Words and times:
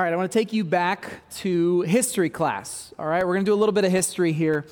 All 0.00 0.04
right, 0.04 0.14
I 0.14 0.16
want 0.16 0.32
to 0.32 0.38
take 0.38 0.54
you 0.54 0.64
back 0.64 1.20
to 1.40 1.82
history 1.82 2.30
class. 2.30 2.94
All 2.98 3.04
right, 3.04 3.22
we're 3.22 3.34
going 3.34 3.44
to 3.44 3.50
do 3.50 3.52
a 3.52 3.60
little 3.60 3.74
bit 3.74 3.84
of 3.84 3.92
history 3.92 4.32
here. 4.32 4.64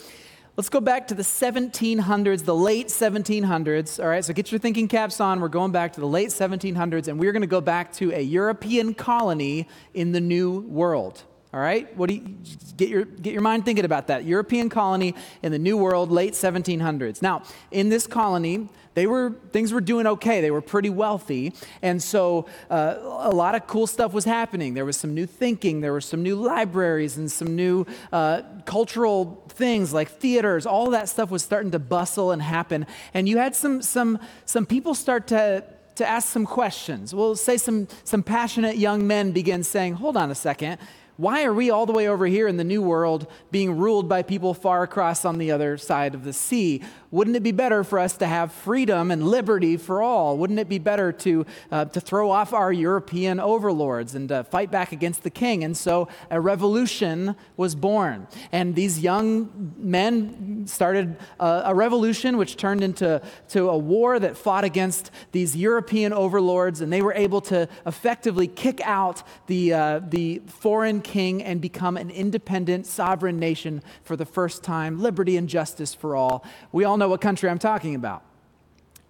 Let's 0.56 0.70
go 0.70 0.80
back 0.80 1.06
to 1.08 1.14
the 1.14 1.22
1700s, 1.22 2.46
the 2.46 2.54
late 2.54 2.86
1700s. 2.86 4.02
All 4.02 4.08
right, 4.08 4.24
so 4.24 4.32
get 4.32 4.50
your 4.50 4.58
thinking 4.58 4.88
caps 4.88 5.20
on. 5.20 5.42
We're 5.42 5.48
going 5.48 5.70
back 5.70 5.92
to 5.92 6.00
the 6.00 6.06
late 6.06 6.30
1700s, 6.30 7.08
and 7.08 7.20
we're 7.20 7.32
going 7.32 7.42
to 7.42 7.46
go 7.46 7.60
back 7.60 7.92
to 7.96 8.10
a 8.14 8.22
European 8.22 8.94
colony 8.94 9.68
in 9.92 10.12
the 10.12 10.20
New 10.22 10.60
World. 10.60 11.24
All 11.52 11.60
right, 11.60 11.96
what 11.96 12.10
do 12.10 12.14
you 12.14 12.36
get 12.76 12.90
your 12.90 13.06
get 13.06 13.32
your 13.32 13.40
mind 13.40 13.64
thinking 13.64 13.86
about 13.86 14.08
that? 14.08 14.24
European 14.24 14.68
colony 14.68 15.14
in 15.42 15.50
the 15.50 15.58
New 15.58 15.78
World, 15.78 16.10
late 16.10 16.34
1700s. 16.34 17.22
Now, 17.22 17.42
in 17.70 17.88
this 17.88 18.06
colony, 18.06 18.68
they 18.92 19.06
were 19.06 19.32
things 19.50 19.72
were 19.72 19.80
doing 19.80 20.06
okay. 20.06 20.42
They 20.42 20.50
were 20.50 20.60
pretty 20.60 20.90
wealthy, 20.90 21.54
and 21.80 22.02
so 22.02 22.44
uh, 22.68 22.96
a 23.00 23.30
lot 23.30 23.54
of 23.54 23.66
cool 23.66 23.86
stuff 23.86 24.12
was 24.12 24.26
happening. 24.26 24.74
There 24.74 24.84
was 24.84 24.98
some 24.98 25.14
new 25.14 25.24
thinking. 25.24 25.80
There 25.80 25.92
were 25.92 26.02
some 26.02 26.22
new 26.22 26.36
libraries 26.36 27.16
and 27.16 27.32
some 27.32 27.56
new 27.56 27.86
uh, 28.12 28.42
cultural 28.66 29.42
things 29.48 29.94
like 29.94 30.10
theaters. 30.10 30.66
All 30.66 30.90
that 30.90 31.08
stuff 31.08 31.30
was 31.30 31.42
starting 31.42 31.70
to 31.70 31.78
bustle 31.78 32.30
and 32.30 32.42
happen, 32.42 32.86
and 33.14 33.26
you 33.26 33.38
had 33.38 33.56
some 33.56 33.80
some 33.80 34.18
some 34.44 34.66
people 34.66 34.94
start 34.94 35.28
to 35.28 35.64
to 35.94 36.06
ask 36.06 36.28
some 36.28 36.44
questions. 36.44 37.14
We'll 37.14 37.36
say 37.36 37.56
some 37.56 37.88
some 38.04 38.22
passionate 38.22 38.76
young 38.76 39.06
men 39.06 39.32
begin 39.32 39.62
saying, 39.62 39.94
"Hold 39.94 40.18
on 40.18 40.30
a 40.30 40.34
second 40.34 40.78
why 41.18 41.42
are 41.42 41.52
we 41.52 41.68
all 41.68 41.84
the 41.84 41.92
way 41.92 42.06
over 42.06 42.26
here 42.26 42.46
in 42.46 42.58
the 42.58 42.64
New 42.64 42.80
World 42.80 43.26
being 43.50 43.76
ruled 43.76 44.08
by 44.08 44.22
people 44.22 44.54
far 44.54 44.84
across 44.84 45.24
on 45.24 45.38
the 45.38 45.50
other 45.50 45.76
side 45.76 46.14
of 46.14 46.22
the 46.22 46.32
sea? 46.32 46.80
Wouldn't 47.10 47.36
it 47.36 47.42
be 47.42 47.52
better 47.52 47.84
for 47.84 47.98
us 47.98 48.18
to 48.18 48.26
have 48.26 48.52
freedom 48.52 49.10
and 49.10 49.26
liberty 49.26 49.78
for 49.78 50.02
all? 50.02 50.36
Wouldn't 50.36 50.58
it 50.58 50.68
be 50.68 50.78
better 50.78 51.10
to, 51.12 51.46
uh, 51.70 51.86
to 51.86 52.00
throw 52.00 52.30
off 52.30 52.52
our 52.52 52.70
European 52.70 53.40
overlords 53.40 54.14
and 54.14 54.30
uh, 54.30 54.42
fight 54.42 54.70
back 54.70 54.92
against 54.92 55.22
the 55.22 55.30
king? 55.30 55.64
And 55.64 55.74
so 55.74 56.08
a 56.30 56.38
revolution 56.38 57.34
was 57.56 57.74
born. 57.74 58.26
And 58.52 58.74
these 58.74 58.98
young 58.98 59.74
men 59.78 60.66
started 60.66 61.16
a, 61.40 61.62
a 61.66 61.74
revolution 61.74 62.36
which 62.36 62.58
turned 62.58 62.84
into 62.84 63.22
to 63.48 63.70
a 63.70 63.78
war 63.78 64.18
that 64.18 64.36
fought 64.36 64.64
against 64.64 65.10
these 65.32 65.56
European 65.56 66.12
overlords. 66.12 66.82
And 66.82 66.92
they 66.92 67.00
were 67.00 67.14
able 67.14 67.40
to 67.42 67.70
effectively 67.86 68.48
kick 68.48 68.82
out 68.84 69.22
the, 69.46 69.72
uh, 69.72 70.00
the 70.06 70.42
foreign 70.46 71.00
king 71.00 71.42
and 71.42 71.58
become 71.58 71.96
an 71.96 72.10
independent, 72.10 72.84
sovereign 72.84 73.38
nation 73.38 73.82
for 74.02 74.14
the 74.14 74.26
first 74.26 74.62
time. 74.62 75.00
Liberty 75.00 75.38
and 75.38 75.48
justice 75.48 75.94
for 75.94 76.14
all. 76.14 76.44
We 76.70 76.84
all 76.84 76.97
know 76.98 77.08
what 77.08 77.20
country 77.20 77.48
I'm 77.48 77.58
talking 77.58 77.94
about. 77.94 78.22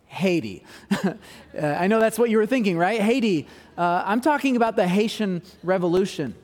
Haiti. 0.07 0.65
uh, 1.05 1.13
I 1.55 1.87
know 1.87 2.01
that's 2.01 2.19
what 2.19 2.31
you 2.31 2.39
were 2.39 2.47
thinking, 2.47 2.79
right? 2.79 3.01
Haiti. 3.01 3.47
Uh, 3.77 4.03
I'm 4.05 4.21
talking 4.21 4.57
about 4.57 4.77
the 4.77 4.89
Haitian 4.89 5.43
Revolution. 5.63 6.35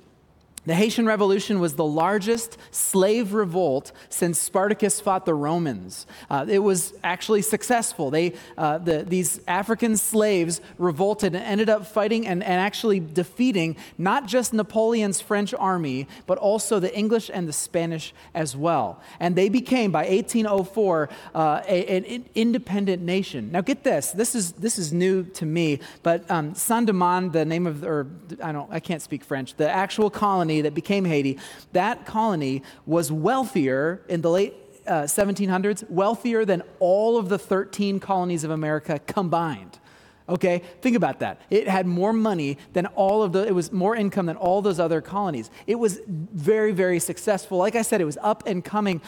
The 0.66 0.74
Haitian 0.74 1.04
Revolution 1.04 1.60
was 1.60 1.74
the 1.74 1.84
largest 1.84 2.56
slave 2.70 3.34
revolt 3.34 3.92
since 4.08 4.38
Spartacus 4.38 4.98
fought 4.98 5.26
the 5.26 5.34
Romans. 5.34 6.06
Uh, 6.30 6.46
it 6.48 6.60
was 6.60 6.94
actually 7.04 7.42
successful. 7.42 8.10
They, 8.10 8.32
uh, 8.56 8.78
the, 8.78 9.02
these 9.02 9.40
African 9.46 9.98
slaves 9.98 10.62
revolted 10.78 11.34
and 11.34 11.44
ended 11.44 11.68
up 11.68 11.86
fighting 11.86 12.26
and, 12.26 12.42
and 12.42 12.54
actually 12.54 12.98
defeating 12.98 13.76
not 13.98 14.26
just 14.26 14.54
Napoleon's 14.54 15.20
French 15.20 15.52
army, 15.52 16.08
but 16.26 16.38
also 16.38 16.80
the 16.80 16.96
English 16.96 17.30
and 17.32 17.46
the 17.46 17.52
Spanish 17.52 18.14
as 18.34 18.56
well. 18.56 19.02
And 19.20 19.36
they 19.36 19.50
became, 19.50 19.92
by 19.92 20.06
1804, 20.06 21.10
uh, 21.34 21.60
a, 21.66 21.96
an 21.96 22.24
independent 22.34 23.02
nation. 23.02 23.52
Now, 23.52 23.60
get 23.60 23.84
this 23.84 24.12
this 24.12 24.34
is, 24.34 24.52
this 24.52 24.78
is 24.78 24.92
new 24.92 25.24
to 25.24 25.44
me, 25.44 25.80
but 26.02 26.30
um, 26.30 26.54
Saint-Domingue, 26.54 27.32
the 27.32 27.44
name 27.44 27.66
of, 27.66 27.84
or 27.84 28.06
I, 28.42 28.52
don't, 28.52 28.70
I 28.72 28.80
can't 28.80 29.02
speak 29.02 29.24
French, 29.24 29.54
the 29.56 29.70
actual 29.70 30.08
colony 30.08 30.53
colony 30.54 30.62
that 30.62 30.74
became 30.74 31.04
Haiti, 31.04 31.38
that 31.72 32.06
colony 32.06 32.62
was 32.86 33.10
wealthier 33.10 34.02
in 34.08 34.20
the 34.20 34.30
late 34.30 34.54
uh, 34.86 35.02
1700s, 35.02 35.88
wealthier 35.90 36.44
than 36.44 36.62
all 36.78 37.16
of 37.16 37.28
the 37.28 37.38
13 37.38 38.00
colonies 38.00 38.44
of 38.44 38.50
America 38.50 39.00
combined. 39.06 39.78
Okay, 40.26 40.62
think 40.80 40.96
about 40.96 41.18
that. 41.20 41.40
It 41.50 41.68
had 41.68 41.86
more 41.86 42.12
money 42.12 42.56
than 42.72 42.86
all 42.86 43.22
of 43.22 43.32
the, 43.32 43.46
it 43.46 43.54
was 43.54 43.72
more 43.72 43.94
income 43.94 44.26
than 44.26 44.36
all 44.36 44.62
those 44.62 44.80
other 44.80 45.02
colonies. 45.02 45.50
It 45.66 45.78
was 45.78 46.00
very, 46.06 46.72
very 46.72 46.98
successful. 46.98 47.58
Like 47.58 47.74
I 47.76 47.82
said, 47.82 48.00
it 48.00 48.06
was 48.06 48.18
up 48.22 48.42
and 48.46 48.64
coming. 48.64 49.02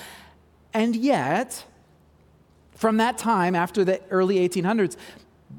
And 0.74 0.94
yet, 0.94 1.64
from 2.72 2.98
that 2.98 3.16
time, 3.16 3.54
after 3.54 3.82
the 3.82 4.00
early 4.10 4.46
1800s, 4.46 4.96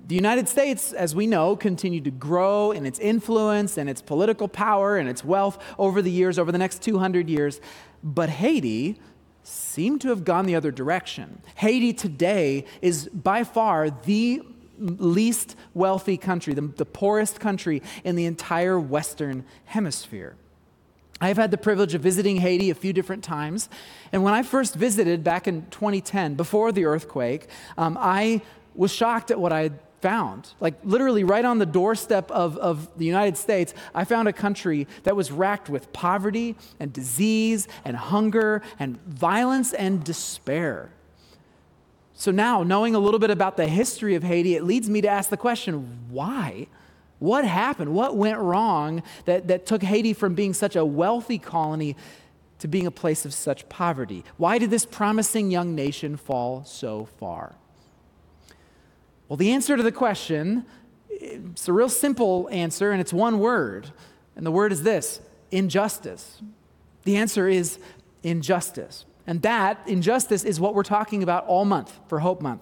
the 0.08 0.16
United 0.16 0.48
States, 0.48 0.94
as 0.94 1.16
we 1.16 1.28
know, 1.28 1.56
continued 1.56 2.06
to 2.06 2.12
grow 2.12 2.72
in 2.72 2.86
its 2.86 3.00
influence 3.00 3.78
and 3.78 3.90
its 3.90 4.02
political 4.02 4.48
power 4.48 4.98
and 4.98 5.10
its 5.10 5.24
wealth 5.24 5.62
over 5.78 6.02
the 6.02 6.12
years, 6.12 6.40
over 6.40 6.52
the 6.52 6.58
next 6.58 6.82
200 6.82 7.30
years. 7.30 7.60
But 8.04 8.30
Haiti 8.30 9.00
seemed 9.44 10.02
to 10.02 10.10
have 10.10 10.26
gone 10.26 10.46
the 10.46 10.56
other 10.56 10.72
direction. 10.72 11.42
Haiti 11.56 11.94
today 11.94 12.66
is 12.82 13.08
by 13.10 13.44
far 13.44 13.90
the 13.90 14.42
least 14.78 15.56
wealthy 15.74 16.18
country, 16.18 16.54
the, 16.54 16.62
the 16.62 16.86
poorest 16.86 17.40
country 17.40 17.82
in 18.04 18.16
the 18.16 18.26
entire 18.26 18.80
Western 18.80 19.46
Hemisphere. 19.66 20.36
I've 21.20 21.38
had 21.38 21.50
the 21.50 21.58
privilege 21.58 21.96
of 21.96 22.02
visiting 22.02 22.38
Haiti 22.38 22.70
a 22.70 22.76
few 22.76 22.94
different 22.94 23.24
times. 23.24 23.70
And 24.12 24.24
when 24.24 24.34
I 24.36 24.44
first 24.44 24.76
visited 24.76 25.24
back 25.24 25.48
in 25.48 25.66
2010, 25.72 26.36
before 26.36 26.72
the 26.72 26.86
earthquake, 26.86 27.48
um, 27.78 27.98
I 28.00 28.42
was 28.78 28.94
shocked 28.94 29.32
at 29.32 29.40
what 29.40 29.52
I 29.52 29.72
found. 30.02 30.54
Like, 30.60 30.76
literally, 30.84 31.24
right 31.24 31.44
on 31.44 31.58
the 31.58 31.66
doorstep 31.66 32.30
of, 32.32 32.58
of 32.58 32.90
the 32.98 33.06
United 33.06 33.38
States, 33.38 33.74
I 33.94 34.04
found 34.04 34.28
a 34.28 34.34
country 34.34 34.88
that 35.04 35.16
was 35.16 35.32
racked 35.32 35.70
with 35.70 35.92
poverty 35.92 36.56
and 36.80 36.94
disease 36.94 37.68
and 37.84 37.98
hunger 37.98 38.62
and 38.80 39.02
violence 39.06 39.74
and 39.74 40.04
despair. 40.04 40.92
So, 42.14 42.32
now, 42.32 42.64
knowing 42.64 42.96
a 42.96 43.00
little 43.00 43.20
bit 43.20 43.30
about 43.30 43.58
the 43.58 43.68
history 43.68 44.16
of 44.16 44.24
Haiti, 44.24 44.56
it 44.56 44.64
leads 44.64 44.90
me 44.90 45.02
to 45.02 45.08
ask 45.08 45.30
the 45.30 45.38
question 45.38 46.00
why? 46.10 46.68
What 47.20 47.46
happened? 47.46 47.94
What 47.94 48.16
went 48.16 48.38
wrong 48.38 49.02
that, 49.26 49.48
that 49.48 49.66
took 49.66 49.82
Haiti 49.82 50.14
from 50.14 50.36
being 50.36 50.54
such 50.54 50.76
a 50.76 50.86
wealthy 50.86 51.40
colony 51.40 51.96
to 52.60 52.68
being 52.68 52.86
a 52.86 52.92
place 52.92 53.26
of 53.26 53.34
such 53.34 53.68
poverty? 53.70 54.24
Why 54.38 54.60
did 54.60 54.70
this 54.70 54.86
promising 54.86 55.50
young 55.50 55.74
nation 55.74 56.16
fall 56.16 56.64
so 56.64 57.06
far? 57.18 57.56
Well, 59.28 59.38
the 59.38 59.52
answer 59.52 59.76
to 59.76 59.84
the 59.84 59.92
question, 59.92 60.66
it's 61.10 61.68
a 61.68 61.74
real 61.74 61.90
simple 61.90 62.48
answer, 62.52 62.92
and 62.92 63.02
it's 63.02 63.14
one 63.14 63.40
word. 63.40 63.92
And 64.36 64.46
the 64.46 64.52
word 64.52 64.72
is 64.72 64.84
this 64.84 65.20
injustice. 65.52 66.42
The 67.04 67.18
answer 67.18 67.48
is 67.48 67.80
injustice. 68.24 69.06
And 69.26 69.42
that 69.42 69.82
injustice 69.88 70.44
is 70.44 70.60
what 70.60 70.74
we're 70.74 70.84
talking 70.84 71.24
about 71.24 71.46
all 71.48 71.66
month 71.66 71.98
for 72.08 72.20
Hope 72.20 72.42
Month. 72.42 72.62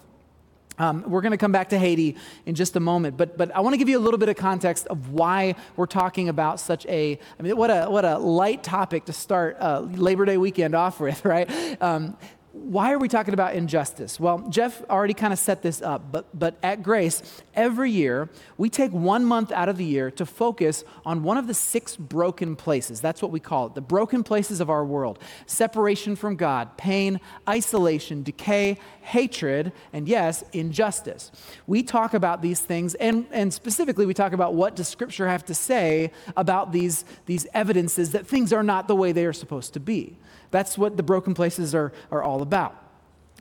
Um, 0.78 1.04
we're 1.06 1.22
going 1.22 1.32
to 1.32 1.38
come 1.38 1.52
back 1.52 1.70
to 1.70 1.78
Haiti 1.78 2.16
in 2.44 2.54
just 2.54 2.76
a 2.76 2.80
moment, 2.80 3.16
but, 3.16 3.38
but 3.38 3.54
I 3.54 3.60
want 3.60 3.72
to 3.72 3.78
give 3.78 3.88
you 3.88 3.98
a 3.98 4.00
little 4.00 4.18
bit 4.18 4.28
of 4.28 4.36
context 4.36 4.86
of 4.88 5.10
why 5.10 5.54
we're 5.74 5.86
talking 5.86 6.28
about 6.28 6.60
such 6.60 6.84
a, 6.86 7.18
I 7.38 7.42
mean, 7.42 7.56
what 7.56 7.70
a, 7.70 7.86
what 7.86 8.04
a 8.04 8.18
light 8.18 8.62
topic 8.62 9.06
to 9.06 9.12
start 9.14 9.56
uh, 9.58 9.80
Labor 9.80 10.26
Day 10.26 10.36
weekend 10.36 10.74
off 10.74 11.00
with, 11.00 11.24
right? 11.24 11.50
Um, 11.82 12.18
why 12.56 12.92
are 12.92 12.98
we 12.98 13.08
talking 13.08 13.34
about 13.34 13.54
injustice? 13.54 14.18
Well, 14.18 14.38
Jeff 14.48 14.82
already 14.90 15.14
kind 15.14 15.32
of 15.32 15.38
set 15.38 15.62
this 15.62 15.82
up, 15.82 16.10
but, 16.10 16.26
but 16.36 16.56
at 16.62 16.82
Grace, 16.82 17.22
every 17.54 17.90
year 17.90 18.28
we 18.56 18.70
take 18.70 18.92
one 18.92 19.24
month 19.24 19.52
out 19.52 19.68
of 19.68 19.76
the 19.76 19.84
year 19.84 20.10
to 20.12 20.24
focus 20.24 20.82
on 21.04 21.22
one 21.22 21.36
of 21.36 21.46
the 21.46 21.54
six 21.54 21.96
broken 21.96 22.56
places. 22.56 23.00
That's 23.00 23.20
what 23.20 23.30
we 23.30 23.40
call 23.40 23.66
it 23.66 23.74
the 23.74 23.80
broken 23.80 24.22
places 24.22 24.60
of 24.60 24.70
our 24.70 24.84
world 24.84 25.18
separation 25.46 26.16
from 26.16 26.36
God, 26.36 26.76
pain, 26.76 27.20
isolation, 27.48 28.22
decay, 28.22 28.78
hatred, 29.02 29.72
and 29.92 30.08
yes, 30.08 30.42
injustice. 30.52 31.30
We 31.66 31.82
talk 31.82 32.14
about 32.14 32.42
these 32.42 32.60
things, 32.60 32.94
and, 32.96 33.26
and 33.30 33.52
specifically, 33.52 34.06
we 34.06 34.14
talk 34.14 34.32
about 34.32 34.54
what 34.54 34.74
does 34.74 34.88
Scripture 34.88 35.28
have 35.28 35.44
to 35.46 35.54
say 35.54 36.10
about 36.36 36.72
these, 36.72 37.04
these 37.26 37.46
evidences 37.54 38.12
that 38.12 38.26
things 38.26 38.52
are 38.52 38.62
not 38.62 38.88
the 38.88 38.96
way 38.96 39.12
they 39.12 39.26
are 39.26 39.32
supposed 39.32 39.74
to 39.74 39.80
be. 39.80 40.16
That's 40.50 40.78
what 40.78 40.96
the 40.96 41.02
broken 41.02 41.34
places 41.34 41.74
are, 41.74 41.92
are 42.10 42.22
all 42.22 42.42
about. 42.42 42.82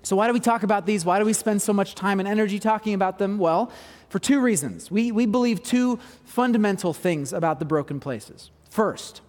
So, 0.03 0.15
why 0.15 0.27
do 0.27 0.33
we 0.33 0.39
talk 0.39 0.63
about 0.63 0.85
these? 0.85 1.03
Why 1.03 1.17
do 1.17 1.25
we 1.25 1.33
spend 1.33 1.61
so 1.61 1.73
much 1.73 1.95
time 1.95 2.19
and 2.19 2.29
energy 2.29 2.59
talking 2.59 2.93
about 2.93 3.17
them? 3.17 3.39
Well, 3.39 3.71
for 4.09 4.19
two 4.19 4.39
reasons. 4.39 4.91
We, 4.91 5.11
we 5.11 5.25
believe 5.25 5.63
two 5.63 5.99
fundamental 6.25 6.93
things 6.93 7.33
about 7.33 7.59
the 7.59 7.65
broken 7.65 7.99
places. 7.99 8.51
First, 8.69 9.21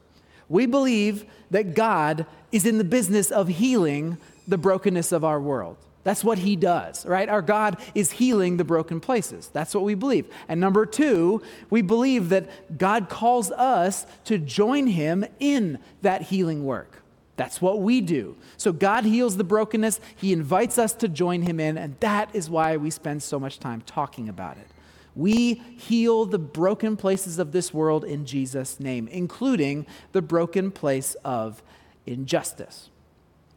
we 0.49 0.67
believe 0.67 1.25
that 1.51 1.75
God 1.75 2.27
is 2.53 2.67
in 2.67 2.79
the 2.79 2.85
business 2.85 3.31
of 3.31 3.49
healing 3.49 4.19
the 4.47 4.59
brokenness 4.59 5.13
of 5.13 5.25
our 5.25 5.41
world. 5.41 5.77
That's 6.05 6.23
what 6.23 6.39
he 6.39 6.55
does, 6.55 7.05
right? 7.05 7.29
Our 7.29 7.43
God 7.43 7.79
is 7.95 8.13
healing 8.13 8.59
the 8.59 8.65
broken 8.65 9.01
places. 9.01 9.51
That's 9.53 9.75
what 9.75 9.83
we 9.83 9.95
believe. 9.95 10.33
And 10.47 10.61
number 10.61 10.87
two, 10.87 11.43
we 11.69 11.83
believe 11.83 12.29
that 12.29 12.79
God 12.79 13.09
calls 13.09 13.51
us 13.51 14.07
to 14.27 14.39
join 14.39 14.87
him 14.87 15.25
in 15.41 15.81
that 16.03 16.23
healing 16.23 16.65
work. 16.65 17.03
That's 17.37 17.61
what 17.61 17.81
we 17.81 18.01
do. 18.01 18.37
So 18.57 18.73
God 18.73 19.05
heals 19.05 19.37
the 19.37 19.45
brokenness. 19.45 20.01
He 20.17 20.33
invites 20.33 20.79
us 20.79 20.95
to 20.95 21.09
join 21.09 21.43
him 21.43 21.61
in, 21.61 21.77
and 21.77 21.99
that 22.01 22.35
is 22.35 22.49
why 22.49 22.77
we 22.77 22.91
spend 22.91 23.23
so 23.23 23.39
much 23.39 23.61
time 23.61 23.83
talking 23.83 24.29
about 24.29 24.57
it. 24.57 24.67
We 25.15 25.55
heal 25.55 26.27
the 26.27 26.39
broken 26.39 26.97
places 26.97 27.39
of 27.39 27.53
this 27.53 27.73
world 27.73 28.05
in 28.05 28.27
Jesus' 28.27 28.81
name, 28.81 29.09
including 29.09 29.87
the 30.13 30.23
broken 30.23 30.71
place 30.71 31.15
of 31.25 31.63
injustice. 32.07 32.91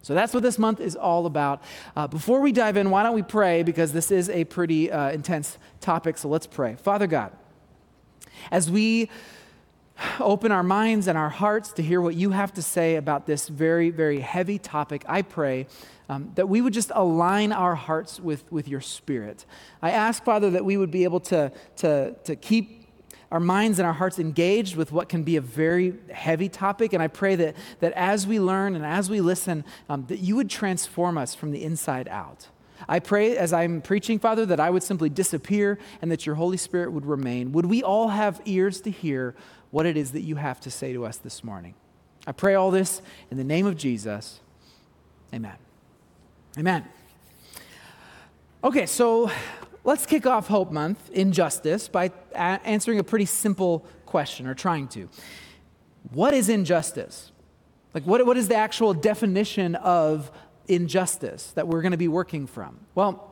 So 0.01 0.13
that's 0.13 0.33
what 0.33 0.43
this 0.43 0.57
month 0.57 0.79
is 0.79 0.95
all 0.95 1.25
about. 1.25 1.61
Uh, 1.95 2.07
before 2.07 2.39
we 2.39 2.53
dive 2.53 2.77
in, 2.77 2.89
why 2.89 3.03
don't 3.03 3.15
we 3.15 3.21
pray? 3.21 3.63
Because 3.63 3.91
this 3.91 4.11
is 4.11 4.29
a 4.29 4.45
pretty 4.45 4.89
uh, 4.89 5.11
intense 5.11 5.57
topic, 5.81 6.17
so 6.17 6.29
let's 6.29 6.47
pray. 6.47 6.75
Father 6.75 7.07
God, 7.07 7.33
as 8.51 8.71
we 8.71 9.09
open 10.19 10.51
our 10.51 10.63
minds 10.63 11.07
and 11.07 11.17
our 11.17 11.29
hearts 11.29 11.73
to 11.73 11.83
hear 11.83 12.01
what 12.01 12.15
you 12.15 12.31
have 12.31 12.53
to 12.53 12.61
say 12.61 12.95
about 12.95 13.25
this 13.25 13.47
very, 13.47 13.89
very 13.89 14.19
heavy 14.19 14.57
topic, 14.57 15.03
I 15.07 15.21
pray 15.21 15.67
um, 16.09 16.31
that 16.35 16.49
we 16.49 16.61
would 16.61 16.73
just 16.73 16.91
align 16.95 17.51
our 17.51 17.75
hearts 17.75 18.19
with, 18.19 18.51
with 18.51 18.67
your 18.67 18.81
spirit. 18.81 19.45
I 19.81 19.91
ask, 19.91 20.23
Father, 20.23 20.49
that 20.51 20.65
we 20.65 20.77
would 20.77 20.91
be 20.91 21.03
able 21.03 21.19
to, 21.21 21.51
to, 21.77 22.15
to 22.23 22.35
keep 22.35 22.87
our 23.31 23.39
minds 23.39 23.77
and 23.77 23.85
our 23.85 23.93
hearts 23.93 24.17
engaged 24.17 24.75
with 24.75 24.91
what 24.91 25.07
can 25.07 25.23
be 25.23 25.35
a 25.35 25.41
very 25.41 25.93
heavy 26.11 26.49
topic. 26.49 26.93
And 26.93 27.03
I 27.03 27.07
pray 27.07 27.35
that, 27.35 27.55
that 27.79 27.93
as 27.93 28.25
we 28.25 28.39
learn 28.39 28.75
and 28.75 28.83
as 28.83 29.09
we 29.09 29.21
listen, 29.21 29.63
um, 29.87 30.05
that 30.07 30.19
you 30.19 30.35
would 30.35 30.49
transform 30.49 31.17
us 31.17 31.35
from 31.35 31.51
the 31.51 31.63
inside 31.63 32.07
out. 32.07 32.47
I 32.87 32.99
pray 32.99 33.37
as 33.37 33.53
I'm 33.53 33.81
preaching, 33.81 34.19
Father, 34.19 34.45
that 34.47 34.59
I 34.59 34.69
would 34.69 34.83
simply 34.83 35.09
disappear 35.09 35.77
and 36.01 36.11
that 36.11 36.25
your 36.25 36.35
Holy 36.35 36.57
Spirit 36.57 36.91
would 36.91 37.05
remain. 37.05 37.51
Would 37.51 37.65
we 37.65 37.83
all 37.83 38.07
have 38.07 38.41
ears 38.45 38.81
to 38.81 38.91
hear 38.91 39.35
what 39.71 39.85
it 39.85 39.97
is 39.97 40.11
that 40.11 40.21
you 40.21 40.35
have 40.35 40.59
to 40.61 40.71
say 40.71 40.93
to 40.93 41.05
us 41.05 41.17
this 41.17 41.43
morning? 41.43 41.75
I 42.27 42.31
pray 42.31 42.55
all 42.55 42.71
this 42.71 43.01
in 43.31 43.37
the 43.37 43.43
name 43.43 43.65
of 43.65 43.77
Jesus. 43.77 44.39
Amen. 45.33 45.55
Amen. 46.57 46.85
Okay, 48.63 48.85
so 48.85 49.31
let's 49.83 50.05
kick 50.05 50.25
off 50.25 50.47
Hope 50.47 50.71
Month, 50.71 51.09
Injustice, 51.11 51.87
by 51.87 52.11
a- 52.33 52.37
answering 52.37 52.99
a 52.99 53.03
pretty 53.03 53.25
simple 53.25 53.85
question, 54.05 54.47
or 54.47 54.53
trying 54.53 54.87
to. 54.89 55.09
What 56.11 56.33
is 56.33 56.49
injustice? 56.49 57.31
Like, 57.93 58.03
what, 58.03 58.25
what 58.25 58.37
is 58.37 58.47
the 58.47 58.55
actual 58.55 58.93
definition 58.93 59.75
of 59.75 60.31
injustice 60.67 61.51
that 61.51 61.67
we're 61.67 61.81
going 61.81 61.91
to 61.91 61.97
be 61.97 62.07
working 62.07 62.47
from? 62.47 62.79
Well, 62.95 63.28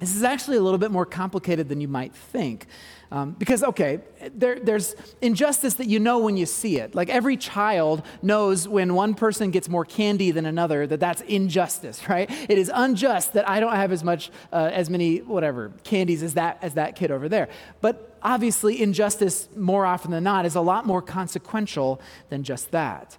this 0.00 0.16
is 0.16 0.22
actually 0.22 0.56
a 0.56 0.62
little 0.62 0.78
bit 0.78 0.90
more 0.90 1.06
complicated 1.06 1.68
than 1.68 1.80
you 1.80 1.88
might 1.88 2.14
think. 2.14 2.66
Um, 3.12 3.32
because, 3.32 3.62
okay, 3.62 4.00
there, 4.34 4.58
there's 4.58 4.94
injustice 5.20 5.74
that 5.74 5.88
you 5.88 5.98
know 5.98 6.20
when 6.20 6.36
you 6.36 6.46
see 6.46 6.78
it. 6.78 6.94
Like 6.94 7.08
every 7.08 7.36
child 7.36 8.02
knows 8.22 8.68
when 8.68 8.94
one 8.94 9.14
person 9.14 9.50
gets 9.50 9.68
more 9.68 9.84
candy 9.84 10.30
than 10.30 10.46
another 10.46 10.86
that 10.86 11.00
that's 11.00 11.20
injustice, 11.22 12.08
right? 12.08 12.30
It 12.48 12.56
is 12.56 12.70
unjust 12.72 13.32
that 13.34 13.48
I 13.48 13.60
don't 13.60 13.74
have 13.74 13.92
as 13.92 14.04
much, 14.04 14.30
uh, 14.52 14.70
as 14.72 14.88
many, 14.88 15.18
whatever, 15.18 15.72
candies 15.82 16.22
as 16.22 16.34
that, 16.34 16.58
as 16.62 16.74
that 16.74 16.96
kid 16.96 17.10
over 17.10 17.28
there. 17.28 17.48
But 17.80 18.16
obviously, 18.22 18.80
injustice, 18.80 19.48
more 19.56 19.84
often 19.84 20.12
than 20.12 20.24
not, 20.24 20.46
is 20.46 20.54
a 20.54 20.60
lot 20.60 20.86
more 20.86 21.02
consequential 21.02 22.00
than 22.28 22.44
just 22.44 22.70
that. 22.70 23.18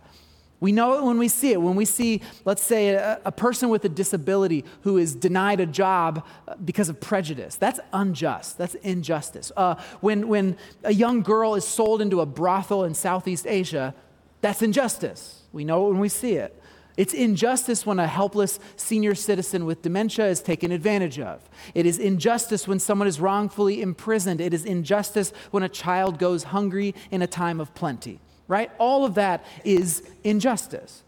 We 0.62 0.72
know 0.72 0.94
it 0.94 1.04
when 1.04 1.18
we 1.18 1.28
see 1.28 1.52
it. 1.52 1.62
When 1.62 1.76
we 1.76 1.86
see, 1.86 2.22
let's 2.46 2.62
say, 2.62 2.90
a, 2.90 3.20
a, 3.26 3.32
person 3.32 3.70
with 3.70 3.84
a 3.84 3.90
disability 3.90 4.64
who 4.82 5.00
is 5.00 5.16
denied 5.16 5.60
a 5.60 5.66
job 5.66 6.24
uh, 6.48 6.54
because 6.64 6.88
of 6.88 7.02
prejudice, 7.02 7.56
that's 7.56 7.80
unjust. 7.92 8.60
That's 8.60 8.76
injustice. 8.76 9.52
Uh, 9.58 9.76
when, 10.02 10.28
when 10.28 10.56
a 10.84 10.94
young 10.94 11.24
girl 11.24 11.56
is 11.56 11.68
sold 11.68 12.00
into 12.00 12.22
a 12.22 12.28
brothel 12.28 12.84
in 12.84 12.94
Southeast 12.94 13.48
Asia, 13.48 13.96
that's 14.42 14.62
injustice. 14.62 15.42
We 15.52 15.66
know 15.66 15.88
it 15.88 15.94
when 15.94 16.00
we 16.00 16.10
see 16.10 16.34
it. 16.34 16.56
It's 16.96 17.16
injustice 17.16 17.84
when 17.84 17.98
a 17.98 18.06
helpless 18.06 18.60
senior 18.76 19.16
citizen 19.16 19.66
with 19.66 19.82
dementia 19.82 20.28
is 20.28 20.42
taken 20.42 20.72
advantage 20.72 21.20
of. 21.20 21.42
It 21.74 21.88
is 21.88 21.98
injustice 21.98 22.68
when 22.68 22.78
someone 22.78 23.08
is 23.08 23.20
wrongfully 23.20 23.82
imprisoned. 23.82 24.40
It 24.40 24.54
is 24.54 24.66
injustice 24.66 25.34
when 25.50 25.64
a 25.64 25.70
child 25.70 26.20
goes 26.20 26.44
hungry 26.44 26.94
in 27.10 27.24
a 27.24 27.28
time 27.28 27.60
of 27.60 27.74
plenty 27.74 28.20
right? 28.52 28.70
All 28.80 29.06
of 29.06 29.16
that 29.16 29.46
is 29.64 30.04
injustice. 30.26 31.04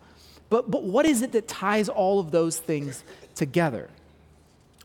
But, 0.49 0.71
but 0.71 0.83
what 0.83 1.05
is 1.05 1.21
it 1.21 1.33
that 1.33 1.49
ties 1.49 1.89
all 1.89 2.21
of 2.21 2.31
those 2.31 2.57
things 2.57 3.03
together? 3.35 3.89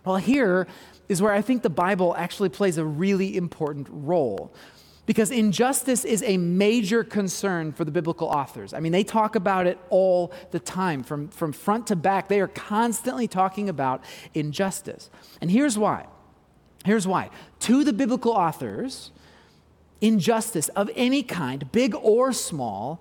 Well, 0.05 0.17
here 0.17 0.67
is 1.09 1.23
where 1.23 1.33
I 1.33 1.41
think 1.41 1.63
the 1.63 1.71
Bible 1.71 2.17
actually 2.17 2.49
plays 2.49 2.77
a 2.77 2.85
really 2.85 3.37
important 3.37 3.87
role. 3.91 4.53
Because 5.07 5.31
injustice 5.31 6.05
is 6.05 6.23
a 6.25 6.37
major 6.37 7.05
concern 7.05 7.73
for 7.73 7.85
the 7.85 7.93
biblical 7.93 8.27
authors. 8.27 8.75
I 8.75 8.81
mean, 8.81 8.91
they 8.91 9.05
talk 9.05 9.37
about 9.37 9.69
it 9.69 9.79
all 9.89 10.33
the 10.51 10.59
time, 10.59 11.05
from, 11.05 11.29
from 11.29 11.53
front 11.53 11.87
to 11.87 11.97
back. 11.97 12.27
They 12.27 12.41
are 12.41 12.49
constantly 12.49 13.29
talking 13.29 13.69
about 13.69 14.03
injustice. 14.35 15.11
And 15.41 15.49
here's 15.51 15.79
why. 15.79 16.07
Here's 16.85 17.07
why. 17.07 17.31
To 17.61 17.85
the 17.85 17.93
biblical 17.93 18.33
authors, 18.33 19.13
injustice 20.01 20.69
of 20.71 20.91
any 20.95 21.23
kind, 21.23 21.71
big 21.73 21.95
or 21.95 22.33
small, 22.33 23.01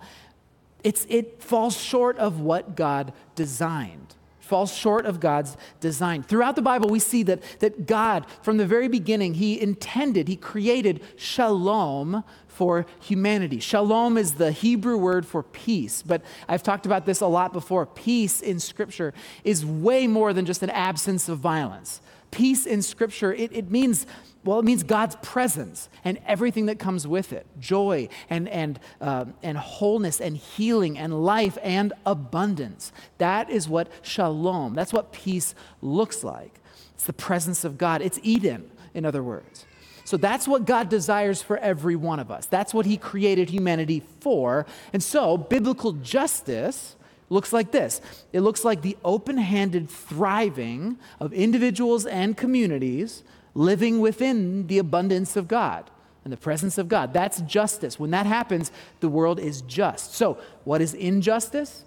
it's, 0.84 1.06
it 1.10 1.42
falls 1.42 1.78
short 1.78 2.18
of 2.18 2.40
what 2.40 2.76
God 2.76 3.14
designed. 3.36 4.16
Falls 4.40 4.74
short 4.74 5.06
of 5.06 5.20
God's 5.20 5.58
design. 5.82 6.24
Throughout 6.24 6.56
the 6.56 6.62
Bible, 6.62 6.88
we 6.88 7.00
see 7.00 7.22
that, 7.24 7.42
that 7.60 7.86
God, 7.86 8.26
from 8.42 8.56
the 8.56 8.66
very 8.66 8.88
beginning, 8.88 9.34
He 9.34 9.60
intended, 9.60 10.30
He 10.30 10.38
created 10.38 11.02
shalom 11.18 12.24
for 12.48 12.86
humanity. 13.02 13.60
Shalom 13.60 14.18
is 14.18 14.36
the 14.36 14.52
Hebrew 14.52 14.98
word 14.98 15.26
for 15.26 15.44
peace, 15.44 16.02
but 16.02 16.22
I've 16.48 16.64
talked 16.64 16.86
about 16.86 17.06
this 17.06 17.20
a 17.20 17.28
lot 17.28 17.52
before. 17.52 17.86
Peace 17.86 18.40
in 18.40 18.60
Scripture 18.62 19.14
is 19.44 19.66
way 19.66 20.08
more 20.08 20.32
than 20.32 20.46
just 20.46 20.64
an 20.64 20.70
absence 20.70 21.28
of 21.28 21.40
violence. 21.40 22.00
Peace 22.32 22.66
in 22.66 22.82
Scripture, 22.82 23.34
it, 23.34 23.52
it 23.52 23.70
means 23.70 24.08
well, 24.48 24.60
it 24.60 24.66
means 24.66 24.84
God's 24.84 25.18
presence 25.18 25.90
and 26.06 26.20
everything 26.26 26.68
that 26.68 26.80
comes 26.80 27.06
with 27.06 27.34
it 27.34 27.46
joy 27.60 28.08
and, 28.30 28.48
and, 28.48 28.80
uh, 29.02 29.26
and 29.44 29.58
wholeness 29.58 30.22
and 30.22 30.38
healing 30.38 30.98
and 30.98 31.26
life 31.26 31.58
and 31.62 31.92
abundance. 32.06 32.94
That 33.18 33.50
is 33.50 33.68
what 33.68 33.90
shalom, 34.02 34.74
that's 34.74 34.94
what 34.94 35.12
peace 35.12 35.54
looks 35.82 36.24
like. 36.24 36.62
It's 36.96 37.04
the 37.04 37.14
presence 37.14 37.66
of 37.66 37.78
God, 37.78 38.02
it's 38.02 38.20
Eden, 38.24 38.72
in 38.94 39.06
other 39.06 39.22
words. 39.22 39.66
So 40.06 40.16
that's 40.16 40.48
what 40.48 40.64
God 40.64 40.88
desires 40.88 41.42
for 41.42 41.58
every 41.58 41.98
one 41.98 42.22
of 42.22 42.32
us. 42.32 42.46
That's 42.46 42.74
what 42.74 42.86
He 42.86 42.96
created 42.96 43.50
humanity 43.50 44.02
for. 44.22 44.66
And 44.94 45.04
so, 45.04 45.36
biblical 45.36 45.92
justice 45.92 46.96
looks 47.30 47.52
like 47.52 47.72
this 47.72 48.00
it 48.32 48.40
looks 48.40 48.64
like 48.64 48.82
the 48.82 48.96
open 49.04 49.38
handed 49.38 49.90
thriving 49.90 50.98
of 51.20 51.34
individuals 51.34 52.06
and 52.06 52.38
communities 52.38 53.24
living 53.58 54.00
within 54.00 54.68
the 54.68 54.78
abundance 54.78 55.36
of 55.36 55.48
God 55.48 55.90
and 56.24 56.32
the 56.32 56.38
presence 56.38 56.78
of 56.78 56.88
God. 56.88 57.12
That's 57.12 57.42
justice. 57.42 58.00
When 58.00 58.12
that 58.12 58.28
happens, 58.28 58.72
the 59.00 59.10
world 59.10 59.40
is 59.40 59.62
just. 59.62 60.14
So, 60.14 60.38
what 60.64 60.80
is 60.80 60.94
injustice? 60.94 61.84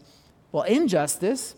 Well, 0.50 0.64
injustice 0.64 1.54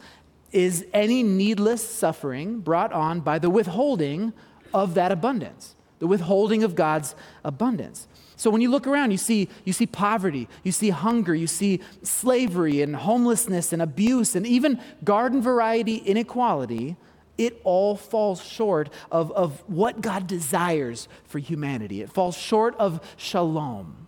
is 0.53 0.85
any 0.93 1.23
needless 1.23 1.83
suffering 1.83 2.61
brought 2.61 2.93
on 2.93 3.21
by 3.21 3.39
the 3.39 3.49
withholding 3.49 4.35
of 4.75 4.93
that 4.95 5.11
abundance, 5.11 5.75
the 5.99 6.07
withholding 6.07 6.63
of 6.63 6.75
God's 6.75 7.15
abundance. 7.43 8.07
So 8.37 8.51
when 8.51 8.61
you 8.61 8.71
look 8.71 8.87
around, 8.87 9.13
you 9.13 9.17
see, 9.17 9.49
you 9.65 9.73
see 9.73 9.87
poverty, 9.87 10.47
you 10.63 10.73
see 10.73 10.91
hunger, 10.91 11.35
you 11.35 11.47
see 11.47 11.81
slavery 12.03 12.83
and 12.83 12.97
homelessness 12.97 13.73
and 13.73 13.81
abuse 13.81 14.35
and 14.35 14.47
even 14.47 14.79
garden 15.05 15.41
variety 15.41 15.97
inequality 15.97 16.97
it 17.47 17.61
all 17.65 17.97
falls 17.97 18.43
short 18.43 18.91
of, 19.11 19.33
of 19.33 19.63
what 19.67 20.01
God 20.01 20.27
desires 20.27 21.09
for 21.25 21.39
humanity. 21.39 22.03
It 22.03 22.11
falls 22.11 22.37
short 22.37 22.75
of 22.79 23.01
shalom. 23.17 24.07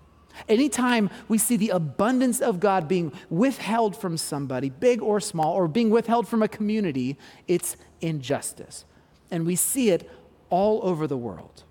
Anytime 0.49 1.11
we 1.29 1.39
see 1.39 1.57
the 1.57 1.71
abundance 1.71 2.41
of 2.41 2.59
God 2.59 2.89
being 2.89 3.13
withheld 3.31 3.97
from 3.97 4.17
somebody, 4.17 4.69
big 4.69 5.01
or 5.01 5.21
small, 5.21 5.55
or 5.55 5.69
being 5.69 5.91
withheld 5.91 6.27
from 6.27 6.43
a 6.43 6.49
community, 6.49 7.17
it's 7.47 7.77
injustice. 8.01 8.85
And 9.31 9.47
we 9.47 9.57
see 9.57 9.91
it 9.91 10.11
all 10.51 10.81
over 10.83 11.07
the 11.07 11.17
world. 11.17 11.65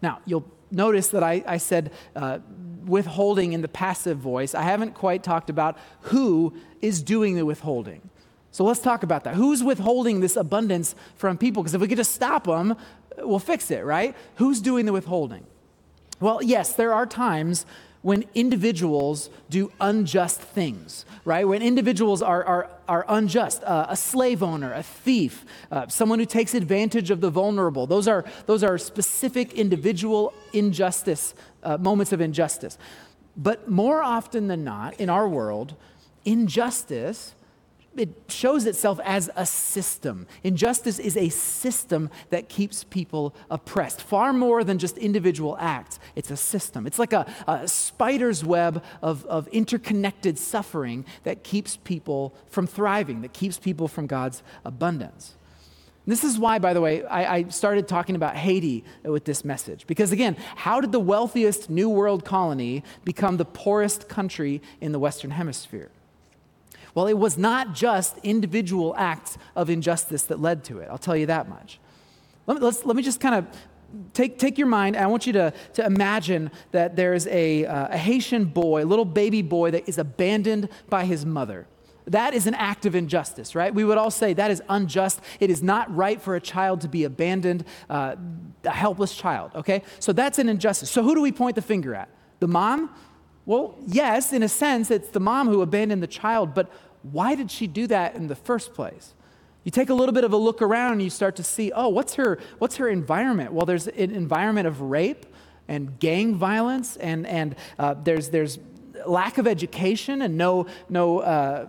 Now, 0.00 0.20
you'll 0.26 0.50
notice 0.70 1.08
that 1.08 1.22
I, 1.22 1.42
I 1.46 1.56
said 1.56 1.92
uh, 2.14 2.38
withholding 2.84 3.52
in 3.52 3.62
the 3.62 3.68
passive 3.68 4.18
voice. 4.18 4.54
I 4.54 4.62
haven't 4.62 4.94
quite 4.94 5.22
talked 5.22 5.50
about 5.50 5.78
who 6.02 6.54
is 6.80 7.02
doing 7.02 7.34
the 7.34 7.44
withholding. 7.44 8.10
So 8.56 8.64
let's 8.64 8.80
talk 8.80 9.02
about 9.02 9.24
that. 9.24 9.34
Who's 9.34 9.62
withholding 9.62 10.20
this 10.20 10.34
abundance 10.34 10.94
from 11.16 11.36
people? 11.36 11.62
Because 11.62 11.74
if 11.74 11.80
we 11.82 11.88
could 11.88 11.98
just 11.98 12.14
stop 12.14 12.44
them, 12.44 12.74
we'll 13.18 13.38
fix 13.38 13.70
it, 13.70 13.84
right? 13.84 14.16
Who's 14.36 14.62
doing 14.62 14.86
the 14.86 14.94
withholding? 14.94 15.44
Well, 16.20 16.42
yes, 16.42 16.72
there 16.72 16.94
are 16.94 17.04
times 17.04 17.66
when 18.00 18.24
individuals 18.34 19.28
do 19.50 19.70
unjust 19.78 20.40
things, 20.40 21.04
right? 21.26 21.46
When 21.46 21.60
individuals 21.60 22.22
are, 22.22 22.42
are, 22.44 22.70
are 22.88 23.04
unjust, 23.10 23.62
uh, 23.62 23.88
a 23.90 23.96
slave 23.96 24.42
owner, 24.42 24.72
a 24.72 24.82
thief, 24.82 25.44
uh, 25.70 25.88
someone 25.88 26.18
who 26.18 26.24
takes 26.24 26.54
advantage 26.54 27.10
of 27.10 27.20
the 27.20 27.28
vulnerable. 27.28 27.86
Those 27.86 28.08
are, 28.08 28.24
those 28.46 28.64
are 28.64 28.78
specific 28.78 29.52
individual 29.52 30.32
injustice, 30.54 31.34
uh, 31.62 31.76
moments 31.76 32.10
of 32.10 32.22
injustice. 32.22 32.78
But 33.36 33.68
more 33.68 34.02
often 34.02 34.48
than 34.48 34.64
not, 34.64 34.98
in 34.98 35.10
our 35.10 35.28
world, 35.28 35.74
injustice 36.24 37.34
it 37.98 38.10
shows 38.28 38.66
itself 38.66 39.00
as 39.04 39.30
a 39.36 39.46
system. 39.46 40.26
Injustice 40.44 40.98
is 40.98 41.16
a 41.16 41.28
system 41.28 42.10
that 42.30 42.48
keeps 42.48 42.84
people 42.84 43.34
oppressed, 43.50 44.02
far 44.02 44.32
more 44.32 44.64
than 44.64 44.78
just 44.78 44.98
individual 44.98 45.56
acts. 45.58 45.98
It's 46.14 46.30
a 46.30 46.36
system. 46.36 46.86
It's 46.86 46.98
like 46.98 47.12
a, 47.12 47.26
a 47.46 47.66
spider's 47.68 48.44
web 48.44 48.82
of, 49.02 49.24
of 49.26 49.48
interconnected 49.48 50.38
suffering 50.38 51.04
that 51.24 51.44
keeps 51.44 51.76
people 51.76 52.34
from 52.46 52.66
thriving, 52.66 53.22
that 53.22 53.32
keeps 53.32 53.58
people 53.58 53.88
from 53.88 54.06
God's 54.06 54.42
abundance. 54.64 55.34
This 56.08 56.22
is 56.22 56.38
why, 56.38 56.60
by 56.60 56.72
the 56.72 56.80
way, 56.80 57.04
I, 57.04 57.36
I, 57.36 57.42
started 57.48 57.88
talking 57.88 58.14
about 58.14 58.36
Haiti 58.36 58.84
with 59.02 59.24
this 59.24 59.44
message. 59.44 59.88
Because 59.88 60.12
again, 60.12 60.36
how 60.54 60.80
did 60.80 60.92
the 60.92 61.00
wealthiest 61.00 61.68
New 61.68 61.88
World 61.88 62.24
colony 62.24 62.84
become 63.04 63.38
the 63.38 63.44
poorest 63.44 64.08
country 64.08 64.62
in 64.80 64.92
the 64.92 65.00
Western 65.00 65.32
Hemisphere? 65.32 65.90
Well, 66.96 67.08
it 67.08 67.18
was 67.18 67.36
not 67.36 67.74
just 67.74 68.16
individual 68.22 68.94
acts 68.96 69.36
of 69.54 69.68
injustice 69.68 70.22
that 70.24 70.40
led 70.40 70.64
to 70.64 70.78
it. 70.78 70.88
I'll 70.90 70.96
tell 70.96 71.14
you 71.14 71.26
that 71.26 71.46
much. 71.46 71.78
Let 72.46 72.58
me, 72.58 72.70
let 72.84 72.96
me 72.96 73.02
just 73.02 73.20
kind 73.20 73.34
of 73.34 73.46
take, 74.14 74.38
take 74.38 74.56
your 74.56 74.66
mind, 74.66 74.96
I 74.96 75.06
want 75.06 75.26
you 75.26 75.34
to, 75.34 75.52
to 75.74 75.84
imagine 75.84 76.50
that 76.72 76.96
there's 76.96 77.26
a, 77.26 77.66
uh, 77.66 77.88
a 77.88 77.98
Haitian 77.98 78.46
boy, 78.46 78.82
a 78.82 78.86
little 78.86 79.04
baby 79.04 79.42
boy 79.42 79.72
that 79.72 79.86
is 79.86 79.98
abandoned 79.98 80.70
by 80.88 81.04
his 81.04 81.26
mother. 81.26 81.66
That 82.06 82.32
is 82.32 82.46
an 82.46 82.54
act 82.54 82.86
of 82.86 82.94
injustice, 82.94 83.54
right? 83.54 83.74
We 83.74 83.84
would 83.84 83.98
all 83.98 84.10
say 84.10 84.32
that 84.32 84.50
is 84.50 84.62
unjust. 84.66 85.20
It 85.38 85.50
is 85.50 85.62
not 85.62 85.94
right 85.94 86.18
for 86.18 86.34
a 86.34 86.40
child 86.40 86.80
to 86.80 86.88
be 86.88 87.04
abandoned, 87.04 87.66
uh, 87.90 88.16
a 88.64 88.70
helpless 88.70 89.14
child, 89.14 89.50
okay? 89.54 89.82
So 89.98 90.14
that's 90.14 90.38
an 90.38 90.48
injustice. 90.48 90.90
So 90.90 91.02
who 91.02 91.14
do 91.14 91.20
we 91.20 91.30
point 91.30 91.56
the 91.56 91.62
finger 91.62 91.94
at? 91.94 92.08
The 92.40 92.48
mom? 92.48 92.88
Well, 93.44 93.78
yes, 93.86 94.32
in 94.32 94.42
a 94.42 94.48
sense, 94.48 94.90
it's 94.90 95.10
the 95.10 95.20
mom 95.20 95.46
who 95.46 95.62
abandoned 95.62 96.02
the 96.02 96.08
child, 96.08 96.52
but 96.52 96.68
why 97.12 97.34
did 97.34 97.50
she 97.50 97.66
do 97.66 97.86
that 97.88 98.14
in 98.14 98.26
the 98.26 98.34
first 98.34 98.74
place? 98.74 99.14
You 99.64 99.70
take 99.70 99.90
a 99.90 99.94
little 99.94 100.12
bit 100.12 100.24
of 100.24 100.32
a 100.32 100.36
look 100.36 100.62
around 100.62 100.92
and 100.92 101.02
you 101.02 101.10
start 101.10 101.36
to 101.36 101.42
see, 101.42 101.72
oh, 101.72 101.88
what's 101.88 102.14
her, 102.14 102.38
what's 102.58 102.76
her 102.76 102.88
environment? 102.88 103.52
Well, 103.52 103.66
there's 103.66 103.88
an 103.88 104.12
environment 104.12 104.68
of 104.68 104.80
rape 104.80 105.26
and 105.66 105.98
gang 105.98 106.36
violence, 106.36 106.96
and, 106.96 107.26
and 107.26 107.56
uh, 107.78 107.94
there's, 107.94 108.28
there's 108.28 108.60
lack 109.04 109.38
of 109.38 109.46
education 109.46 110.22
and 110.22 110.38
no, 110.38 110.66
no 110.88 111.18
uh, 111.18 111.66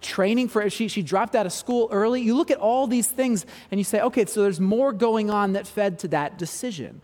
training 0.00 0.48
for 0.48 0.68
she, 0.70 0.88
she 0.88 1.02
dropped 1.02 1.34
out 1.34 1.46
of 1.46 1.52
school 1.52 1.88
early. 1.90 2.20
You 2.20 2.36
look 2.36 2.50
at 2.50 2.58
all 2.58 2.86
these 2.86 3.08
things 3.08 3.46
and 3.70 3.80
you 3.80 3.84
say, 3.84 4.00
okay, 4.00 4.26
so 4.26 4.42
there's 4.42 4.60
more 4.60 4.92
going 4.92 5.30
on 5.30 5.54
that 5.54 5.66
fed 5.66 5.98
to 6.00 6.08
that 6.08 6.38
decision. 6.38 7.00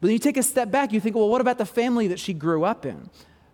But 0.00 0.08
then 0.08 0.12
you 0.12 0.18
take 0.18 0.36
a 0.36 0.42
step 0.42 0.70
back, 0.70 0.92
you 0.92 1.00
think, 1.00 1.16
well, 1.16 1.28
what 1.28 1.40
about 1.40 1.58
the 1.58 1.66
family 1.66 2.08
that 2.08 2.18
she 2.18 2.32
grew 2.32 2.64
up 2.64 2.86
in? 2.86 3.10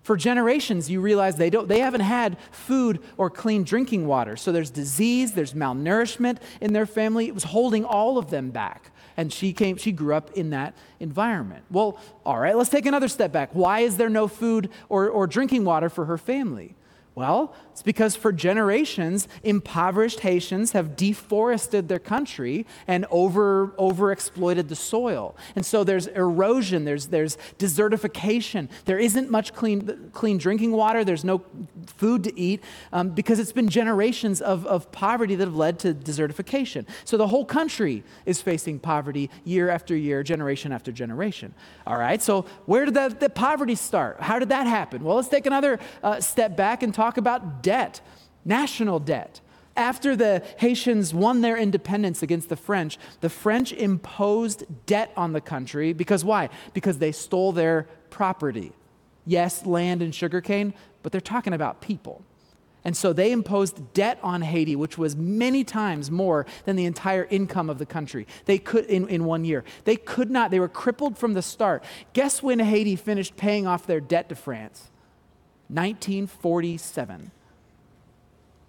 For 0.06 0.16
generations, 0.16 0.88
you 0.88 1.00
realize 1.00 1.34
they, 1.34 1.50
don't, 1.50 1.66
they 1.66 1.80
haven't 1.80 2.02
had 2.02 2.36
food 2.52 3.02
or 3.16 3.28
clean 3.28 3.64
drinking 3.64 4.06
water. 4.06 4.36
So 4.36 4.52
there's 4.52 4.70
disease, 4.70 5.32
there's 5.32 5.52
malnourishment 5.52 6.38
in 6.60 6.72
their 6.72 6.86
family. 6.86 7.26
It 7.26 7.34
was 7.34 7.42
holding 7.42 7.84
all 7.84 8.16
of 8.16 8.30
them 8.30 8.50
back. 8.50 8.92
And 9.16 9.32
she, 9.32 9.52
came, 9.52 9.76
she 9.76 9.90
grew 9.90 10.14
up 10.14 10.30
in 10.34 10.50
that 10.50 10.76
environment. 11.00 11.64
Well, 11.72 11.98
all 12.24 12.38
right, 12.38 12.56
let's 12.56 12.70
take 12.70 12.86
another 12.86 13.08
step 13.08 13.32
back. 13.32 13.50
Why 13.52 13.80
is 13.80 13.96
there 13.96 14.08
no 14.08 14.28
food 14.28 14.70
or, 14.88 15.08
or 15.08 15.26
drinking 15.26 15.64
water 15.64 15.88
for 15.88 16.04
her 16.04 16.18
family? 16.18 16.76
Well, 17.16 17.52
it's 17.76 17.82
because 17.82 18.16
for 18.16 18.32
generations, 18.32 19.28
impoverished 19.42 20.20
Haitians 20.20 20.72
have 20.72 20.96
deforested 20.96 21.88
their 21.88 21.98
country 21.98 22.64
and 22.86 23.04
over, 23.10 23.74
over 23.76 24.10
exploited 24.12 24.70
the 24.70 24.74
soil. 24.74 25.36
And 25.54 25.66
so 25.66 25.84
there's 25.84 26.06
erosion, 26.06 26.86
there's, 26.86 27.08
there's 27.08 27.36
desertification. 27.58 28.70
There 28.86 28.98
isn't 28.98 29.30
much 29.30 29.52
clean, 29.52 30.08
clean 30.14 30.38
drinking 30.38 30.72
water, 30.72 31.04
there's 31.04 31.22
no 31.22 31.42
food 31.84 32.24
to 32.24 32.40
eat 32.40 32.64
um, 32.94 33.10
because 33.10 33.38
it's 33.38 33.52
been 33.52 33.68
generations 33.68 34.40
of, 34.40 34.66
of 34.66 34.90
poverty 34.90 35.34
that 35.34 35.44
have 35.44 35.56
led 35.56 35.78
to 35.80 35.92
desertification. 35.92 36.86
So 37.04 37.18
the 37.18 37.28
whole 37.28 37.44
country 37.44 38.04
is 38.24 38.40
facing 38.40 38.78
poverty 38.78 39.28
year 39.44 39.68
after 39.68 39.94
year, 39.94 40.22
generation 40.22 40.72
after 40.72 40.92
generation. 40.92 41.52
All 41.86 41.98
right, 41.98 42.22
so 42.22 42.46
where 42.64 42.86
did 42.86 42.94
that, 42.94 43.20
the 43.20 43.28
poverty 43.28 43.74
start? 43.74 44.22
How 44.22 44.38
did 44.38 44.48
that 44.48 44.66
happen? 44.66 45.04
Well, 45.04 45.16
let's 45.16 45.28
take 45.28 45.44
another 45.44 45.78
uh, 46.02 46.22
step 46.22 46.56
back 46.56 46.82
and 46.82 46.94
talk 46.94 47.18
about 47.18 47.62
debt, 47.66 48.00
national 48.44 49.00
debt. 49.00 49.40
After 49.76 50.14
the 50.14 50.40
Haitians 50.58 51.12
won 51.12 51.40
their 51.40 51.56
independence 51.56 52.22
against 52.22 52.48
the 52.48 52.54
French, 52.54 52.96
the 53.20 53.28
French 53.28 53.72
imposed 53.72 54.62
debt 54.86 55.12
on 55.16 55.32
the 55.32 55.40
country 55.40 55.92
because 55.92 56.24
why? 56.24 56.48
Because 56.74 56.98
they 56.98 57.10
stole 57.10 57.50
their 57.50 57.88
property. 58.08 58.72
Yes, 59.26 59.66
land 59.66 60.00
and 60.00 60.14
sugarcane, 60.14 60.74
but 61.02 61.10
they're 61.10 61.20
talking 61.20 61.52
about 61.52 61.80
people. 61.80 62.22
And 62.84 62.96
so 62.96 63.12
they 63.12 63.32
imposed 63.32 63.92
debt 63.94 64.20
on 64.22 64.42
Haiti, 64.42 64.76
which 64.76 64.96
was 64.96 65.16
many 65.16 65.64
times 65.64 66.08
more 66.08 66.46
than 66.66 66.76
the 66.76 66.84
entire 66.84 67.24
income 67.24 67.68
of 67.68 67.78
the 67.78 67.86
country. 67.86 68.28
They 68.44 68.58
could 68.58 68.84
in, 68.84 69.08
in 69.08 69.24
one 69.24 69.44
year. 69.44 69.64
They 69.82 69.96
could 69.96 70.30
not, 70.30 70.52
they 70.52 70.60
were 70.60 70.68
crippled 70.68 71.18
from 71.18 71.34
the 71.34 71.42
start. 71.42 71.82
Guess 72.12 72.44
when 72.44 72.60
Haiti 72.60 72.94
finished 72.94 73.36
paying 73.36 73.66
off 73.66 73.88
their 73.88 74.00
debt 74.00 74.28
to 74.28 74.36
France? 74.36 74.92
1947. 75.68 77.32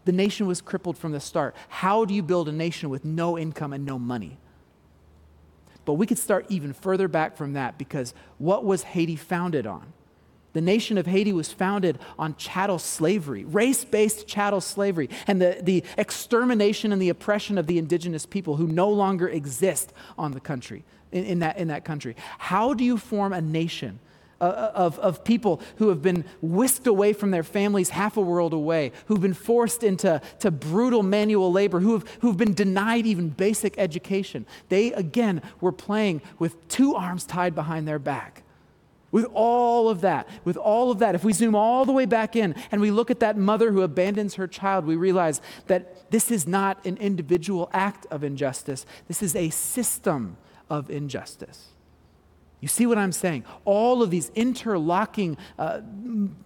The 0.07 0.13
nation 0.13 0.47
was 0.47 0.61
crippled 0.61 0.97
from 0.97 1.11
the 1.11 1.19
start. 1.19 1.53
How 1.67 2.05
do 2.05 2.13
you 2.13 2.23
build 2.23 2.47
a 2.47 2.53
nation 2.53 2.89
with 2.89 3.03
no 3.03 3.37
income 3.37 3.73
and 3.73 3.85
no 3.85 3.99
money? 3.99 4.37
But 5.83 5.95
we 5.95 6.07
could 6.07 6.17
start 6.17 6.45
even 6.47 6.71
further 6.71 7.09
back 7.09 7.35
from 7.35 7.51
that 7.53 7.77
because 7.77 8.13
what 8.37 8.63
was 8.63 8.83
Haiti 8.83 9.17
founded 9.17 9.67
on? 9.67 9.91
The 10.53 10.61
nation 10.61 10.97
of 10.97 11.07
Haiti 11.07 11.33
was 11.33 11.51
founded 11.51 11.99
on 12.17 12.37
chattel 12.37 12.79
slavery, 12.79 13.43
race 13.43 13.83
based 13.83 14.27
chattel 14.27 14.61
slavery, 14.61 15.09
and 15.27 15.41
the, 15.41 15.59
the 15.61 15.83
extermination 15.97 16.93
and 16.93 17.01
the 17.01 17.09
oppression 17.09 17.57
of 17.57 17.67
the 17.67 17.77
indigenous 17.77 18.25
people 18.25 18.55
who 18.55 18.65
no 18.65 18.89
longer 18.89 19.27
exist 19.27 19.91
on 20.17 20.31
the 20.31 20.39
country, 20.39 20.85
in, 21.11 21.25
in, 21.25 21.39
that, 21.39 21.57
in 21.57 21.67
that 21.67 21.83
country. 21.83 22.15
How 22.37 22.73
do 22.73 22.85
you 22.85 22.97
form 22.97 23.33
a 23.33 23.41
nation 23.41 23.99
Uh, 24.39 24.43
uh, 24.45 24.71
of, 24.75 24.99
of 24.99 25.23
people 25.23 25.59
who 25.77 25.89
have 25.89 26.03
been 26.03 26.23
whisked 26.43 26.85
away 26.85 27.11
from 27.11 27.31
their 27.31 27.41
families 27.41 27.89
half 27.89 28.17
a 28.17 28.21
world 28.21 28.53
away, 28.53 28.91
who've 29.07 29.19
been 29.19 29.33
forced 29.33 29.83
into 29.83 30.21
to 30.37 30.51
brutal 30.51 31.01
manual 31.01 31.51
labor, 31.51 31.79
who 31.79 31.93
have, 31.93 32.07
who've 32.21 32.37
been 32.37 32.53
denied 32.53 33.07
even 33.07 33.29
basic 33.29 33.73
education. 33.79 34.45
They, 34.69 34.93
again, 34.93 35.41
were 35.59 35.71
playing 35.71 36.21
with 36.37 36.67
two 36.67 36.93
arms 36.93 37.25
tied 37.25 37.55
behind 37.55 37.87
their 37.87 37.97
back. 37.97 38.43
With 39.09 39.25
all 39.33 39.89
of 39.89 40.01
that, 40.01 40.29
with 40.43 40.55
all 40.55 40.91
of 40.91 40.99
that, 40.99 41.15
if 41.15 41.23
we 41.23 41.33
zoom 41.33 41.55
all 41.55 41.85
the 41.85 41.91
way 41.91 42.05
back 42.05 42.35
in 42.35 42.53
and 42.71 42.79
we 42.79 42.91
look 42.91 43.09
at 43.09 43.21
that 43.21 43.37
mother 43.37 43.71
who 43.71 43.81
abandons 43.81 44.35
her 44.35 44.45
child, 44.45 44.85
we 44.85 44.97
realize 44.97 45.41
that 45.65 46.11
this 46.11 46.29
is 46.29 46.45
not 46.45 46.85
an 46.85 46.97
individual 46.97 47.71
act 47.73 48.05
of 48.11 48.23
injustice, 48.23 48.85
this 49.07 49.23
is 49.23 49.35
a 49.35 49.49
system 49.49 50.37
of 50.69 50.91
injustice. 50.91 51.69
You 52.59 52.67
see 52.67 52.87
what 52.87 52.97
I'm 52.97 53.11
saying? 53.11 53.43
All 53.65 54.01
of 54.01 54.09
these 54.09 54.31
interlocking 54.33 55.37
uh, 55.59 55.81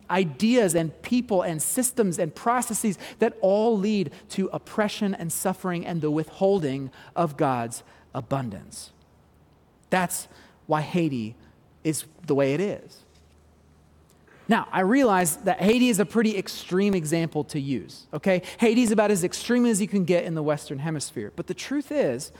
ideas 0.09 0.75
and 0.75 1.01
people 1.01 1.41
and 1.41 1.61
systems 1.61 2.19
and 2.19 2.35
processes 2.35 2.97
that 3.19 3.37
all 3.41 3.77
lead 3.77 4.11
to 4.29 4.49
oppression 4.51 5.15
and 5.15 5.31
suffering 5.31 5.85
and 5.85 6.01
the 6.01 6.11
withholding 6.11 6.91
of 7.15 7.37
God's 7.37 7.83
abundance. 8.13 8.91
That's 9.89 10.27
why 10.67 10.81
Haiti 10.81 11.35
is 11.83 12.05
the 12.27 12.35
way 12.35 12.53
it 12.53 12.59
is. 12.59 13.03
Now, 14.49 14.67
I 14.69 14.81
realize 14.81 15.37
that 15.37 15.61
Haiti 15.61 15.87
is 15.87 15.99
a 15.99 16.05
pretty 16.05 16.37
extreme 16.37 16.93
example 16.93 17.45
to 17.45 17.59
use, 17.59 18.07
okay? 18.13 18.41
Haiti 18.59 18.81
is 18.81 18.91
about 18.91 19.09
as 19.09 19.23
extreme 19.23 19.65
as 19.65 19.79
you 19.79 19.87
can 19.87 20.03
get 20.03 20.25
in 20.25 20.35
the 20.35 20.43
Western 20.43 20.79
Hemisphere. 20.79 21.31
But 21.37 21.47
the 21.47 21.53
truth 21.53 21.89
is, 21.89 22.33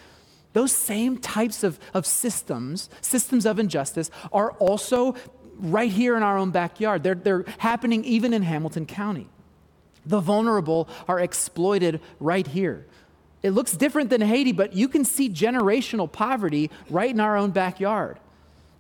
those 0.54 0.72
same 0.72 1.18
types 1.18 1.64
of, 1.64 1.80
of 1.94 2.06
systems, 2.06 2.90
systems 3.02 3.46
of 3.46 3.60
injustice, 3.60 4.12
are 4.34 4.52
also 4.54 5.16
right 5.58 5.92
here 5.92 6.18
in 6.18 6.24
our 6.24 6.38
own 6.38 6.52
backyard. 6.52 7.04
They're, 7.04 7.16
they're 7.16 7.46
happening 7.60 8.04
even 8.06 8.34
in 8.34 8.42
Hamilton 8.42 8.86
County. 8.86 9.30
The 10.06 10.20
vulnerable 10.20 10.90
are 11.08 11.20
exploited 11.20 12.02
right 12.20 12.48
here. 12.48 12.86
It 13.44 13.52
looks 13.52 13.72
different 13.74 14.10
than 14.10 14.22
Haiti, 14.22 14.52
but 14.52 14.74
you 14.74 14.88
can 14.88 15.06
see 15.06 15.30
generational 15.30 16.12
poverty 16.12 16.70
right 16.90 17.10
in 17.10 17.20
our 17.20 17.38
own 17.38 17.52
backyard. 17.52 18.20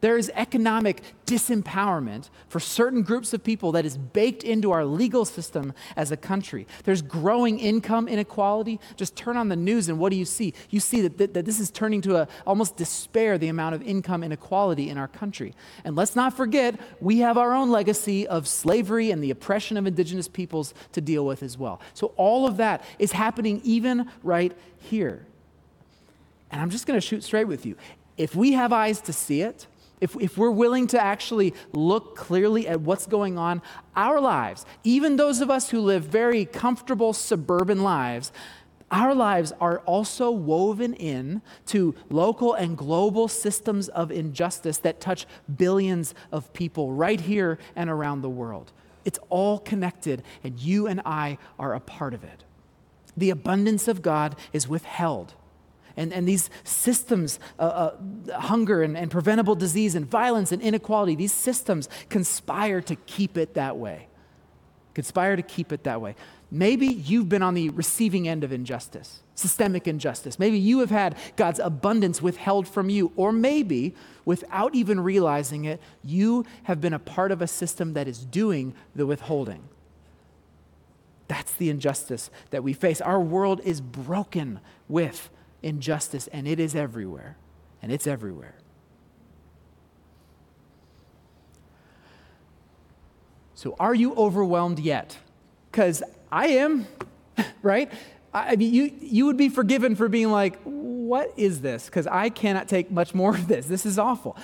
There 0.02 0.18
is 0.18 0.32
economic 0.36 1.04
disempowerment 1.28 2.30
for 2.50 2.60
certain 2.60 3.04
groups 3.04 3.34
of 3.34 3.44
people 3.44 3.72
that 3.74 3.86
is 3.86 3.98
baked 3.98 4.44
into 4.44 4.72
our 4.72 4.84
legal 4.84 5.26
system 5.26 5.74
as 5.96 6.12
a 6.12 6.18
country. 6.18 6.68
There's 6.84 7.04
growing 7.04 7.60
income 7.60 8.08
inequality. 8.08 8.80
Just 8.98 9.16
turn 9.16 9.38
on 9.38 9.50
the 9.50 9.56
news 9.56 9.90
and 9.90 10.00
what 10.00 10.10
do 10.10 10.18
you 10.18 10.26
see? 10.26 10.56
You 10.72 10.80
see 10.80 11.02
that, 11.02 11.20
that, 11.20 11.34
that 11.36 11.46
this 11.46 11.60
is 11.60 11.70
turning 11.70 12.02
to 12.02 12.18
a, 12.18 12.28
almost 12.46 12.76
despair 12.78 13.38
the 13.38 13.48
amount 13.48 13.76
of 13.76 13.84
income 13.84 14.24
inequality 14.24 14.90
in 14.90 14.98
our 14.98 15.08
country. 15.08 15.54
And 15.86 15.96
let's 15.96 16.16
not 16.16 16.36
forget, 16.36 16.80
we 17.00 17.20
have 17.20 17.38
our 17.38 17.54
own 17.54 17.70
legacy 17.70 18.28
of 18.28 18.48
slavery 18.48 19.12
and 19.12 19.24
the 19.24 19.30
oppression 19.30 19.78
of 19.78 19.86
indigenous 19.86 20.28
peoples 20.28 20.74
to 20.94 21.02
deal 21.02 21.26
with 21.26 21.44
as 21.44 21.60
well. 21.60 21.80
So 21.94 22.08
all 22.18 22.48
of 22.48 22.58
that 22.58 22.84
is 22.98 23.12
happening 23.12 23.62
even 23.64 24.10
right 24.24 24.52
here. 24.78 25.26
And 26.50 26.60
I'm 26.60 26.72
just 26.72 26.88
going 26.88 27.00
to 27.00 27.06
shoot 27.06 27.24
straight 27.24 27.46
with 27.46 27.66
you. 27.68 27.76
If 28.18 28.36
we 28.36 28.54
have 28.54 28.74
eyes 28.74 29.00
to 29.02 29.14
see 29.14 29.42
it, 29.42 29.68
if, 30.02 30.16
if 30.20 30.38
we're 30.38 30.52
willing 30.52 30.88
to 30.88 31.02
actually 31.02 31.54
look 31.72 32.16
clearly 32.16 32.68
at 32.68 32.82
what's 32.82 33.06
going 33.06 33.38
on, 33.38 33.62
our 33.96 34.20
lives, 34.20 34.66
even 34.84 35.16
those 35.16 35.40
of 35.40 35.50
us 35.50 35.70
who 35.70 35.80
live 35.80 36.04
very 36.04 36.44
comfortable 36.44 37.14
suburban 37.14 37.84
lives, 37.84 38.32
our 38.90 39.16
lives 39.16 39.54
are 39.62 39.80
also 39.80 40.32
woven 40.32 40.94
in 40.96 41.42
to 41.68 41.96
local 42.10 42.54
and 42.54 42.78
global 42.78 43.30
systems 43.30 43.88
of 43.88 44.12
injustice 44.12 44.80
that 44.80 45.00
touch 45.00 45.26
billions 45.56 46.14
of 46.32 46.52
people 46.52 46.92
right 46.92 47.22
here 47.22 47.58
and 47.76 47.90
around 47.90 48.22
the 48.22 48.30
world. 48.30 48.74
It's 49.06 49.20
all 49.30 49.60
connected, 49.60 50.24
and 50.44 50.60
you 50.60 50.88
and 50.88 51.02
I 51.06 51.38
are 51.58 51.74
a 51.74 51.80
part 51.80 52.14
of 52.14 52.24
it. 52.24 52.44
The 53.16 53.30
abundance 53.30 53.88
of 53.88 54.02
God 54.02 54.36
is 54.52 54.68
withheld 54.68 55.36
and, 56.02 56.12
and 56.12 56.28
these 56.28 56.50
systems, 56.64 57.40
uh, 57.60 57.92
uh, 58.30 58.40
hunger 58.40 58.82
and, 58.82 58.98
and 58.98 59.12
preventable 59.12 59.54
disease 59.56 59.94
and 59.94 60.06
violence 60.06 60.52
and 60.52 60.62
inequality, 60.62 61.16
these 61.16 61.32
systems 61.32 61.88
conspire 62.10 62.82
to 62.82 62.96
keep 62.96 63.38
it 63.38 63.54
that 63.54 63.78
way. 63.78 64.08
Conspire 64.96 65.36
to 65.36 65.44
keep 65.44 65.72
it 65.72 65.84
that 65.84 66.02
way. 66.02 66.16
Maybe 66.50 66.88
you've 66.88 67.30
been 67.30 67.44
on 67.44 67.54
the 67.54 67.70
receiving 67.70 68.28
end 68.28 68.44
of 68.44 68.52
injustice, 68.52 69.22
systemic 69.36 69.88
injustice. 69.88 70.38
Maybe 70.38 70.58
you 70.58 70.80
have 70.80 70.90
had 70.90 71.16
God's 71.36 71.60
abundance 71.60 72.22
withheld 72.22 72.68
from 72.68 72.90
you. 72.90 73.12
Or 73.16 73.32
maybe, 73.32 73.96
without 74.26 74.76
even 74.76 75.00
realizing 75.00 75.66
it, 75.66 75.80
you 76.04 76.46
have 76.64 76.82
been 76.82 76.94
a 76.94 77.00
part 77.00 77.32
of 77.32 77.42
a 77.42 77.48
system 77.48 77.94
that 77.94 78.08
is 78.08 78.26
doing 78.26 78.74
the 78.96 79.06
withholding. 79.06 79.64
That's 81.28 81.54
the 81.54 81.70
injustice 81.70 82.30
that 82.50 82.64
we 82.64 82.74
face. 82.74 83.00
Our 83.00 83.22
world 83.22 83.62
is 83.64 83.80
broken 83.80 84.60
with 84.90 85.30
injustice, 85.64 86.28
and 86.28 86.48
it 86.48 86.60
is 86.60 86.76
everywhere. 86.76 87.38
And 87.82 87.92
it's 87.92 88.06
everywhere. 88.06 88.56
So, 93.56 93.76
are 93.80 93.94
you 93.94 94.16
overwhelmed 94.16 94.80
yet? 94.80 95.18
Because 95.72 96.02
I 96.32 96.48
am, 96.48 96.88
right? 97.62 97.92
I 98.34 98.56
mean, 98.56 98.74
you, 98.74 98.92
you 99.02 99.26
would 99.26 99.38
be 99.38 99.50
forgiven 99.50 99.96
for 99.96 100.08
being 100.08 100.32
like, 100.32 100.60
what 101.12 101.34
is 101.36 101.62
this? 101.62 101.86
Because 101.86 102.08
I 102.08 102.30
cannot 102.30 102.70
take 102.70 102.90
much 102.90 103.14
more 103.14 103.36
of 103.36 103.48
this. 103.48 103.66
This 103.66 103.86
is 103.86 104.00
awful. 104.00 104.38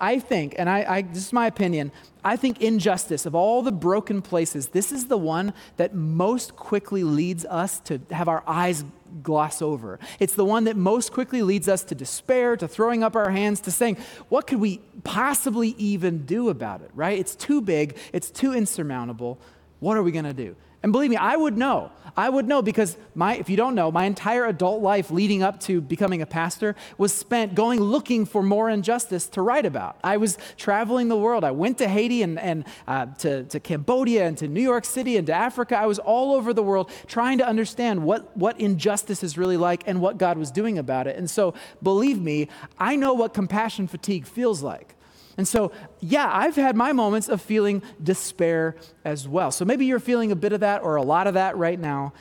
I 0.00 0.18
think, 0.18 0.56
and 0.58 0.68
I, 0.68 0.96
I, 0.96 1.02
this 1.02 1.26
is 1.26 1.32
my 1.32 1.46
opinion, 1.46 1.92
I 2.24 2.36
think 2.36 2.60
injustice, 2.60 3.24
of 3.24 3.34
all 3.34 3.62
the 3.62 3.72
broken 3.72 4.20
places, 4.20 4.68
this 4.68 4.90
is 4.90 5.06
the 5.06 5.16
one 5.16 5.54
that 5.76 5.94
most 5.94 6.56
quickly 6.56 7.04
leads 7.04 7.44
us 7.44 7.78
to 7.80 8.00
have 8.10 8.28
our 8.28 8.42
eyes 8.46 8.84
gloss 9.22 9.62
over. 9.62 9.98
It's 10.18 10.34
the 10.34 10.44
one 10.44 10.64
that 10.64 10.76
most 10.76 11.12
quickly 11.12 11.42
leads 11.42 11.68
us 11.68 11.84
to 11.84 11.94
despair, 11.94 12.56
to 12.56 12.66
throwing 12.66 13.02
up 13.02 13.16
our 13.16 13.30
hands, 13.30 13.60
to 13.62 13.70
saying, 13.70 13.96
what 14.28 14.46
could 14.46 14.60
we 14.60 14.80
possibly 15.04 15.74
even 15.78 16.26
do 16.26 16.48
about 16.48 16.80
it, 16.80 16.90
right? 16.94 17.18
It's 17.18 17.34
too 17.34 17.60
big, 17.60 17.96
it's 18.12 18.30
too 18.30 18.52
insurmountable. 18.52 19.38
What 19.80 19.96
are 19.96 20.02
we 20.02 20.12
going 20.12 20.24
to 20.24 20.32
do? 20.32 20.56
And 20.84 20.92
believe 20.92 21.08
me, 21.08 21.16
I 21.16 21.34
would 21.34 21.56
know. 21.56 21.90
I 22.14 22.28
would 22.28 22.46
know 22.46 22.60
because 22.60 22.98
my, 23.14 23.36
if 23.36 23.48
you 23.48 23.56
don't 23.56 23.74
know, 23.74 23.90
my 23.90 24.04
entire 24.04 24.44
adult 24.44 24.82
life 24.82 25.10
leading 25.10 25.42
up 25.42 25.58
to 25.60 25.80
becoming 25.80 26.20
a 26.20 26.26
pastor 26.26 26.76
was 26.98 27.10
spent 27.10 27.54
going 27.54 27.80
looking 27.80 28.26
for 28.26 28.42
more 28.42 28.68
injustice 28.68 29.26
to 29.28 29.40
write 29.40 29.64
about. 29.64 29.96
I 30.04 30.18
was 30.18 30.36
traveling 30.58 31.08
the 31.08 31.16
world. 31.16 31.42
I 31.42 31.52
went 31.52 31.78
to 31.78 31.88
Haiti 31.88 32.22
and, 32.22 32.38
and 32.38 32.66
uh, 32.86 33.06
to, 33.20 33.44
to 33.44 33.60
Cambodia 33.60 34.26
and 34.26 34.36
to 34.36 34.46
New 34.46 34.60
York 34.60 34.84
City 34.84 35.16
and 35.16 35.26
to 35.28 35.32
Africa. 35.32 35.74
I 35.74 35.86
was 35.86 35.98
all 35.98 36.34
over 36.34 36.52
the 36.52 36.62
world 36.62 36.90
trying 37.06 37.38
to 37.38 37.46
understand 37.46 38.04
what, 38.04 38.36
what 38.36 38.60
injustice 38.60 39.22
is 39.22 39.38
really 39.38 39.56
like 39.56 39.84
and 39.86 40.02
what 40.02 40.18
God 40.18 40.36
was 40.36 40.50
doing 40.50 40.76
about 40.76 41.06
it. 41.06 41.16
And 41.16 41.30
so, 41.30 41.54
believe 41.82 42.20
me, 42.20 42.48
I 42.78 42.94
know 42.94 43.14
what 43.14 43.32
compassion 43.32 43.86
fatigue 43.86 44.26
feels 44.26 44.62
like. 44.62 44.96
And 45.36 45.48
so, 45.48 45.72
yeah, 46.00 46.30
I've 46.32 46.54
had 46.54 46.76
my 46.76 46.92
moments 46.92 47.28
of 47.28 47.42
feeling 47.42 47.82
despair 48.02 48.76
as 49.04 49.26
well. 49.26 49.50
So 49.50 49.64
maybe 49.64 49.86
you're 49.86 49.98
feeling 49.98 50.30
a 50.30 50.36
bit 50.36 50.52
of 50.52 50.60
that 50.60 50.82
or 50.82 50.96
a 50.96 51.02
lot 51.02 51.26
of 51.26 51.34
that 51.34 51.56
right 51.56 51.78
now. 51.78 52.12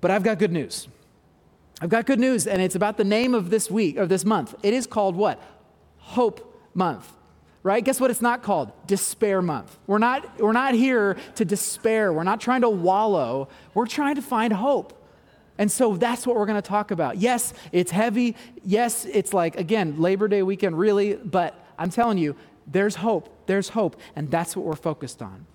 But 0.00 0.10
I've 0.10 0.22
got 0.22 0.38
good 0.38 0.52
news. 0.52 0.88
I've 1.80 1.88
got 1.88 2.06
good 2.06 2.20
news, 2.20 2.46
and 2.46 2.62
it's 2.62 2.76
about 2.76 2.96
the 2.96 3.04
name 3.04 3.34
of 3.34 3.50
this 3.50 3.68
week, 3.68 3.96
of 3.96 4.08
this 4.08 4.24
month. 4.24 4.54
It 4.62 4.72
is 4.72 4.86
called 4.86 5.16
what? 5.16 5.42
Hope 5.98 6.48
Month. 6.74 7.10
Right? 7.64 7.84
Guess 7.84 8.00
what 8.00 8.10
it's 8.10 8.20
not 8.20 8.42
called? 8.42 8.72
Despair 8.86 9.42
Month. 9.42 9.76
We're 9.86 9.98
not, 9.98 10.40
we're 10.40 10.52
not 10.52 10.74
here 10.74 11.16
to 11.36 11.44
despair. 11.44 12.12
We're 12.12 12.24
not 12.24 12.40
trying 12.40 12.62
to 12.62 12.70
wallow. 12.70 13.48
We're 13.74 13.86
trying 13.86 14.16
to 14.16 14.22
find 14.22 14.52
hope. 14.52 14.98
And 15.58 15.70
so 15.70 15.96
that's 15.96 16.26
what 16.26 16.36
we're 16.36 16.46
going 16.46 16.60
to 16.60 16.68
talk 16.68 16.90
about. 16.90 17.18
Yes, 17.18 17.54
it's 17.70 17.90
heavy. 17.90 18.36
Yes, 18.64 19.04
it's 19.04 19.32
like, 19.32 19.56
again, 19.56 20.00
Labor 20.00 20.26
Day 20.26 20.42
weekend, 20.42 20.78
really, 20.78 21.14
but 21.14 21.61
I'm 21.78 21.90
telling 21.90 22.18
you, 22.18 22.36
there's 22.66 22.96
hope. 22.96 23.28
There's 23.46 23.70
hope. 23.70 23.96
And 24.16 24.30
that's 24.30 24.56
what 24.56 24.64
we're 24.64 24.76
focused 24.76 25.22
on. 25.22 25.46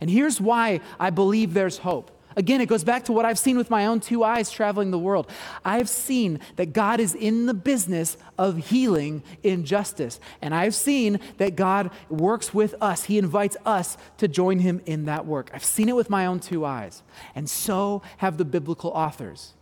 And 0.00 0.10
here's 0.10 0.40
why 0.40 0.80
I 0.98 1.10
believe 1.10 1.54
there's 1.54 1.78
hope. 1.78 2.10
Again, 2.34 2.60
it 2.60 2.66
goes 2.66 2.84
back 2.84 3.04
to 3.04 3.12
what 3.12 3.24
I've 3.24 3.38
seen 3.38 3.56
with 3.56 3.70
my 3.70 3.86
own 3.86 4.00
two 4.00 4.24
eyes 4.24 4.50
traveling 4.50 4.90
the 4.90 4.98
world. 4.98 5.30
I've 5.64 5.88
seen 5.88 6.40
that 6.56 6.72
God 6.72 7.00
is 7.00 7.14
in 7.14 7.46
the 7.46 7.54
business 7.54 8.16
of 8.38 8.56
healing 8.56 9.22
injustice. 9.42 10.18
And 10.40 10.54
I've 10.54 10.74
seen 10.74 11.20
that 11.38 11.56
God 11.56 11.90
works 12.08 12.54
with 12.54 12.74
us. 12.80 13.04
He 13.04 13.18
invites 13.18 13.56
us 13.66 13.98
to 14.18 14.28
join 14.28 14.60
him 14.60 14.80
in 14.86 15.04
that 15.06 15.26
work. 15.26 15.50
I've 15.52 15.64
seen 15.64 15.88
it 15.88 15.96
with 15.96 16.10
my 16.10 16.26
own 16.26 16.40
two 16.40 16.64
eyes. 16.64 17.02
And 17.34 17.48
so 17.48 18.02
have 18.18 18.38
the 18.38 18.44
biblical 18.44 18.90
authors. 18.90 19.52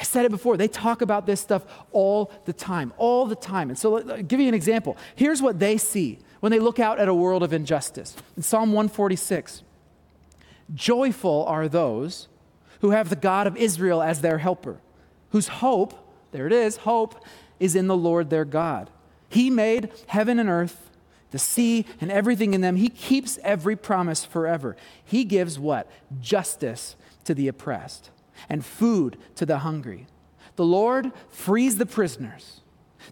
I 0.00 0.02
said 0.02 0.24
it 0.24 0.30
before, 0.30 0.56
they 0.56 0.66
talk 0.66 1.02
about 1.02 1.26
this 1.26 1.42
stuff 1.42 1.62
all 1.92 2.32
the 2.46 2.54
time, 2.54 2.94
all 2.96 3.26
the 3.26 3.36
time. 3.36 3.68
And 3.68 3.78
so, 3.78 4.00
give 4.22 4.40
you 4.40 4.48
an 4.48 4.54
example. 4.54 4.96
Here's 5.14 5.42
what 5.42 5.58
they 5.58 5.76
see 5.76 6.18
when 6.40 6.50
they 6.50 6.58
look 6.58 6.78
out 6.78 6.98
at 6.98 7.06
a 7.06 7.12
world 7.12 7.42
of 7.42 7.52
injustice. 7.52 8.16
In 8.34 8.42
Psalm 8.42 8.72
146, 8.72 9.62
joyful 10.74 11.44
are 11.44 11.68
those 11.68 12.28
who 12.80 12.92
have 12.92 13.10
the 13.10 13.16
God 13.16 13.46
of 13.46 13.58
Israel 13.58 14.02
as 14.02 14.22
their 14.22 14.38
helper, 14.38 14.80
whose 15.32 15.48
hope, 15.48 15.92
there 16.32 16.46
it 16.46 16.52
is, 16.54 16.78
hope, 16.78 17.22
is 17.58 17.76
in 17.76 17.86
the 17.86 17.96
Lord 17.96 18.30
their 18.30 18.46
God. 18.46 18.88
He 19.28 19.50
made 19.50 19.92
heaven 20.06 20.38
and 20.38 20.48
earth, 20.48 20.88
the 21.30 21.38
sea, 21.38 21.84
and 22.00 22.10
everything 22.10 22.54
in 22.54 22.62
them. 22.62 22.76
He 22.76 22.88
keeps 22.88 23.38
every 23.44 23.76
promise 23.76 24.24
forever. 24.24 24.78
He 25.04 25.24
gives 25.24 25.58
what? 25.58 25.90
Justice 26.22 26.96
to 27.24 27.34
the 27.34 27.48
oppressed 27.48 28.08
and 28.48 28.64
food 28.64 29.16
to 29.36 29.46
the 29.46 29.58
hungry. 29.58 30.06
The 30.56 30.64
Lord 30.64 31.12
frees 31.28 31.76
the 31.76 31.86
prisoners. 31.86 32.60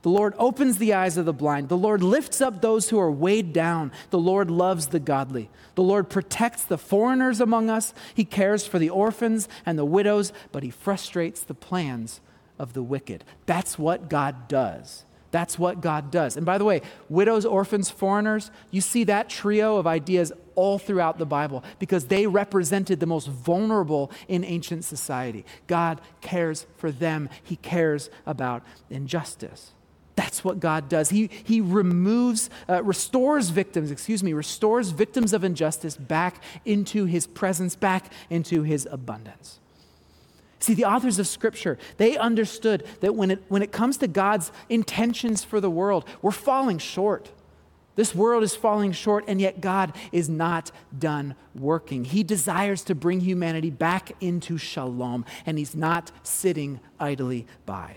The 0.02 0.10
Lord 0.10 0.34
opens 0.38 0.78
the 0.78 0.94
eyes 0.94 1.16
of 1.16 1.24
the 1.24 1.32
blind. 1.32 1.68
The 1.68 1.76
Lord 1.76 2.02
lifts 2.02 2.40
up 2.40 2.60
those 2.60 2.90
who 2.90 2.98
are 2.98 3.10
weighed 3.10 3.52
down. 3.52 3.90
The 4.10 4.18
Lord 4.18 4.50
loves 4.50 4.88
the 4.88 5.00
godly. 5.00 5.50
The 5.74 5.82
Lord 5.82 6.08
protects 6.08 6.64
the 6.64 6.78
foreigners 6.78 7.40
among 7.40 7.70
us. 7.70 7.94
He 8.14 8.24
cares 8.24 8.66
for 8.66 8.78
the 8.78 8.90
orphans 8.90 9.48
and 9.64 9.78
the 9.78 9.84
widows, 9.84 10.32
but 10.52 10.62
he 10.62 10.70
frustrates 10.70 11.42
the 11.42 11.54
plans 11.54 12.20
of 12.58 12.74
the 12.74 12.82
wicked. 12.82 13.24
That's 13.46 13.78
what 13.78 14.10
God 14.10 14.48
does. 14.48 15.04
That's 15.30 15.58
what 15.58 15.80
God 15.80 16.10
does. 16.10 16.36
And 16.36 16.46
by 16.46 16.58
the 16.58 16.64
way, 16.64 16.80
widows, 17.08 17.44
orphans, 17.44 17.90
foreigners, 17.90 18.50
you 18.70 18.80
see 18.80 19.04
that 19.04 19.28
trio 19.28 19.76
of 19.76 19.86
ideas 19.86 20.32
all 20.54 20.78
throughout 20.78 21.18
the 21.18 21.26
Bible 21.26 21.62
because 21.78 22.06
they 22.06 22.26
represented 22.26 22.98
the 22.98 23.06
most 23.06 23.28
vulnerable 23.28 24.10
in 24.26 24.42
ancient 24.42 24.84
society. 24.84 25.44
God 25.66 26.00
cares 26.20 26.66
for 26.76 26.90
them, 26.90 27.28
He 27.42 27.56
cares 27.56 28.10
about 28.26 28.62
injustice. 28.90 29.72
That's 30.16 30.42
what 30.42 30.58
God 30.58 30.88
does. 30.88 31.10
He, 31.10 31.30
he 31.44 31.60
removes, 31.60 32.50
uh, 32.68 32.82
restores 32.82 33.50
victims, 33.50 33.92
excuse 33.92 34.24
me, 34.24 34.32
restores 34.32 34.90
victims 34.90 35.32
of 35.32 35.44
injustice 35.44 35.96
back 35.96 36.42
into 36.64 37.04
His 37.04 37.26
presence, 37.26 37.76
back 37.76 38.12
into 38.28 38.62
His 38.62 38.88
abundance. 38.90 39.60
See, 40.60 40.74
the 40.74 40.84
authors 40.84 41.18
of 41.18 41.26
Scripture, 41.26 41.78
they 41.98 42.16
understood 42.16 42.84
that 43.00 43.14
when 43.14 43.30
it, 43.30 43.42
when 43.48 43.62
it 43.62 43.72
comes 43.72 43.96
to 43.98 44.08
God's 44.08 44.50
intentions 44.68 45.44
for 45.44 45.60
the 45.60 45.70
world, 45.70 46.04
we're 46.20 46.30
falling 46.32 46.78
short. 46.78 47.30
This 47.94 48.14
world 48.14 48.44
is 48.44 48.54
falling 48.54 48.92
short, 48.92 49.24
and 49.26 49.40
yet 49.40 49.60
God 49.60 49.92
is 50.12 50.28
not 50.28 50.70
done 50.96 51.34
working. 51.54 52.04
He 52.04 52.22
desires 52.22 52.82
to 52.84 52.94
bring 52.94 53.20
humanity 53.20 53.70
back 53.70 54.12
into 54.20 54.56
shalom, 54.56 55.24
and 55.46 55.58
He's 55.58 55.74
not 55.74 56.12
sitting 56.22 56.80
idly 57.00 57.46
by. 57.66 57.96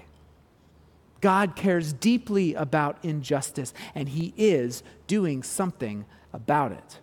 God 1.20 1.56
cares 1.56 1.94
deeply 1.94 2.56
about 2.56 2.98
injustice, 3.04 3.74
and 3.94 4.10
He 4.10 4.34
is 4.38 4.82
doing 5.06 5.44
something 5.44 6.06
about 6.34 6.72
it. 6.72 7.00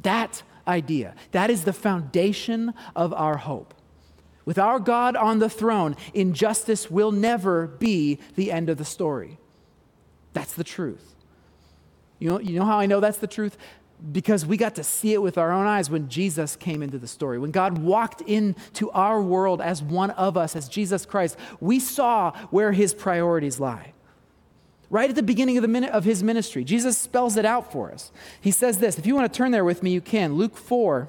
That 0.00 0.42
idea, 0.68 1.14
that 1.32 1.48
is 1.50 1.64
the 1.64 1.72
foundation 1.72 2.74
of 2.94 3.12
our 3.14 3.38
hope. 3.38 3.72
With 4.46 4.58
our 4.58 4.78
God 4.78 5.16
on 5.16 5.40
the 5.40 5.50
throne, 5.50 5.96
injustice 6.14 6.88
will 6.90 7.12
never 7.12 7.66
be 7.66 8.18
the 8.36 8.52
end 8.52 8.70
of 8.70 8.78
the 8.78 8.84
story. 8.84 9.38
That's 10.32 10.54
the 10.54 10.64
truth. 10.64 11.14
You 12.20 12.30
know, 12.30 12.40
you 12.40 12.58
know 12.58 12.64
how 12.64 12.78
I 12.78 12.86
know 12.86 13.00
that's 13.00 13.18
the 13.18 13.26
truth? 13.26 13.58
Because 14.12 14.46
we 14.46 14.56
got 14.56 14.76
to 14.76 14.84
see 14.84 15.14
it 15.14 15.20
with 15.20 15.36
our 15.36 15.50
own 15.50 15.66
eyes 15.66 15.90
when 15.90 16.08
Jesus 16.08 16.54
came 16.54 16.82
into 16.82 16.96
the 16.96 17.08
story. 17.08 17.38
When 17.38 17.50
God 17.50 17.78
walked 17.78 18.20
into 18.20 18.88
our 18.90 19.20
world 19.20 19.60
as 19.60 19.82
one 19.82 20.10
of 20.10 20.36
us, 20.36 20.54
as 20.54 20.68
Jesus 20.68 21.04
Christ, 21.04 21.36
we 21.60 21.80
saw 21.80 22.32
where 22.50 22.72
his 22.72 22.94
priorities 22.94 23.58
lie. 23.58 23.92
right 24.88 25.10
at 25.10 25.16
the 25.16 25.22
beginning 25.22 25.58
of, 25.58 25.62
the 25.62 25.68
minute 25.68 25.90
of 25.90 26.04
his 26.04 26.22
ministry. 26.22 26.62
Jesus 26.62 26.96
spells 26.96 27.36
it 27.36 27.44
out 27.44 27.72
for 27.72 27.90
us. 27.90 28.12
He 28.40 28.52
says 28.52 28.78
this. 28.78 28.98
If 28.98 29.06
you 29.06 29.16
want 29.16 29.32
to 29.32 29.36
turn 29.36 29.50
there 29.50 29.64
with 29.64 29.82
me, 29.82 29.90
you 29.90 30.00
can. 30.00 30.34
Luke 30.34 30.56
4, 30.56 31.08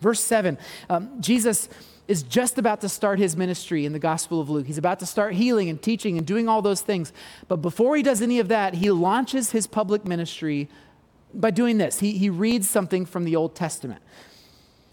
verse 0.00 0.20
7. 0.20 0.56
Um, 0.88 1.20
Jesus 1.20 1.68
is 2.12 2.22
just 2.22 2.58
about 2.58 2.82
to 2.82 2.90
start 2.90 3.18
his 3.18 3.38
ministry 3.38 3.86
in 3.86 3.94
the 3.94 3.98
Gospel 3.98 4.38
of 4.38 4.50
Luke. 4.50 4.66
He's 4.66 4.76
about 4.76 5.00
to 5.00 5.06
start 5.06 5.32
healing 5.32 5.70
and 5.70 5.80
teaching 5.80 6.18
and 6.18 6.26
doing 6.26 6.46
all 6.46 6.60
those 6.60 6.82
things. 6.82 7.10
But 7.48 7.56
before 7.56 7.96
he 7.96 8.02
does 8.02 8.20
any 8.20 8.38
of 8.38 8.48
that, 8.48 8.74
he 8.74 8.90
launches 8.90 9.52
his 9.52 9.66
public 9.66 10.04
ministry 10.04 10.68
by 11.32 11.50
doing 11.50 11.78
this. 11.78 12.00
He, 12.00 12.18
he 12.18 12.28
reads 12.28 12.68
something 12.68 13.06
from 13.06 13.24
the 13.24 13.34
Old 13.34 13.54
Testament. 13.54 14.02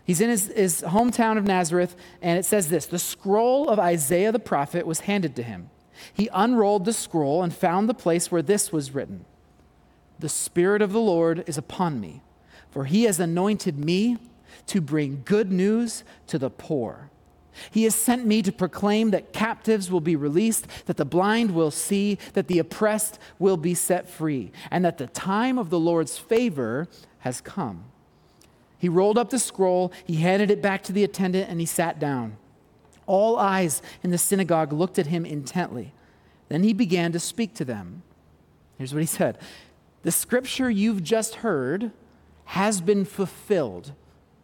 He's 0.05 0.21
in 0.21 0.29
his, 0.29 0.47
his 0.47 0.82
hometown 0.82 1.38
of 1.38 1.43
Nazareth, 1.43 1.97
and 2.21 2.39
it 2.39 2.45
says 2.45 2.69
this 2.69 2.86
The 2.86 2.97
scroll 2.97 3.67
of 3.67 3.79
Isaiah 3.79 4.32
the 4.32 4.39
prophet 4.39 4.88
was 4.88 5.01
handed 5.01 5.36
to 5.36 5.43
him. 5.43 5.69
He 6.13 6.29
unrolled 6.34 6.86
the 6.86 6.93
scroll 6.93 7.43
and 7.43 7.53
found 7.53 7.89
the 7.89 7.93
place 7.93 8.32
where 8.32 8.41
this 8.41 8.71
was 8.71 8.95
written 8.95 9.25
The 10.19 10.29
Spirit 10.29 10.82
of 10.82 10.93
the 10.93 11.01
Lord 11.01 11.43
is 11.47 11.58
upon 11.58 11.99
me, 11.99 12.21
for 12.71 12.86
he 12.86 13.03
has 13.03 13.19
anointed 13.19 13.77
me 13.77 14.17
to 14.69 14.82
bring 14.82 15.21
good 15.25 15.51
news 15.51 16.03
to 16.27 16.39
the 16.39 16.49
poor. 16.49 17.10
He 17.71 17.84
has 17.84 17.95
sent 17.95 18.25
me 18.25 18.41
to 18.43 18.51
proclaim 18.51 19.12
that 19.12 19.34
captives 19.34 19.91
will 19.91 20.01
be 20.01 20.15
released, 20.15 20.67
that 20.86 20.97
the 20.97 21.05
blind 21.05 21.51
will 21.51 21.71
see, 21.71 22.17
that 22.34 22.47
the 22.47 22.60
oppressed 22.60 23.19
will 23.38 23.58
be 23.58 23.73
set 23.73 24.10
free, 24.10 24.51
and 24.71 24.86
that 24.86 24.97
the 24.97 25.08
time 25.08 25.58
of 25.58 25.69
the 25.69 25.79
Lord's 25.79 26.17
favor 26.17 26.88
has 27.19 27.41
come. 27.41 27.86
He 28.77 28.88
rolled 28.88 29.17
up 29.17 29.29
the 29.29 29.39
scroll, 29.39 29.91
he 30.05 30.15
handed 30.15 30.49
it 30.49 30.62
back 30.62 30.84
to 30.84 30.93
the 30.93 31.03
attendant, 31.03 31.49
and 31.49 31.60
he 31.60 31.65
sat 31.65 31.99
down. 31.99 32.38
All 33.05 33.38
eyes 33.38 33.82
in 34.03 34.12
the 34.12 34.17
synagogue 34.17 34.71
looked 34.71 34.99
at 34.99 35.08
him 35.08 35.25
intently. 35.25 35.93
Then 36.47 36.63
he 36.63 36.73
began 36.73 37.12
to 37.12 37.19
speak 37.19 37.53
to 37.55 37.65
them. 37.65 38.03
Here's 38.77 38.93
what 38.93 39.01
he 39.01 39.08
said 39.08 39.38
The 40.03 40.12
scripture 40.12 40.69
you've 40.69 41.03
just 41.03 41.36
heard 41.36 41.91
has 42.45 42.82
been 42.82 43.05
fulfilled 43.05 43.93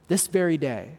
this 0.07 0.27
very 0.27 0.57
day. 0.57 0.97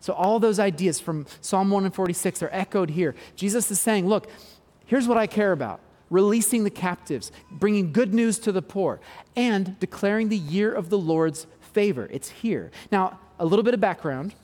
So, 0.00 0.12
all 0.12 0.38
those 0.38 0.58
ideas 0.58 1.00
from 1.00 1.26
Psalm 1.40 1.70
146 1.70 2.42
are 2.42 2.50
echoed 2.52 2.90
here. 2.90 3.14
Jesus 3.36 3.70
is 3.70 3.80
saying, 3.80 4.06
Look, 4.06 4.28
here's 4.86 5.08
what 5.08 5.18
I 5.18 5.26
care 5.26 5.52
about 5.52 5.80
releasing 6.10 6.64
the 6.64 6.70
captives, 6.70 7.30
bringing 7.50 7.92
good 7.92 8.14
news 8.14 8.38
to 8.38 8.52
the 8.52 8.62
poor, 8.62 9.00
and 9.36 9.78
declaring 9.78 10.28
the 10.28 10.38
year 10.38 10.72
of 10.72 10.88
the 10.88 10.98
Lord's 10.98 11.46
favor. 11.60 12.08
It's 12.10 12.30
here. 12.30 12.70
Now, 12.90 13.18
a 13.38 13.44
little 13.44 13.62
bit 13.62 13.74
of 13.74 13.80
background. 13.80 14.34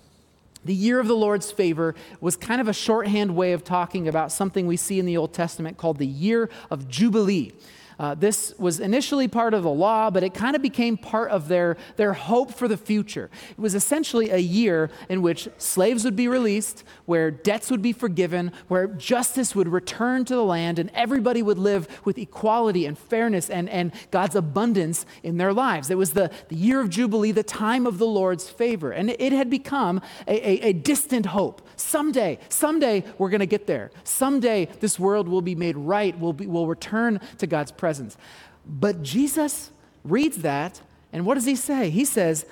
The 0.64 0.74
year 0.74 0.98
of 0.98 1.08
the 1.08 1.16
Lord's 1.16 1.50
favor 1.50 1.94
was 2.20 2.36
kind 2.36 2.60
of 2.60 2.68
a 2.68 2.72
shorthand 2.72 3.36
way 3.36 3.52
of 3.52 3.64
talking 3.64 4.08
about 4.08 4.32
something 4.32 4.66
we 4.66 4.76
see 4.76 4.98
in 4.98 5.04
the 5.04 5.16
Old 5.16 5.34
Testament 5.34 5.76
called 5.76 5.98
the 5.98 6.06
year 6.06 6.48
of 6.70 6.88
Jubilee. 6.88 7.52
Uh, 7.98 8.14
this 8.14 8.54
was 8.58 8.80
initially 8.80 9.28
part 9.28 9.54
of 9.54 9.62
the 9.62 9.70
law, 9.70 10.10
but 10.10 10.22
it 10.22 10.34
kind 10.34 10.56
of 10.56 10.62
became 10.62 10.96
part 10.96 11.30
of 11.30 11.48
their, 11.48 11.76
their 11.96 12.12
hope 12.12 12.52
for 12.52 12.66
the 12.66 12.76
future. 12.76 13.30
It 13.50 13.58
was 13.58 13.74
essentially 13.74 14.30
a 14.30 14.38
year 14.38 14.90
in 15.08 15.22
which 15.22 15.48
slaves 15.58 16.04
would 16.04 16.16
be 16.16 16.28
released, 16.28 16.84
where 17.06 17.30
debts 17.30 17.70
would 17.70 17.82
be 17.82 17.92
forgiven, 17.92 18.52
where 18.68 18.88
justice 18.88 19.54
would 19.54 19.68
return 19.68 20.24
to 20.24 20.34
the 20.34 20.44
land, 20.44 20.78
and 20.78 20.90
everybody 20.94 21.42
would 21.42 21.58
live 21.58 21.86
with 22.04 22.18
equality 22.18 22.86
and 22.86 22.98
fairness 22.98 23.48
and, 23.48 23.68
and 23.68 23.92
God's 24.10 24.34
abundance 24.34 25.06
in 25.22 25.36
their 25.36 25.52
lives. 25.52 25.90
It 25.90 25.98
was 25.98 26.12
the, 26.12 26.30
the 26.48 26.56
year 26.56 26.80
of 26.80 26.90
Jubilee, 26.90 27.32
the 27.32 27.42
time 27.42 27.86
of 27.86 27.98
the 27.98 28.06
Lord's 28.06 28.48
favor. 28.50 28.90
And 28.90 29.10
it, 29.10 29.34
had 29.34 29.50
become 29.50 30.00
a, 30.28 30.48
a, 30.48 30.68
a 30.68 30.72
distant 30.72 31.26
hope. 31.26 31.66
Someday, 31.76 32.38
someday 32.48 33.02
we're 33.18 33.30
going 33.30 33.40
to 33.40 33.46
get 33.46 33.66
there. 33.66 33.90
Someday 34.04 34.68
this 34.78 34.98
world 34.98 35.28
will 35.28 35.42
be 35.42 35.56
made 35.56 35.76
right, 35.76 36.16
we'll, 36.18 36.32
be, 36.32 36.46
we'll 36.46 36.68
return 36.68 37.20
to 37.38 37.46
God's 37.46 37.72
presence 37.72 37.83
presence. 37.84 38.16
But 38.64 39.02
Jesus 39.02 39.70
reads 40.04 40.38
that, 40.38 40.80
and 41.12 41.26
what 41.26 41.34
does 41.34 41.44
he 41.44 41.54
say? 41.54 41.90
He 41.90 42.06
says, 42.06 42.46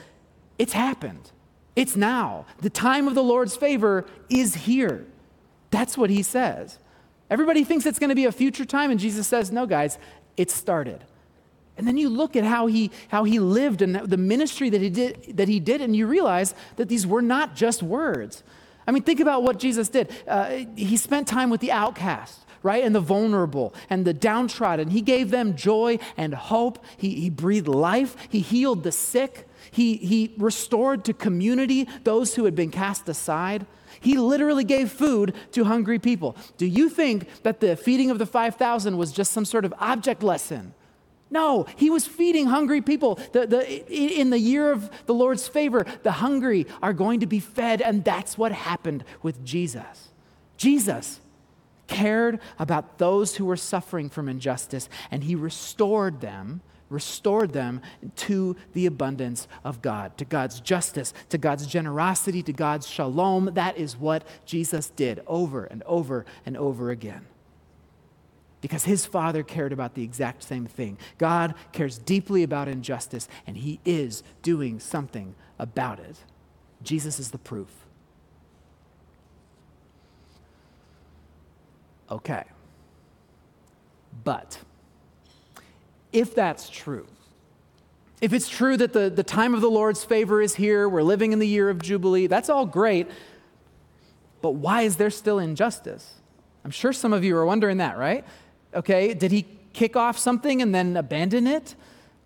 It's 0.58 0.74
happened. 0.74 1.30
It's 1.74 1.96
now. 1.96 2.44
The 2.60 2.68
time 2.68 3.08
of 3.08 3.14
the 3.14 3.22
Lord's 3.22 3.56
favor 3.56 4.04
is 4.28 4.54
here. 4.54 5.06
That's 5.70 5.96
what 5.96 6.10
he 6.10 6.22
says. 6.22 6.78
Everybody 7.30 7.64
thinks 7.64 7.86
it's 7.86 7.98
going 7.98 8.10
to 8.10 8.14
be 8.14 8.26
a 8.26 8.32
future 8.32 8.66
time, 8.66 8.90
and 8.90 9.00
Jesus 9.00 9.26
says, 9.26 9.50
No, 9.50 9.64
guys, 9.64 9.96
it 10.36 10.50
started. 10.50 11.02
And 11.78 11.88
then 11.88 11.96
you 11.96 12.10
look 12.10 12.36
at 12.36 12.44
how 12.44 12.66
he, 12.66 12.90
how 13.08 13.24
he 13.24 13.38
lived 13.38 13.80
and 13.80 13.94
the 13.96 14.18
ministry 14.18 14.68
that 14.68 14.82
he, 14.82 14.90
did, 14.90 15.38
that 15.38 15.48
he 15.48 15.60
did, 15.60 15.80
and 15.80 15.96
you 15.96 16.06
realize 16.06 16.54
that 16.76 16.90
these 16.90 17.06
were 17.06 17.22
not 17.22 17.56
just 17.56 17.82
words. 17.82 18.42
I 18.86 18.90
mean, 18.90 19.02
think 19.02 19.20
about 19.20 19.42
what 19.42 19.58
Jesus 19.58 19.88
did. 19.88 20.10
Uh, 20.28 20.66
he 20.76 20.98
spent 20.98 21.26
time 21.26 21.48
with 21.48 21.62
the 21.62 21.72
outcast 21.72 22.41
right? 22.62 22.84
And 22.84 22.94
the 22.94 23.00
vulnerable 23.00 23.74
and 23.90 24.04
the 24.04 24.14
downtrodden. 24.14 24.90
He 24.90 25.00
gave 25.00 25.30
them 25.30 25.56
joy 25.56 25.98
and 26.16 26.34
hope. 26.34 26.84
He, 26.96 27.14
he 27.20 27.30
breathed 27.30 27.68
life. 27.68 28.16
He 28.28 28.40
healed 28.40 28.82
the 28.82 28.92
sick. 28.92 29.48
He, 29.70 29.96
he 29.96 30.34
restored 30.38 31.04
to 31.04 31.12
community 31.12 31.88
those 32.04 32.34
who 32.34 32.44
had 32.44 32.54
been 32.54 32.70
cast 32.70 33.08
aside. 33.08 33.66
He 34.00 34.16
literally 34.16 34.64
gave 34.64 34.90
food 34.90 35.34
to 35.52 35.64
hungry 35.64 35.98
people. 35.98 36.36
Do 36.56 36.66
you 36.66 36.88
think 36.88 37.42
that 37.42 37.60
the 37.60 37.76
feeding 37.76 38.10
of 38.10 38.18
the 38.18 38.26
5,000 38.26 38.96
was 38.96 39.12
just 39.12 39.32
some 39.32 39.44
sort 39.44 39.64
of 39.64 39.72
object 39.78 40.22
lesson? 40.22 40.74
No, 41.30 41.66
he 41.76 41.88
was 41.88 42.06
feeding 42.06 42.46
hungry 42.46 42.82
people. 42.82 43.18
The, 43.32 43.46
the, 43.46 43.90
in 43.90 44.28
the 44.28 44.38
year 44.38 44.70
of 44.70 44.90
the 45.06 45.14
Lord's 45.14 45.48
favor, 45.48 45.86
the 46.02 46.12
hungry 46.12 46.66
are 46.82 46.92
going 46.92 47.20
to 47.20 47.26
be 47.26 47.40
fed, 47.40 47.80
and 47.80 48.04
that's 48.04 48.36
what 48.36 48.52
happened 48.52 49.02
with 49.22 49.42
Jesus. 49.42 50.10
Jesus 50.58 51.21
cared 51.92 52.40
about 52.58 52.96
those 52.96 53.36
who 53.36 53.44
were 53.44 53.56
suffering 53.56 54.08
from 54.08 54.28
injustice, 54.28 54.88
and 55.10 55.24
he 55.24 55.34
restored 55.34 56.22
them, 56.22 56.62
restored 56.88 57.52
them 57.52 57.82
to 58.16 58.56
the 58.72 58.86
abundance 58.86 59.46
of 59.62 59.82
God, 59.82 60.16
to 60.16 60.24
God's 60.24 60.58
justice, 60.60 61.12
to 61.28 61.36
God's 61.36 61.66
generosity, 61.66 62.42
to 62.44 62.52
God's 62.52 62.88
shalom. 62.88 63.50
That 63.52 63.76
is 63.76 63.96
what 63.96 64.26
Jesus 64.46 64.88
did 64.88 65.22
over 65.26 65.64
and 65.64 65.82
over 65.82 66.24
and 66.46 66.56
over 66.56 66.90
again. 66.90 67.26
Because 68.62 68.84
his 68.84 69.04
father 69.04 69.42
cared 69.42 69.72
about 69.72 69.94
the 69.94 70.04
exact 70.04 70.44
same 70.44 70.66
thing. 70.66 70.96
God 71.18 71.54
cares 71.72 71.98
deeply 71.98 72.42
about 72.42 72.68
injustice, 72.68 73.28
and 73.46 73.58
he 73.58 73.80
is 73.84 74.22
doing 74.42 74.80
something 74.80 75.34
about 75.58 75.98
it. 75.98 76.16
Jesus 76.82 77.20
is 77.20 77.32
the 77.32 77.38
proof. 77.38 77.68
Okay. 82.12 82.44
But 84.22 84.60
if 86.12 86.34
that's 86.34 86.68
true, 86.68 87.06
if 88.20 88.34
it's 88.34 88.50
true 88.50 88.76
that 88.76 88.92
the, 88.92 89.08
the 89.08 89.22
time 89.22 89.54
of 89.54 89.62
the 89.62 89.70
Lord's 89.70 90.04
favor 90.04 90.42
is 90.42 90.54
here, 90.54 90.88
we're 90.88 91.02
living 91.02 91.32
in 91.32 91.38
the 91.38 91.48
year 91.48 91.70
of 91.70 91.80
Jubilee, 91.80 92.26
that's 92.26 92.50
all 92.50 92.66
great. 92.66 93.08
But 94.42 94.50
why 94.50 94.82
is 94.82 94.96
there 94.96 95.08
still 95.10 95.38
injustice? 95.38 96.14
I'm 96.64 96.70
sure 96.70 96.92
some 96.92 97.14
of 97.14 97.24
you 97.24 97.34
are 97.36 97.46
wondering 97.46 97.78
that, 97.78 97.96
right? 97.96 98.24
Okay, 98.74 99.14
did 99.14 99.32
he 99.32 99.46
kick 99.72 99.96
off 99.96 100.18
something 100.18 100.60
and 100.60 100.74
then 100.74 100.98
abandon 100.98 101.46
it? 101.46 101.74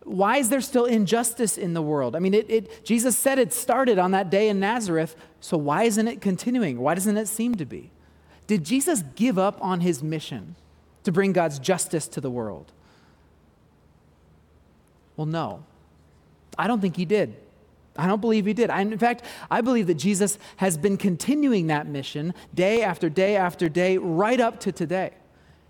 Why 0.03 0.39
is 0.39 0.49
there 0.49 0.61
still 0.61 0.85
injustice 0.85 1.57
in 1.57 1.75
the 1.75 1.83
world? 1.83 2.17
I 2.17 2.19
mean, 2.19 2.35
it, 2.35 2.51
it, 2.51 2.85
Jesus 2.85 3.17
said 3.17 3.39
it 3.39 3.53
started 3.53 3.99
on 3.99 4.11
that 4.11 4.31
day 4.31 4.49
in 4.49 4.59
Nazareth, 4.59 5.15
so 5.41 5.57
why 5.57 5.85
isn't 5.85 6.09
it 6.09 6.21
continuing? 6.21 6.81
Why 6.81 6.95
doesn't 6.95 7.17
it 7.17 7.29
seem 7.29 7.55
to 7.55 7.65
be? 7.65 7.91
Did 8.47 8.65
Jesus 8.65 9.03
give 9.15 9.39
up 9.39 9.59
on 9.63 9.81
his 9.81 10.03
mission 10.03 10.57
to 11.05 11.13
bring 11.13 11.33
God's 11.33 11.59
justice 11.59 12.07
to 12.09 12.21
the 12.21 12.31
world? 12.31 12.73
Well, 15.17 15.27
no. 15.27 15.65
I 16.59 16.67
don't 16.67 16.81
think 16.81 16.97
he 16.97 17.05
did. 17.05 17.37
I 17.99 18.07
don't 18.07 18.21
believe 18.21 18.47
he 18.47 18.53
did. 18.53 18.71
I, 18.71 18.81
in 18.83 18.99
fact, 18.99 19.23
I 19.51 19.61
believe 19.61 19.87
that 19.87 19.95
Jesus 19.95 20.39
has 20.57 20.77
been 20.77 20.97
continuing 20.97 21.69
that 21.69 21.87
mission 21.87 22.35
day 22.55 22.83
after 22.83 23.09
day 23.09 23.37
after 23.37 23.69
day, 23.69 23.99
right 23.99 24.41
up 24.41 24.61
to 24.61 24.73
today. 24.73 25.13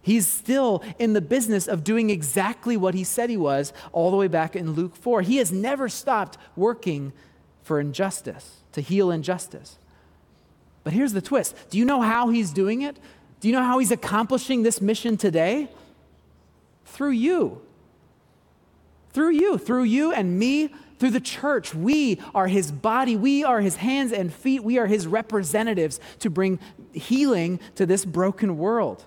He's 0.03 0.29
still 0.29 0.85
in 0.99 1.15
the 1.15 1.21
business 1.21 1.67
of 1.67 1.83
doing 1.83 2.11
exactly 2.11 2.77
what 2.77 2.95
he 2.95 3.03
said 3.05 3.29
he 3.29 3.37
was 3.37 3.73
all 3.93 4.11
the 4.11 4.17
way 4.17 4.29
back 4.29 4.55
in 4.55 4.73
Luke 4.73 4.95
4. 4.95 5.23
He 5.23 5.39
has 5.39 5.51
never 5.51 5.89
stopped 5.89 6.39
working 6.55 7.13
for 7.63 7.81
injustice, 7.81 8.59
to 8.73 8.81
heal 8.81 9.11
injustice. 9.11 9.79
But 10.87 10.93
here's 10.93 11.13
the 11.13 11.21
twist 11.21 11.57
do 11.69 11.79
you 11.79 11.85
know 11.85 12.01
how 12.01 12.29
he's 12.29 12.53
doing 12.53 12.83
it? 12.83 12.97
Do 13.41 13.49
you 13.49 13.55
know 13.55 13.65
how 13.65 13.81
he's 13.81 13.91
accomplishing 13.91 14.63
this 14.63 14.81
mission 14.81 15.17
today? 15.17 15.69
Through 16.85 17.11
you. 17.11 17.61
Through 19.11 19.31
you, 19.31 19.59
through 19.59 19.83
you 19.83 20.13
and 20.13 20.39
me, 20.39 20.71
through 21.01 21.11
the 21.11 21.19
church. 21.19 21.75
We 21.75 22.21
are 22.37 22.47
his 22.47 22.71
body, 22.71 23.17
we 23.17 23.43
are 23.43 23.61
his 23.61 23.75
hands 23.75 24.13
and 24.13 24.33
feet, 24.33 24.63
we 24.63 24.79
are 24.79 24.87
his 24.87 25.09
representatives 25.09 25.99
to 26.21 26.31
bring 26.31 26.61
healing 26.93 27.59
to 27.75 27.85
this 27.85 28.05
broken 28.05 28.57
world. 28.57 29.05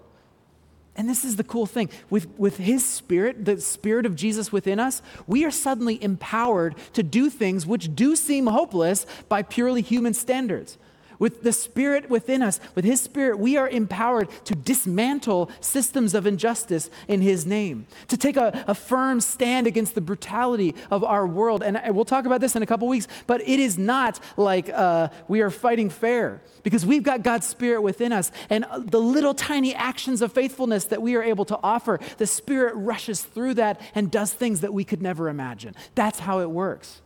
And 0.98 1.08
this 1.08 1.24
is 1.24 1.38
the 1.38 1.46
cool 1.46 1.66
thing 1.66 1.90
with, 2.10 2.28
with 2.38 2.58
his 2.58 2.84
spirit, 2.84 3.46
the 3.46 3.62
spirit 3.62 4.06
of 4.06 4.18
Jesus 4.18 4.52
within 4.52 4.82
us, 4.82 5.02
we 5.28 5.46
are 5.46 5.52
suddenly 5.52 6.04
empowered 6.04 6.76
to 6.92 7.04
do 7.04 7.30
things 7.30 7.66
which 7.66 7.96
do 7.96 8.18
seem 8.18 8.48
hopeless 8.48 9.06
by 9.30 9.44
purely 9.44 9.82
human 9.82 10.14
standards. 10.14 10.78
With 11.20 11.44
the 11.44 11.52
Spirit 11.52 12.10
within 12.10 12.42
us, 12.42 12.62
with 12.76 12.86
His 12.86 13.02
Spirit, 13.02 13.38
we 13.38 13.58
are 13.58 13.68
empowered 13.68 14.30
to 14.46 14.56
dismantle 14.56 15.52
systems 15.60 16.14
of 16.14 16.26
injustice 16.26 16.90
in 17.10 17.22
His 17.22 17.46
name, 17.46 17.86
to 18.08 18.18
take 18.18 18.38
a, 18.38 18.64
a 18.68 18.74
firm 18.74 19.20
stand 19.20 19.68
against 19.68 19.96
the 19.96 20.02
brutality 20.02 20.76
of 20.90 21.04
our 21.04 21.28
world. 21.28 21.62
And 21.62 21.80
we'll 21.94 22.06
talk 22.06 22.26
about 22.26 22.40
this 22.40 22.56
in 22.56 22.64
a 22.64 22.66
couple 22.66 22.88
weeks, 22.88 23.08
but 23.28 23.42
it 23.42 23.60
is 23.60 23.78
not 23.78 24.20
like 24.38 24.70
uh, 24.70 25.10
we 25.28 25.42
are 25.42 25.50
fighting 25.50 25.90
fair 25.90 26.42
because 26.64 26.86
we've 26.86 27.04
got 27.04 27.22
God's 27.22 27.46
Spirit 27.46 27.82
within 27.82 28.14
us. 28.14 28.32
And 28.50 28.66
the 28.78 29.02
little 29.02 29.34
tiny 29.34 29.76
actions 29.76 30.22
of 30.22 30.32
faithfulness 30.32 30.86
that 30.86 31.02
we 31.02 31.16
are 31.16 31.24
able 31.24 31.46
to 31.46 31.60
offer, 31.62 32.00
the 32.18 32.28
Spirit 32.28 32.76
rushes 32.76 33.22
through 33.22 33.56
that 33.56 33.82
and 33.94 34.10
does 34.10 34.34
things 34.34 34.62
that 34.62 34.74
we 34.74 34.86
could 34.86 35.02
never 35.02 35.28
imagine. 35.28 35.76
That's 35.96 36.20
how 36.20 36.40
it 36.40 36.50
works. 36.50 37.02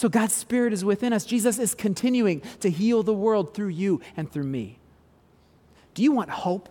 So 0.00 0.08
God's 0.08 0.32
Spirit 0.32 0.72
is 0.72 0.82
within 0.82 1.12
us. 1.12 1.26
Jesus 1.26 1.58
is 1.58 1.74
continuing 1.74 2.40
to 2.60 2.70
heal 2.70 3.02
the 3.02 3.12
world 3.12 3.52
through 3.52 3.68
you 3.68 4.00
and 4.16 4.32
through 4.32 4.44
me. 4.44 4.78
Do 5.92 6.02
you 6.02 6.10
want 6.10 6.30
hope? 6.30 6.70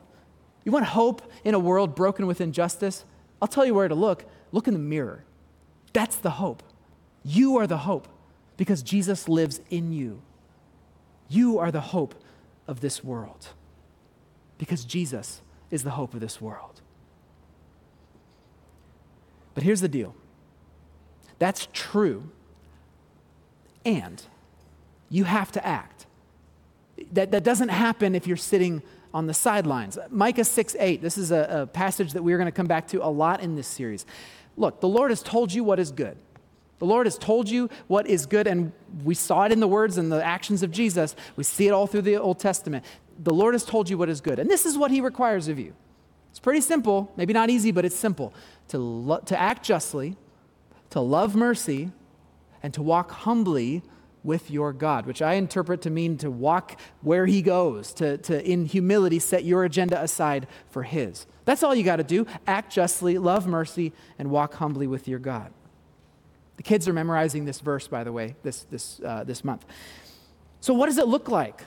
You 0.64 0.72
want 0.72 0.86
hope 0.86 1.22
in 1.44 1.54
a 1.54 1.60
world 1.60 1.94
broken 1.94 2.26
with 2.26 2.42
injustice? 2.42 3.06
I'll 3.40 3.48
tell 3.48 3.68
you 3.68 3.76
where 3.76 3.88
to 3.88 3.94
look. 3.94 4.26
Look 4.52 4.68
in 4.68 4.74
the 4.74 4.80
mirror. 4.80 5.26
That's 5.94 6.16
the 6.16 6.32
hope. 6.32 6.64
You 7.24 7.58
are 7.58 7.68
the 7.68 7.78
hope 7.78 8.08
because 8.58 8.82
Jesus 8.82 9.30
lives 9.30 9.62
in 9.70 9.94
you. 9.94 10.24
You 11.28 11.60
are 11.60 11.70
the 11.70 11.82
hope 11.82 12.16
of 12.68 12.82
this 12.82 13.04
world 13.04 13.50
because 14.58 14.84
Jesus 14.84 15.44
is 15.70 15.84
the 15.84 15.92
hope 15.92 16.16
of 16.16 16.20
this 16.20 16.42
world. 16.42 16.82
But 19.54 19.62
here's 19.62 19.82
the 19.82 19.88
deal 19.88 20.16
that's 21.38 21.68
true 21.74 22.32
and 23.98 24.22
you 25.10 25.24
have 25.24 25.52
to 25.54 25.66
act. 25.66 26.06
That, 27.14 27.32
that 27.32 27.44
doesn't 27.44 27.70
happen 27.70 28.14
if 28.14 28.28
you're 28.28 28.38
sitting 28.38 28.82
on 29.14 29.26
the 29.26 29.34
sidelines. 29.34 29.98
Micah 30.10 30.44
6 30.44 30.76
8, 30.78 31.02
this 31.02 31.18
is 31.18 31.32
a, 31.32 31.62
a 31.62 31.68
passage 31.68 32.14
that 32.14 32.24
we're 32.24 32.38
going 32.38 32.48
to 32.48 32.52
come 32.52 32.68
back 32.68 32.88
to 32.90 33.04
a 33.04 33.10
lot 33.10 33.42
in 33.42 33.56
this 33.56 33.68
series. 33.68 34.06
Look, 34.56 34.82
the 34.82 34.88
Lord 34.88 35.10
has 35.12 35.24
told 35.24 35.52
you 35.54 35.64
what 35.64 35.80
is 35.80 35.92
good. 35.92 36.18
The 36.78 36.86
Lord 36.86 37.08
has 37.08 37.18
told 37.18 37.50
you 37.50 37.70
what 37.88 38.08
is 38.08 38.26
good, 38.26 38.48
and 38.48 38.72
we 39.04 39.16
saw 39.16 39.44
it 39.44 39.52
in 39.52 39.60
the 39.60 39.68
words 39.68 39.98
and 39.98 40.12
the 40.12 40.24
actions 40.24 40.64
of 40.64 40.72
Jesus. 40.72 41.16
We 41.36 41.44
see 41.44 41.68
it 41.68 41.72
all 41.72 41.88
through 41.88 42.04
the 42.04 42.18
Old 42.18 42.40
Testament. 42.40 42.86
The 43.22 43.34
Lord 43.34 43.54
has 43.54 43.66
told 43.66 43.90
you 43.90 43.98
what 43.98 44.10
is 44.10 44.22
good, 44.22 44.40
and 44.40 44.50
this 44.50 44.66
is 44.66 44.78
what 44.78 44.92
He 44.92 45.02
requires 45.02 45.48
of 45.48 45.60
you. 45.60 45.74
It's 46.30 46.40
pretty 46.40 46.62
simple, 46.62 47.12
maybe 47.18 47.34
not 47.34 47.50
easy, 47.50 47.72
but 47.72 47.86
it's 47.86 47.96
simple 47.96 48.34
to, 48.70 48.78
lo- 48.78 49.20
to 49.26 49.40
act 49.40 49.66
justly, 49.66 50.16
to 50.92 51.02
love 51.02 51.36
mercy, 51.36 51.92
and 52.62 52.74
to 52.74 52.82
walk 52.82 53.12
humbly 53.12 53.84
with 54.24 54.52
your 54.52 54.74
God, 54.74 55.06
which 55.06 55.22
I 55.22 55.34
interpret 55.34 55.82
to 55.84 55.90
mean 55.90 56.18
to 56.18 56.30
walk 56.30 56.80
where 57.02 57.26
He 57.26 57.42
goes, 57.42 57.94
to, 57.94 58.18
to 58.18 58.44
in 58.46 58.66
humility 58.66 59.20
set 59.20 59.46
your 59.46 59.64
agenda 59.64 60.02
aside 60.02 60.48
for 60.70 60.84
His. 60.84 61.26
That's 61.46 61.64
all 61.64 61.74
you 61.74 61.84
got 61.84 61.98
to 61.98 62.04
do. 62.04 62.26
Act 62.46 62.72
justly, 62.72 63.18
love 63.18 63.48
mercy, 63.48 63.94
and 64.18 64.30
walk 64.30 64.56
humbly 64.56 64.88
with 64.88 65.08
your 65.08 65.20
God. 65.20 65.52
The 66.58 66.64
kids 66.64 66.88
are 66.88 66.94
memorizing 66.94 67.46
this 67.46 67.62
verse, 67.62 67.88
by 67.88 68.04
the 68.04 68.12
way, 68.12 68.36
this, 68.44 68.64
this, 68.64 69.00
uh, 69.06 69.24
this 69.24 69.44
month. 69.46 69.66
So, 70.60 70.74
what 70.74 70.88
does 70.88 70.98
it 70.98 71.08
look 71.08 71.30
like? 71.30 71.62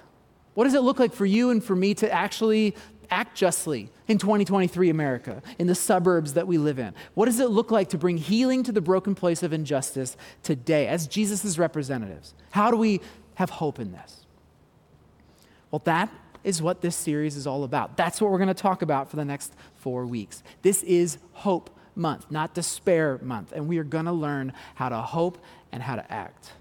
What 0.54 0.64
does 0.64 0.74
it 0.74 0.82
look 0.82 0.98
like 0.98 1.14
for 1.14 1.24
you 1.24 1.48
and 1.48 1.64
for 1.64 1.74
me 1.74 1.94
to 1.94 2.12
actually 2.12 2.74
act 3.12 3.36
justly 3.36 3.90
in 4.08 4.18
2023 4.18 4.88
America, 4.88 5.42
in 5.58 5.66
the 5.66 5.74
suburbs 5.74 6.32
that 6.32 6.46
we 6.46 6.56
live 6.58 6.78
in? 6.78 6.94
What 7.14 7.26
does 7.26 7.38
it 7.38 7.50
look 7.50 7.70
like 7.70 7.90
to 7.90 7.98
bring 7.98 8.16
healing 8.16 8.62
to 8.64 8.72
the 8.72 8.80
broken 8.80 9.14
place 9.14 9.42
of 9.42 9.52
injustice 9.52 10.16
today 10.42 10.88
as 10.88 11.06
Jesus' 11.06 11.58
representatives? 11.58 12.34
How 12.50 12.70
do 12.70 12.76
we 12.76 13.00
have 13.34 13.50
hope 13.50 13.78
in 13.78 13.92
this? 13.92 14.26
Well, 15.70 15.82
that 15.84 16.10
is 16.42 16.60
what 16.62 16.80
this 16.80 16.96
series 16.96 17.36
is 17.36 17.46
all 17.46 17.64
about. 17.64 17.96
That's 17.96 18.20
what 18.20 18.30
we're 18.30 18.38
going 18.38 18.48
to 18.48 18.54
talk 18.54 18.82
about 18.82 19.10
for 19.10 19.16
the 19.16 19.24
next 19.24 19.54
four 19.74 20.06
weeks. 20.06 20.42
This 20.62 20.82
is 20.82 21.18
Hope 21.32 21.70
Month, 21.94 22.30
not 22.30 22.54
Despair 22.54 23.18
Month, 23.22 23.52
and 23.52 23.68
we 23.68 23.78
are 23.78 23.84
going 23.84 24.06
to 24.06 24.12
learn 24.12 24.54
how 24.74 24.88
to 24.88 24.98
hope 24.98 25.38
and 25.70 25.82
how 25.82 25.96
to 25.96 26.12
act. 26.12 26.52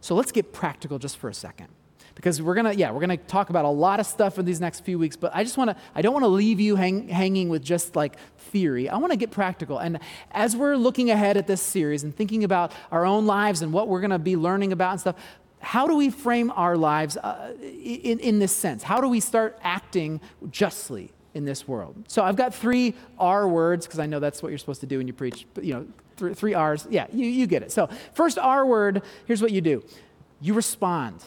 So 0.00 0.14
let's 0.14 0.32
get 0.32 0.52
practical 0.52 0.98
just 0.98 1.16
for 1.16 1.30
a 1.30 1.34
second 1.34 1.68
because 2.14 2.40
we're 2.40 2.54
gonna 2.54 2.72
yeah 2.72 2.90
we're 2.90 3.00
gonna 3.00 3.16
talk 3.16 3.50
about 3.50 3.64
a 3.64 3.68
lot 3.68 4.00
of 4.00 4.06
stuff 4.06 4.38
in 4.38 4.44
these 4.44 4.60
next 4.60 4.80
few 4.80 4.98
weeks 4.98 5.16
but 5.16 5.34
i 5.34 5.42
just 5.42 5.56
want 5.56 5.68
to 5.68 5.76
i 5.94 6.02
don't 6.02 6.12
want 6.12 6.22
to 6.22 6.28
leave 6.28 6.60
you 6.60 6.76
hang, 6.76 7.08
hanging 7.08 7.48
with 7.48 7.62
just 7.62 7.96
like 7.96 8.16
theory. 8.54 8.88
I 8.88 8.98
want 8.98 9.12
to 9.12 9.16
get 9.16 9.32
practical. 9.32 9.78
And 9.78 9.98
as 10.30 10.56
we're 10.56 10.76
looking 10.76 11.10
ahead 11.10 11.36
at 11.36 11.48
this 11.48 11.60
series 11.60 12.04
and 12.04 12.14
thinking 12.14 12.44
about 12.44 12.70
our 12.92 13.04
own 13.04 13.26
lives 13.26 13.62
and 13.62 13.72
what 13.72 13.88
we're 13.88 14.04
to 14.04 14.18
be 14.18 14.36
learning 14.36 14.72
about 14.72 14.92
and 14.92 15.00
stuff 15.00 15.16
how 15.60 15.86
do 15.86 15.96
we 15.96 16.10
frame 16.10 16.52
our 16.56 16.76
lives 16.76 17.16
uh, 17.16 17.54
in, 17.62 18.18
in 18.18 18.38
this 18.38 18.52
sense? 18.52 18.82
How 18.82 19.00
do 19.00 19.08
we 19.08 19.18
start 19.18 19.58
acting 19.62 20.20
justly 20.50 21.10
in 21.32 21.46
this 21.46 21.66
world? 21.66 22.04
So 22.06 22.22
i've 22.22 22.36
got 22.36 22.54
three 22.54 22.94
r 23.18 23.48
words 23.48 23.86
because 23.86 23.98
i 23.98 24.06
know 24.06 24.20
that's 24.20 24.42
what 24.42 24.50
you're 24.50 24.58
supposed 24.58 24.82
to 24.82 24.86
do 24.86 24.98
when 24.98 25.06
you 25.06 25.14
preach 25.14 25.46
but 25.54 25.64
you 25.64 25.72
know 25.74 25.86
th- 26.18 26.36
three 26.36 26.52
r's. 26.52 26.86
Yeah 26.90 27.06
you, 27.12 27.26
you 27.26 27.46
get 27.46 27.62
it. 27.62 27.72
So 27.72 27.88
first 28.12 28.38
r 28.38 28.64
word 28.66 29.02
here's 29.26 29.40
what 29.42 29.52
you 29.52 29.62
do. 29.62 29.82
You 30.40 30.52
respond 30.52 31.24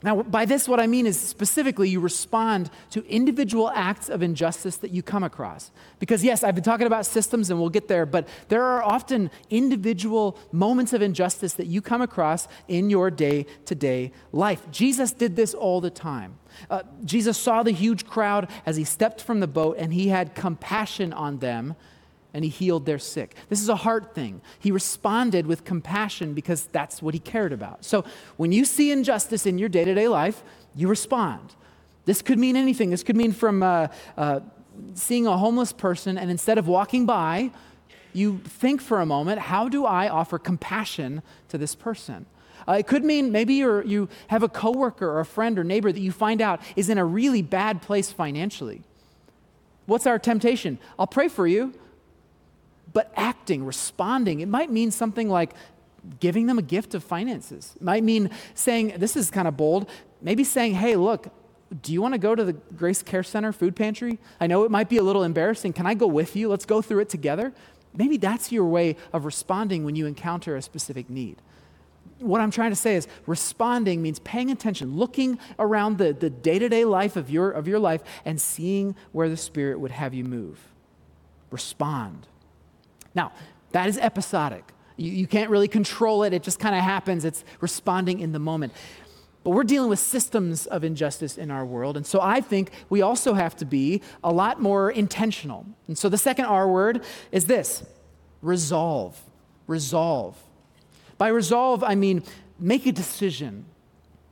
now, 0.00 0.22
by 0.22 0.44
this, 0.44 0.68
what 0.68 0.78
I 0.78 0.86
mean 0.86 1.08
is 1.08 1.20
specifically 1.20 1.88
you 1.88 1.98
respond 1.98 2.70
to 2.90 3.04
individual 3.06 3.68
acts 3.70 4.08
of 4.08 4.22
injustice 4.22 4.76
that 4.76 4.92
you 4.92 5.02
come 5.02 5.24
across. 5.24 5.72
Because, 5.98 6.22
yes, 6.22 6.44
I've 6.44 6.54
been 6.54 6.62
talking 6.62 6.86
about 6.86 7.04
systems 7.04 7.50
and 7.50 7.58
we'll 7.58 7.68
get 7.68 7.88
there, 7.88 8.06
but 8.06 8.28
there 8.48 8.62
are 8.62 8.80
often 8.80 9.28
individual 9.50 10.38
moments 10.52 10.92
of 10.92 11.02
injustice 11.02 11.54
that 11.54 11.66
you 11.66 11.82
come 11.82 12.00
across 12.00 12.46
in 12.68 12.90
your 12.90 13.10
day 13.10 13.46
to 13.64 13.74
day 13.74 14.12
life. 14.30 14.62
Jesus 14.70 15.10
did 15.10 15.34
this 15.34 15.52
all 15.52 15.80
the 15.80 15.90
time. 15.90 16.38
Uh, 16.70 16.84
Jesus 17.04 17.36
saw 17.36 17.64
the 17.64 17.72
huge 17.72 18.06
crowd 18.06 18.48
as 18.66 18.76
he 18.76 18.84
stepped 18.84 19.20
from 19.20 19.40
the 19.40 19.48
boat 19.48 19.76
and 19.80 19.92
he 19.92 20.08
had 20.08 20.36
compassion 20.36 21.12
on 21.12 21.38
them 21.38 21.74
and 22.34 22.44
he 22.44 22.50
healed 22.50 22.86
their 22.86 22.98
sick. 22.98 23.34
This 23.48 23.60
is 23.60 23.68
a 23.68 23.76
heart 23.76 24.14
thing. 24.14 24.40
He 24.58 24.70
responded 24.70 25.46
with 25.46 25.64
compassion 25.64 26.34
because 26.34 26.66
that's 26.66 27.02
what 27.02 27.14
he 27.14 27.20
cared 27.20 27.52
about. 27.52 27.84
So 27.84 28.04
when 28.36 28.52
you 28.52 28.64
see 28.64 28.92
injustice 28.92 29.46
in 29.46 29.58
your 29.58 29.68
day 29.68 29.84
to 29.84 29.94
day 29.94 30.08
life, 30.08 30.42
you 30.74 30.88
respond. 30.88 31.54
This 32.04 32.22
could 32.22 32.38
mean 32.38 32.56
anything. 32.56 32.90
This 32.90 33.02
could 33.02 33.16
mean 33.16 33.32
from 33.32 33.62
uh, 33.62 33.88
uh, 34.16 34.40
seeing 34.94 35.26
a 35.26 35.36
homeless 35.36 35.72
person 35.72 36.18
and 36.18 36.30
instead 36.30 36.58
of 36.58 36.68
walking 36.68 37.06
by, 37.06 37.50
you 38.12 38.38
think 38.38 38.80
for 38.80 39.00
a 39.00 39.06
moment, 39.06 39.38
how 39.38 39.68
do 39.68 39.84
I 39.84 40.08
offer 40.08 40.38
compassion 40.38 41.22
to 41.48 41.58
this 41.58 41.74
person? 41.74 42.26
Uh, 42.66 42.72
it 42.72 42.86
could 42.86 43.04
mean 43.04 43.32
maybe 43.32 43.54
you 43.54 43.82
you 43.84 44.08
have 44.28 44.42
a 44.42 44.48
coworker 44.48 45.08
or 45.08 45.20
a 45.20 45.24
friend 45.24 45.58
or 45.58 45.64
neighbor 45.64 45.90
that 45.90 46.00
you 46.00 46.12
find 46.12 46.42
out 46.42 46.60
is 46.76 46.90
in 46.90 46.98
a 46.98 47.04
really 47.04 47.40
bad 47.40 47.80
place 47.80 48.12
financially. 48.12 48.82
What's 49.86 50.06
our 50.06 50.18
temptation? 50.18 50.78
I'll 50.98 51.06
pray 51.06 51.28
for 51.28 51.46
you 51.46 51.72
but 52.98 53.12
acting, 53.14 53.64
responding, 53.64 54.40
it 54.40 54.48
might 54.48 54.72
mean 54.72 54.90
something 54.90 55.28
like 55.28 55.52
giving 56.18 56.46
them 56.46 56.58
a 56.58 56.62
gift 56.62 56.96
of 56.96 57.04
finances. 57.04 57.74
It 57.76 57.82
might 57.82 58.02
mean 58.02 58.28
saying, 58.54 58.94
this 58.96 59.14
is 59.14 59.30
kind 59.30 59.46
of 59.46 59.56
bold, 59.56 59.88
maybe 60.20 60.42
saying, 60.42 60.74
hey, 60.74 60.96
look, 60.96 61.28
do 61.80 61.92
you 61.92 62.02
want 62.02 62.14
to 62.14 62.18
go 62.18 62.34
to 62.34 62.42
the 62.42 62.54
Grace 62.54 63.00
Care 63.04 63.22
Center 63.22 63.52
food 63.52 63.76
pantry? 63.76 64.18
I 64.40 64.48
know 64.48 64.64
it 64.64 64.72
might 64.72 64.88
be 64.88 64.96
a 64.96 65.04
little 65.04 65.22
embarrassing. 65.22 65.74
Can 65.74 65.86
I 65.86 65.94
go 65.94 66.08
with 66.08 66.34
you? 66.34 66.48
Let's 66.48 66.64
go 66.64 66.82
through 66.82 66.98
it 66.98 67.08
together. 67.08 67.52
Maybe 67.94 68.16
that's 68.16 68.50
your 68.50 68.64
way 68.64 68.96
of 69.12 69.24
responding 69.24 69.84
when 69.84 69.94
you 69.94 70.06
encounter 70.06 70.56
a 70.56 70.60
specific 70.60 71.08
need. 71.08 71.36
What 72.18 72.40
I'm 72.40 72.50
trying 72.50 72.70
to 72.70 72.76
say 72.76 72.96
is 72.96 73.06
responding 73.28 74.02
means 74.02 74.18
paying 74.18 74.50
attention, 74.50 74.96
looking 74.96 75.38
around 75.56 75.98
the, 75.98 76.12
the 76.12 76.30
day-to-day 76.30 76.84
life 76.84 77.14
of 77.14 77.30
your, 77.30 77.52
of 77.52 77.68
your 77.68 77.78
life 77.78 78.02
and 78.24 78.40
seeing 78.40 78.96
where 79.12 79.28
the 79.28 79.36
Spirit 79.36 79.78
would 79.78 79.92
have 79.92 80.14
you 80.14 80.24
move. 80.24 80.58
Respond. 81.52 82.26
Now, 83.18 83.32
that 83.72 83.88
is 83.88 83.98
episodic. 83.98 84.64
You, 84.96 85.10
you 85.10 85.26
can't 85.26 85.50
really 85.50 85.66
control 85.66 86.22
it, 86.22 86.32
it 86.32 86.44
just 86.44 86.60
kind 86.60 86.76
of 86.76 86.82
happens. 86.84 87.24
It's 87.24 87.44
responding 87.60 88.20
in 88.20 88.30
the 88.30 88.38
moment. 88.38 88.72
But 89.42 89.50
we're 89.50 89.64
dealing 89.64 89.90
with 89.90 89.98
systems 89.98 90.66
of 90.66 90.84
injustice 90.84 91.36
in 91.36 91.50
our 91.50 91.66
world. 91.66 91.96
And 91.96 92.06
so 92.06 92.20
I 92.20 92.40
think 92.40 92.70
we 92.88 93.02
also 93.02 93.34
have 93.34 93.56
to 93.56 93.64
be 93.64 94.02
a 94.22 94.32
lot 94.32 94.62
more 94.62 94.92
intentional. 94.92 95.66
And 95.88 95.98
so 95.98 96.08
the 96.08 96.16
second 96.16 96.44
R 96.44 96.68
word 96.68 97.02
is 97.32 97.46
this 97.46 97.84
resolve. 98.40 99.20
Resolve. 99.66 100.36
By 101.16 101.26
resolve, 101.26 101.82
I 101.82 101.96
mean 101.96 102.22
make 102.56 102.86
a 102.86 102.92
decision, 102.92 103.64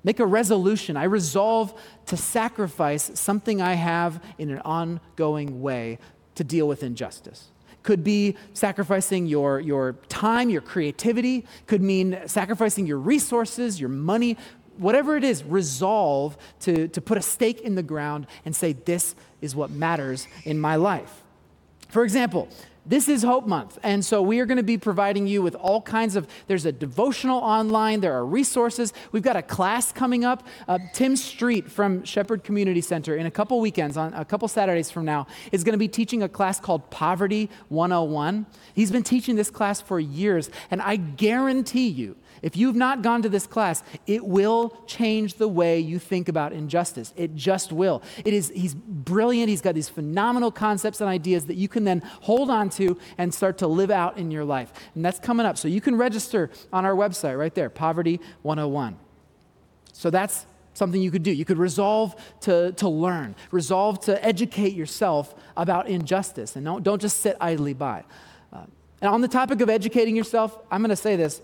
make 0.04 0.20
a 0.20 0.26
resolution. 0.26 0.96
I 0.96 1.04
resolve 1.04 1.74
to 2.06 2.16
sacrifice 2.16 3.10
something 3.14 3.60
I 3.60 3.74
have 3.74 4.22
in 4.38 4.50
an 4.50 4.60
ongoing 4.60 5.60
way 5.60 5.98
to 6.36 6.44
deal 6.44 6.68
with 6.68 6.84
injustice 6.84 7.50
could 7.86 8.02
be 8.02 8.34
sacrificing 8.52 9.26
your, 9.26 9.60
your 9.60 9.92
time, 10.08 10.50
your 10.50 10.60
creativity, 10.60 11.46
could 11.68 11.80
mean 11.80 12.18
sacrificing 12.26 12.84
your 12.84 12.98
resources, 12.98 13.80
your 13.80 13.88
money, 13.88 14.36
whatever 14.76 15.16
it 15.16 15.22
is, 15.22 15.44
resolve 15.44 16.36
to, 16.58 16.88
to 16.88 17.00
put 17.00 17.16
a 17.16 17.22
stake 17.22 17.60
in 17.60 17.76
the 17.76 17.84
ground 17.84 18.26
and 18.44 18.54
say, 18.56 18.72
This 18.72 19.14
is 19.40 19.54
what 19.54 19.70
matters 19.70 20.26
in 20.44 20.58
my 20.58 20.74
life. 20.74 21.22
For 21.88 22.02
example, 22.02 22.48
this 22.86 23.08
is 23.08 23.24
Hope 23.24 23.46
Month. 23.46 23.78
And 23.82 24.04
so 24.04 24.22
we 24.22 24.38
are 24.38 24.46
going 24.46 24.58
to 24.58 24.62
be 24.62 24.78
providing 24.78 25.26
you 25.26 25.42
with 25.42 25.56
all 25.56 25.82
kinds 25.82 26.14
of, 26.14 26.28
there's 26.46 26.64
a 26.64 26.72
devotional 26.72 27.38
online, 27.38 28.00
there 28.00 28.14
are 28.14 28.24
resources. 28.24 28.92
We've 29.10 29.22
got 29.22 29.36
a 29.36 29.42
class 29.42 29.92
coming 29.92 30.24
up. 30.24 30.46
Uh, 30.68 30.78
Tim 30.94 31.16
Street 31.16 31.70
from 31.70 32.04
Shepherd 32.04 32.44
Community 32.44 32.80
Center 32.80 33.16
in 33.16 33.26
a 33.26 33.30
couple 33.30 33.60
weekends, 33.60 33.96
on 33.96 34.14
a 34.14 34.24
couple 34.24 34.46
Saturdays 34.46 34.90
from 34.90 35.04
now, 35.04 35.26
is 35.50 35.64
going 35.64 35.72
to 35.72 35.78
be 35.78 35.88
teaching 35.88 36.22
a 36.22 36.28
class 36.28 36.60
called 36.60 36.88
Poverty 36.90 37.50
101. 37.68 38.46
He's 38.72 38.92
been 38.92 39.02
teaching 39.02 39.34
this 39.34 39.50
class 39.50 39.80
for 39.80 39.98
years, 39.98 40.48
and 40.70 40.80
I 40.80 40.96
guarantee 40.96 41.88
you, 41.88 42.16
if 42.42 42.56
you've 42.56 42.76
not 42.76 43.02
gone 43.02 43.22
to 43.22 43.28
this 43.28 43.46
class, 43.46 43.82
it 44.06 44.24
will 44.24 44.76
change 44.86 45.34
the 45.34 45.48
way 45.48 45.78
you 45.78 45.98
think 45.98 46.28
about 46.28 46.52
injustice. 46.52 47.12
It 47.16 47.34
just 47.34 47.72
will. 47.72 48.02
It 48.24 48.34
is, 48.34 48.52
he's 48.54 48.74
brilliant. 48.74 49.48
He's 49.48 49.60
got 49.60 49.74
these 49.74 49.88
phenomenal 49.88 50.50
concepts 50.50 51.00
and 51.00 51.08
ideas 51.08 51.46
that 51.46 51.56
you 51.56 51.68
can 51.68 51.84
then 51.84 52.02
hold 52.22 52.50
on 52.50 52.70
to 52.70 52.98
and 53.18 53.32
start 53.32 53.58
to 53.58 53.66
live 53.66 53.90
out 53.90 54.18
in 54.18 54.30
your 54.30 54.44
life. 54.44 54.72
And 54.94 55.04
that's 55.04 55.18
coming 55.18 55.46
up. 55.46 55.58
So 55.58 55.68
you 55.68 55.80
can 55.80 55.96
register 55.96 56.50
on 56.72 56.84
our 56.84 56.94
website 56.94 57.38
right 57.38 57.54
there, 57.54 57.70
Poverty 57.70 58.20
101. 58.42 58.98
So 59.92 60.10
that's 60.10 60.46
something 60.76 61.00
you 61.00 61.10
could 61.10 61.22
do. 61.22 61.32
You 61.32 61.44
could 61.44 61.58
resolve 61.58 62.14
to, 62.42 62.72
to 62.72 62.88
learn, 62.88 63.34
resolve 63.50 64.00
to 64.00 64.22
educate 64.24 64.74
yourself 64.74 65.34
about 65.56 65.88
injustice, 65.88 66.56
and 66.56 66.64
don't, 66.64 66.82
don't 66.82 67.00
just 67.00 67.20
sit 67.20 67.36
idly 67.40 67.72
by. 67.72 68.04
Uh, 68.52 68.64
and 69.00 69.10
on 69.10 69.20
the 69.20 69.28
topic 69.28 69.60
of 69.60 69.70
educating 69.70 70.14
yourself, 70.14 70.58
I'm 70.70 70.80
going 70.80 70.90
to 70.90 70.96
say 70.96 71.16
this 71.16 71.40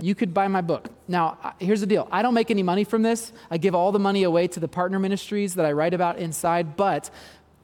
you 0.00 0.14
could 0.14 0.32
buy 0.32 0.48
my 0.48 0.60
book. 0.60 0.88
Now, 1.08 1.54
here's 1.58 1.80
the 1.80 1.86
deal 1.86 2.08
I 2.10 2.22
don't 2.22 2.34
make 2.34 2.50
any 2.50 2.62
money 2.62 2.84
from 2.84 3.02
this. 3.02 3.32
I 3.50 3.58
give 3.58 3.74
all 3.74 3.92
the 3.92 3.98
money 3.98 4.22
away 4.22 4.48
to 4.48 4.60
the 4.60 4.68
partner 4.68 4.98
ministries 4.98 5.54
that 5.54 5.66
I 5.66 5.72
write 5.72 5.94
about 5.94 6.18
inside, 6.18 6.76
but 6.76 7.10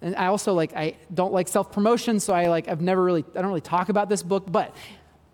and 0.03 0.14
I 0.16 0.27
also 0.27 0.53
like 0.53 0.75
I 0.75 0.96
don't 1.12 1.33
like 1.33 1.49
self-promotion, 1.49 2.20
so 2.20 2.35
I 2.35 2.49
like 2.49 2.68
I've 2.68 2.81
never 2.81 3.03
really 3.03 3.25
I 3.35 3.40
don't 3.40 3.49
really 3.49 3.61
talk 3.61 3.88
about 3.88 4.09
this 4.09 4.22
book, 4.22 4.51
but 4.51 4.75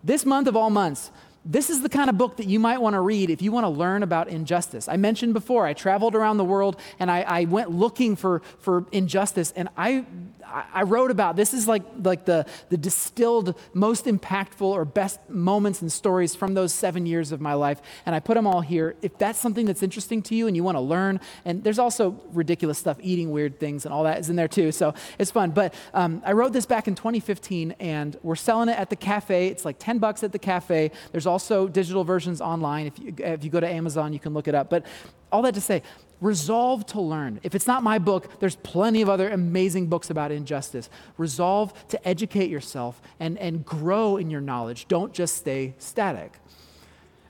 this 0.04 0.24
month 0.26 0.48
of 0.48 0.56
all 0.56 0.70
months, 0.70 1.10
this 1.44 1.70
is 1.70 1.82
the 1.82 1.88
kind 1.88 2.08
of 2.08 2.16
book 2.16 2.36
that 2.36 2.46
you 2.46 2.60
might 2.60 2.80
want 2.80 2.94
to 2.94 3.00
read 3.00 3.28
if 3.28 3.42
you 3.42 3.50
want 3.50 3.64
to 3.64 3.68
learn 3.68 4.02
about 4.02 4.28
injustice. 4.28 4.88
I 4.88 4.96
mentioned 4.96 5.34
before, 5.34 5.66
I 5.66 5.72
traveled 5.72 6.14
around 6.14 6.36
the 6.36 6.44
world 6.44 6.80
and 7.00 7.10
I, 7.10 7.22
I 7.22 7.44
went 7.44 7.70
looking 7.70 8.14
for, 8.14 8.42
for 8.58 8.86
injustice, 8.92 9.52
and 9.56 9.68
I, 9.76 10.04
I 10.52 10.82
wrote 10.82 11.10
about 11.10 11.36
this 11.36 11.54
is 11.54 11.66
like, 11.66 11.82
like 12.02 12.24
the, 12.24 12.46
the 12.68 12.76
distilled, 12.76 13.58
most 13.72 14.04
impactful 14.04 14.62
or 14.62 14.84
best 14.84 15.18
moments 15.28 15.80
and 15.80 15.90
stories 15.90 16.34
from 16.34 16.54
those 16.54 16.72
seven 16.72 17.06
years 17.06 17.32
of 17.32 17.40
my 17.40 17.54
life, 17.54 17.80
and 18.06 18.14
I 18.14 18.20
put 18.20 18.34
them 18.34 18.46
all 18.46 18.60
here. 18.60 18.96
If 19.02 19.18
that's 19.18 19.38
something 19.38 19.66
that's 19.66 19.82
interesting 19.82 20.22
to 20.22 20.34
you 20.34 20.46
and 20.46 20.56
you 20.56 20.62
want 20.64 20.76
to 20.76 20.80
learn, 20.80 21.20
and 21.44 21.64
there's 21.64 21.78
also 21.78 22.20
ridiculous 22.32 22.78
stuff, 22.78 22.98
eating 23.00 23.30
weird 23.30 23.58
things 23.58 23.84
and 23.84 23.94
all 23.94 24.04
that 24.04 24.18
is 24.18 24.28
in 24.28 24.36
there 24.36 24.48
too, 24.48 24.72
so 24.72 24.94
it's 25.18 25.30
fun. 25.30 25.50
But 25.50 25.74
um, 25.94 26.22
I 26.24 26.32
wrote 26.32 26.52
this 26.52 26.66
back 26.66 26.88
in 26.88 26.94
2015, 26.94 27.76
and 27.80 28.16
we're 28.22 28.36
selling 28.36 28.68
it 28.68 28.78
at 28.78 28.90
the 28.90 28.96
cafe. 28.96 29.48
It's 29.48 29.64
like 29.64 29.76
10 29.78 29.98
bucks 29.98 30.22
at 30.22 30.32
the 30.32 30.38
cafe. 30.38 30.90
There's 31.12 31.26
also 31.26 31.68
digital 31.68 32.04
versions 32.04 32.40
online. 32.40 32.86
If 32.86 32.98
you, 32.98 33.14
if 33.18 33.44
you 33.44 33.50
go 33.50 33.60
to 33.60 33.68
Amazon, 33.68 34.12
you 34.12 34.18
can 34.18 34.34
look 34.34 34.48
it 34.48 34.54
up. 34.54 34.68
But 34.68 34.84
all 35.30 35.42
that 35.42 35.54
to 35.54 35.60
say, 35.60 35.82
resolve 36.22 36.86
to 36.86 37.00
learn. 37.00 37.40
If 37.42 37.54
it's 37.54 37.66
not 37.66 37.82
my 37.82 37.98
book, 37.98 38.40
there's 38.40 38.56
plenty 38.56 39.02
of 39.02 39.10
other 39.10 39.28
amazing 39.28 39.88
books 39.88 40.08
about 40.08 40.30
injustice. 40.30 40.88
Resolve 41.18 41.74
to 41.88 42.08
educate 42.08 42.48
yourself 42.48 43.02
and, 43.20 43.36
and 43.38 43.64
grow 43.64 44.16
in 44.16 44.30
your 44.30 44.40
knowledge. 44.40 44.88
Don't 44.88 45.12
just 45.12 45.36
stay 45.36 45.74
static. 45.78 46.38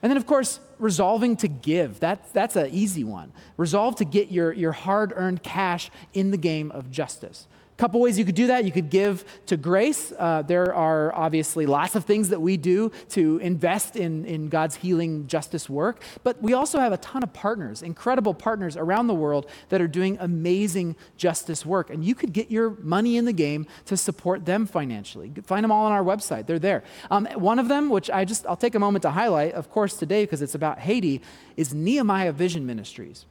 And 0.01 0.09
then, 0.09 0.17
of 0.17 0.27
course, 0.27 0.59
resolving 0.79 1.37
to 1.37 1.47
give. 1.47 1.99
That, 2.01 2.31
that's 2.33 2.55
an 2.55 2.69
easy 2.71 3.03
one. 3.03 3.31
Resolve 3.57 3.95
to 3.97 4.05
get 4.05 4.31
your, 4.31 4.53
your 4.53 4.73
hard 4.73 5.11
earned 5.15 5.41
cash 5.43 5.89
in 6.13 6.31
the 6.31 6.37
game 6.37 6.71
of 6.71 6.91
justice 6.91 7.47
couple 7.77 7.99
ways 7.99 8.17
you 8.19 8.25
could 8.25 8.35
do 8.35 8.47
that. 8.47 8.65
You 8.65 8.71
could 8.71 8.89
give 8.89 9.25
to 9.47 9.57
grace. 9.57 10.13
Uh, 10.17 10.41
there 10.41 10.73
are 10.73 11.13
obviously 11.15 11.65
lots 11.65 11.95
of 11.95 12.05
things 12.05 12.29
that 12.29 12.39
we 12.39 12.57
do 12.57 12.91
to 13.09 13.37
invest 13.39 13.95
in, 13.95 14.25
in 14.25 14.49
God's 14.49 14.75
healing 14.75 15.27
justice 15.27 15.69
work, 15.69 16.01
but 16.23 16.41
we 16.41 16.53
also 16.53 16.79
have 16.79 16.93
a 16.93 16.97
ton 16.97 17.23
of 17.23 17.33
partners, 17.33 17.81
incredible 17.81 18.33
partners 18.33 18.77
around 18.77 19.07
the 19.07 19.13
world 19.13 19.49
that 19.69 19.81
are 19.81 19.87
doing 19.87 20.17
amazing 20.19 20.95
justice 21.17 21.65
work. 21.65 21.89
And 21.89 22.03
you 22.03 22.15
could 22.15 22.33
get 22.33 22.51
your 22.51 22.71
money 22.81 23.17
in 23.17 23.25
the 23.25 23.33
game 23.33 23.65
to 23.85 23.97
support 23.97 24.45
them 24.45 24.65
financially. 24.65 25.31
Find 25.43 25.63
them 25.63 25.71
all 25.71 25.85
on 25.85 25.91
our 25.91 26.03
website, 26.03 26.47
they're 26.47 26.59
there. 26.59 26.83
Um, 27.09 27.25
one 27.35 27.59
of 27.59 27.67
them, 27.67 27.89
which 27.89 28.09
I 28.09 28.25
just, 28.25 28.45
I'll 28.45 28.55
take 28.55 28.75
a 28.75 28.79
moment 28.79 29.03
to 29.03 29.11
highlight, 29.11 29.53
of 29.53 29.69
course, 29.69 29.95
today 29.95 30.23
because 30.23 30.41
it's 30.41 30.55
about 30.55 30.79
Haiti, 30.79 31.21
is 31.57 31.73
Nehemiah 31.73 32.31
Vision 32.31 32.65
Ministries. 32.65 33.25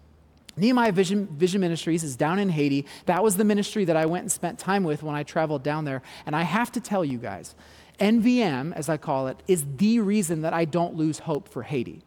Nehemiah 0.56 0.92
Vision, 0.92 1.26
Vision 1.28 1.60
Ministries 1.60 2.04
is 2.04 2.16
down 2.16 2.38
in 2.38 2.50
Haiti. 2.50 2.86
That 3.06 3.22
was 3.22 3.36
the 3.36 3.44
ministry 3.44 3.84
that 3.86 3.96
I 3.96 4.06
went 4.06 4.22
and 4.22 4.32
spent 4.32 4.58
time 4.58 4.84
with 4.84 5.02
when 5.02 5.14
I 5.14 5.22
traveled 5.22 5.62
down 5.62 5.84
there. 5.84 6.02
And 6.26 6.36
I 6.36 6.42
have 6.42 6.70
to 6.72 6.80
tell 6.80 7.04
you 7.04 7.18
guys, 7.18 7.54
NVM, 7.98 8.72
as 8.74 8.88
I 8.88 8.96
call 8.96 9.28
it, 9.28 9.42
is 9.46 9.64
the 9.76 10.00
reason 10.00 10.42
that 10.42 10.52
I 10.52 10.64
don't 10.64 10.94
lose 10.94 11.20
hope 11.20 11.48
for 11.48 11.62
Haiti 11.62 12.02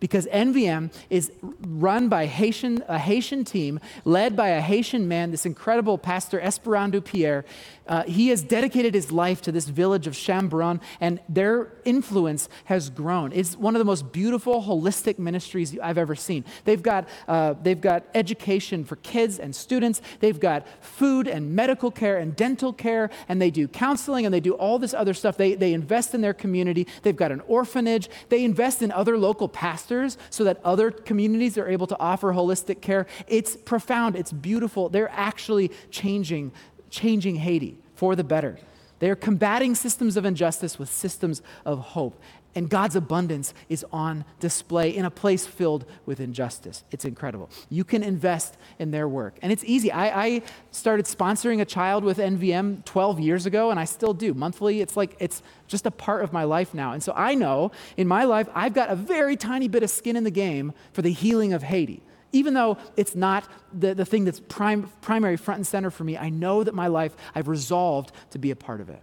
because 0.00 0.26
NVM 0.26 0.92
is 1.10 1.30
run 1.60 2.08
by 2.08 2.26
Haitian, 2.26 2.82
a 2.88 2.98
Haitian 2.98 3.44
team 3.44 3.78
led 4.04 4.34
by 4.34 4.48
a 4.48 4.60
Haitian 4.60 5.06
man, 5.06 5.30
this 5.30 5.46
incredible 5.46 5.98
pastor, 5.98 6.40
Esperandieu 6.40 7.04
Pierre. 7.04 7.44
Uh, 7.90 8.04
he 8.04 8.28
has 8.28 8.40
dedicated 8.40 8.94
his 8.94 9.10
life 9.10 9.42
to 9.42 9.50
this 9.50 9.66
village 9.68 10.06
of 10.06 10.14
Chambrun, 10.14 10.80
and 11.00 11.20
their 11.28 11.72
influence 11.84 12.48
has 12.66 12.88
grown. 12.88 13.32
It's 13.32 13.56
one 13.56 13.74
of 13.74 13.80
the 13.80 13.84
most 13.84 14.12
beautiful, 14.12 14.62
holistic 14.62 15.18
ministries 15.18 15.76
I've 15.82 15.98
ever 15.98 16.14
seen. 16.14 16.44
They've 16.64 16.80
got, 16.82 17.08
uh, 17.26 17.54
they've 17.60 17.80
got 17.80 18.04
education 18.14 18.84
for 18.84 18.94
kids 18.96 19.40
and 19.40 19.54
students, 19.54 20.00
they've 20.20 20.38
got 20.38 20.68
food 20.80 21.26
and 21.26 21.56
medical 21.56 21.90
care 21.90 22.18
and 22.18 22.36
dental 22.36 22.72
care, 22.72 23.10
and 23.28 23.42
they 23.42 23.50
do 23.50 23.66
counseling 23.66 24.24
and 24.24 24.32
they 24.32 24.40
do 24.40 24.54
all 24.54 24.78
this 24.78 24.94
other 24.94 25.12
stuff. 25.12 25.36
They, 25.36 25.56
they 25.56 25.72
invest 25.72 26.14
in 26.14 26.20
their 26.20 26.34
community, 26.34 26.86
they've 27.02 27.16
got 27.16 27.32
an 27.32 27.40
orphanage, 27.48 28.08
they 28.28 28.44
invest 28.44 28.82
in 28.82 28.92
other 28.92 29.18
local 29.18 29.48
pastors 29.48 30.16
so 30.30 30.44
that 30.44 30.60
other 30.64 30.92
communities 30.92 31.58
are 31.58 31.68
able 31.68 31.88
to 31.88 31.98
offer 31.98 32.32
holistic 32.32 32.80
care. 32.80 33.08
It's 33.26 33.56
profound, 33.56 34.14
it's 34.14 34.30
beautiful. 34.30 34.88
They're 34.88 35.10
actually 35.10 35.72
changing 35.90 36.52
changing 36.90 37.36
Haiti 37.36 37.79
for 38.00 38.16
the 38.16 38.24
better. 38.24 38.56
They 38.98 39.10
are 39.10 39.14
combating 39.14 39.74
systems 39.74 40.16
of 40.16 40.24
injustice 40.24 40.78
with 40.78 40.88
systems 40.90 41.42
of 41.66 41.78
hope. 41.80 42.18
And 42.54 42.70
God's 42.70 42.96
abundance 42.96 43.52
is 43.68 43.84
on 43.92 44.24
display 44.38 44.88
in 44.96 45.04
a 45.04 45.10
place 45.10 45.46
filled 45.46 45.84
with 46.06 46.18
injustice. 46.18 46.82
It's 46.90 47.04
incredible. 47.04 47.50
You 47.68 47.84
can 47.84 48.02
invest 48.02 48.56
in 48.78 48.90
their 48.90 49.06
work. 49.06 49.38
And 49.42 49.52
it's 49.52 49.62
easy. 49.64 49.92
I, 49.92 50.24
I, 50.24 50.42
started 50.70 51.04
sponsoring 51.04 51.60
a 51.60 51.66
child 51.66 52.02
with 52.02 52.16
NVM 52.16 52.86
12 52.86 53.20
years 53.20 53.44
ago, 53.44 53.70
and 53.70 53.78
I 53.78 53.84
still 53.84 54.14
do 54.14 54.32
monthly. 54.32 54.80
It's 54.80 54.96
like 54.96 55.14
it's 55.18 55.42
just 55.68 55.84
a 55.84 55.90
part 55.90 56.24
of 56.24 56.32
my 56.32 56.44
life 56.44 56.72
now. 56.72 56.92
And 56.92 57.02
so 57.02 57.12
I 57.14 57.34
know 57.34 57.70
in 57.98 58.08
my 58.08 58.24
life, 58.24 58.48
I've 58.54 58.72
got 58.72 58.88
a 58.88 58.96
very 58.96 59.36
tiny 59.36 59.68
bit 59.68 59.82
of 59.82 59.90
skin 59.90 60.16
in 60.16 60.24
the 60.24 60.30
game 60.30 60.72
for 60.94 61.02
the 61.02 61.12
healing 61.12 61.52
of 61.52 61.64
Haiti. 61.64 62.02
Even 62.32 62.54
though 62.54 62.78
it's 62.96 63.14
not 63.14 63.48
the, 63.72 63.94
the 63.94 64.04
thing 64.04 64.24
that's 64.24 64.40
primary 64.40 65.36
front 65.36 65.58
and 65.58 65.66
center 65.66 65.90
for 65.90 66.04
me, 66.04 66.16
I 66.16 66.28
know 66.28 66.62
that 66.62 66.74
my 66.74 66.86
life, 66.86 67.16
I've 67.34 67.48
resolved 67.48 68.12
to 68.30 68.38
be 68.38 68.50
a 68.50 68.56
part 68.56 68.80
of 68.80 68.88
it. 68.88 69.02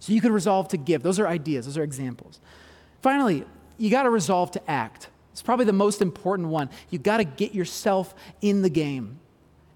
So 0.00 0.12
you 0.12 0.20
can 0.20 0.32
resolve 0.32 0.68
to 0.68 0.76
give. 0.76 1.02
Those 1.02 1.18
are 1.18 1.26
ideas, 1.26 1.66
those 1.66 1.78
are 1.78 1.82
examples. 1.82 2.40
Finally, 3.00 3.44
you 3.78 3.90
got 3.90 4.04
to 4.04 4.10
resolve 4.10 4.50
to 4.52 4.70
act. 4.70 5.08
It's 5.32 5.42
probably 5.42 5.64
the 5.64 5.72
most 5.72 6.00
important 6.00 6.48
one. 6.48 6.70
You 6.90 6.98
got 6.98 7.18
to 7.18 7.24
get 7.24 7.54
yourself 7.54 8.14
in 8.40 8.62
the 8.62 8.70
game. 8.70 9.18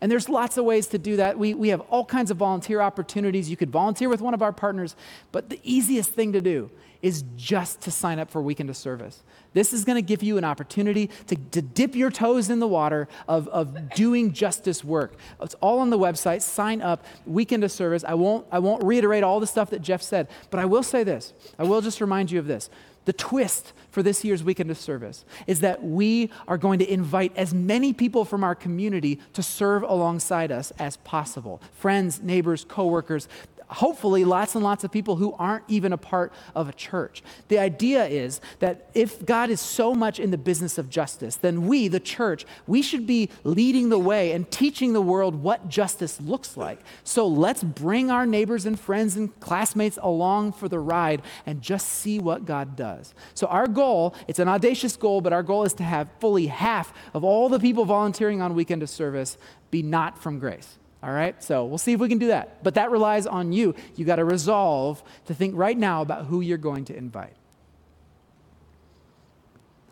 And 0.01 0.11
there's 0.11 0.29
lots 0.29 0.57
of 0.57 0.65
ways 0.65 0.87
to 0.89 0.99
do 0.99 1.17
that. 1.17 1.39
We, 1.39 1.53
we 1.53 1.69
have 1.69 1.81
all 1.83 2.05
kinds 2.05 2.31
of 2.31 2.39
volunteer 2.39 2.81
opportunities. 2.81 3.51
You 3.51 3.57
could 3.57 3.71
volunteer 3.71 4.09
with 4.09 4.23
one 4.23 4.33
of 4.33 4.41
our 4.41 4.53
partners, 4.53 4.97
but 5.33 5.51
the 5.51 5.61
easiest 5.63 6.13
thing 6.13 6.33
to 6.33 6.41
do 6.41 6.71
is 7.03 7.25
just 7.37 7.81
to 7.83 7.91
sign 7.91 8.19
up 8.19 8.31
for 8.31 8.43
Weekend 8.43 8.71
of 8.71 8.77
Service. 8.77 9.23
This 9.53 9.73
is 9.73 9.85
going 9.85 9.97
to 9.97 10.03
give 10.03 10.23
you 10.23 10.39
an 10.39 10.45
opportunity 10.45 11.11
to, 11.27 11.37
to 11.37 11.63
dip 11.63 11.95
your 11.95 12.11
toes 12.11 12.51
in 12.51 12.61
the 12.61 12.69
water 12.69 13.09
of, 13.27 13.49
of 13.49 13.95
doing 13.95 14.33
justice 14.33 14.85
work. 14.85 15.15
It's 15.41 15.55
all 15.61 15.81
on 15.81 15.91
the 15.91 15.99
website. 15.99 16.43
Sign 16.43 16.81
up, 16.83 17.05
Weekend 17.27 17.65
of 17.65 17.73
Service. 17.73 18.05
I 18.05 18.15
won't, 18.15 18.47
I 18.53 18.59
won't 18.59 18.85
reiterate 18.85 19.25
all 19.25 19.41
the 19.41 19.47
stuff 19.47 19.71
that 19.71 19.83
Jeff 19.83 20.03
said, 20.03 20.29
but 20.51 20.61
I 20.61 20.67
will 20.67 20.83
say 20.83 21.03
this. 21.03 21.33
I 21.59 21.65
will 21.65 21.81
just 21.81 22.01
remind 22.01 22.31
you 22.31 22.39
of 22.39 22.47
this. 22.47 22.71
The 23.07 23.13
twist 23.15 23.73
for 23.91 24.03
this 24.03 24.25
year's 24.25 24.45
weekend 24.45 24.71
of 24.71 24.79
service 24.79 25.25
is 25.47 25.61
that 25.61 25.83
we 25.83 26.31
are 26.47 26.59
going 26.59 26.79
to 26.81 26.93
invite 26.93 27.33
as 27.35 27.55
many 27.55 27.93
people 27.93 28.25
from 28.27 28.45
our 28.45 28.55
community 28.55 29.19
to 29.33 29.43
serve 29.43 29.83
alongside 29.83 30.53
us 30.53 30.71
as 30.79 30.99
possible 30.99 31.63
friends, 31.73 32.21
neighbors, 32.23 32.65
coworkers, 32.69 33.27
hopefully 33.71 34.25
lots 34.25 34.55
and 34.55 34.65
lots 34.65 34.85
of 34.85 34.91
people 34.91 35.17
who 35.17 35.33
aren't 35.35 35.65
even 35.69 35.93
a 35.93 35.97
part 35.97 36.33
of 36.55 36.69
a 36.69 36.73
church. 36.73 37.23
The 37.49 37.59
idea 37.59 38.07
is 38.07 38.41
that 38.59 38.91
if 38.95 39.25
God 39.25 39.49
is 39.49 39.61
so 39.61 39.95
much 39.95 40.19
in 40.19 40.31
the 40.31 40.39
business 40.39 40.77
of 40.77 40.91
justice, 40.91 41.37
then 41.37 41.67
we, 41.67 41.89
the 41.89 42.01
church, 42.01 42.45
we 42.67 42.83
should 42.83 43.07
be 43.07 43.31
leading 43.45 43.89
the 43.89 43.99
way 43.99 44.33
and 44.33 44.51
teaching 44.51 44.93
the 44.93 45.01
world 45.01 45.37
what 45.37 45.69
justice 45.69 46.21
looks 46.21 46.57
like. 46.57 46.81
So 47.05 47.27
let's 47.27 47.63
bring 47.63 48.11
our 48.11 48.27
neighbors 48.27 48.67
and 48.67 48.79
friends 48.79 49.17
and 49.17 49.39
classmates 49.41 49.99
along 50.03 50.53
for 50.53 50.69
the 50.69 50.81
ride 50.81 51.23
and 51.47 51.63
just 51.63 51.89
see 51.89 52.19
what 52.19 52.45
God 52.45 52.75
does. 52.75 53.15
So 53.35 53.47
our 53.47 53.69
goal, 53.69 54.15
it's 54.27 54.41
an 54.41 54.49
audacious 54.49 54.97
goal, 54.97 55.21
but 55.21 55.33
our 55.33 55.43
goal 55.43 55.65
is 55.65 55.75
to 55.75 55.85
have 55.85 56.09
fully 56.19 56.49
half 56.49 56.93
of 57.15 57.23
all 57.23 57.49
the 57.49 57.61
people 57.61 57.85
volunteering 57.85 58.43
on 58.43 58.55
weekend 58.55 58.83
of 58.83 58.91
service 58.91 59.39
be 59.71 59.83
not 59.83 60.19
from 60.19 60.41
grace. 60.41 60.80
All 61.03 61.13
right? 61.13 61.43
So 61.43 61.65
we'll 61.65 61.79
see 61.79 61.93
if 61.93 62.01
we 62.01 62.09
can 62.09 62.19
do 62.19 62.29
that. 62.29 62.63
But 62.63 62.75
that 62.75 62.91
relies 62.91 63.27
on 63.27 63.53
you. 63.53 63.75
You 63.97 64.05
got 64.05 64.17
to 64.17 64.25
resolve 64.25 65.03
to 65.27 65.35
think 65.35 65.55
right 65.57 65.77
now 65.77 66.03
about 66.03 66.27
who 66.27 66.41
you're 66.41 66.59
going 66.59 66.85
to 66.87 66.97
invite. 66.97 67.35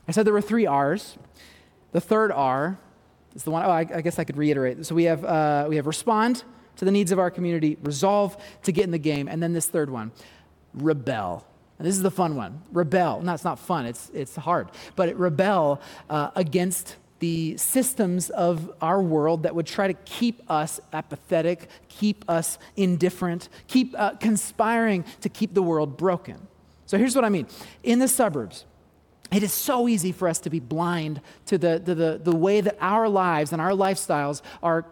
I 0.07 0.13
said 0.13 0.27
there 0.27 0.33
were 0.33 0.41
three 0.41 0.67
R's. 0.67 1.17
The 1.93 2.01
third 2.01 2.33
R 2.33 2.79
is 3.35 3.45
the 3.45 3.51
one, 3.51 3.65
oh, 3.65 3.71
I, 3.71 3.81
I 3.81 4.01
guess 4.01 4.19
I 4.19 4.25
could 4.25 4.37
reiterate. 4.37 4.85
So 4.85 4.95
we 4.95 5.05
have, 5.05 5.25
uh, 5.25 5.67
we 5.69 5.77
have 5.77 5.87
respond 5.87 6.45
to 6.77 6.85
the 6.85 6.91
needs 6.91 7.13
of 7.13 7.19
our 7.19 7.31
community, 7.31 7.77
resolve 7.83 8.37
to 8.63 8.73
get 8.73 8.85
in 8.85 8.91
the 8.91 8.99
game, 8.99 9.29
and 9.29 9.43
then 9.43 9.53
this 9.53 9.67
third 9.67 9.91
one, 9.91 10.13
rebel. 10.75 11.47
And 11.79 11.87
this 11.87 11.95
is 11.95 12.03
the 12.03 12.11
fun 12.11 12.37
one. 12.37 12.63
Rebel. 12.73 13.21
No, 13.23 13.35
it's 13.35 13.45
not 13.45 13.59
fun, 13.59 13.87
it's, 13.87 14.11
it's 14.15 14.37
hard. 14.37 14.69
But 14.97 15.09
it 15.09 15.17
rebel 15.17 15.81
uh, 16.09 16.31
against 16.35 16.97
the 17.19 17.57
systems 17.57 18.31
of 18.31 18.73
our 18.81 19.03
world 19.03 19.43
that 19.43 19.55
would 19.55 19.67
try 19.67 19.87
to 19.89 19.95
keep 19.95 20.43
us 20.51 20.81
apathetic, 20.93 21.69
keep 21.89 22.25
us 22.29 22.59
indifferent, 22.77 23.49
keep 23.67 23.95
uh, 23.99 24.11
conspiring 24.17 25.05
to 25.21 25.29
keep 25.29 25.55
the 25.55 25.63
world 25.63 25.97
broken. 25.97 26.47
So 26.87 26.97
here's 26.97 27.15
what 27.15 27.25
I 27.25 27.29
mean. 27.29 27.47
In 27.83 27.99
the 27.99 28.09
suburbs, 28.09 28.65
it 29.31 29.43
is 29.43 29.53
so 29.53 29.89
easy 29.89 30.13
for 30.13 30.29
us 30.29 30.39
to 30.41 30.51
be 30.51 30.61
blind 30.61 31.21
to 31.47 31.59
the, 31.59 31.79
the, 31.85 31.95
the, 31.95 32.21
the 32.23 32.35
way 32.35 32.61
that 32.61 32.77
our 32.81 33.09
lives 33.09 33.53
and 33.53 33.61
our 33.61 33.73
lifestyles 33.73 34.41
are 34.63 34.87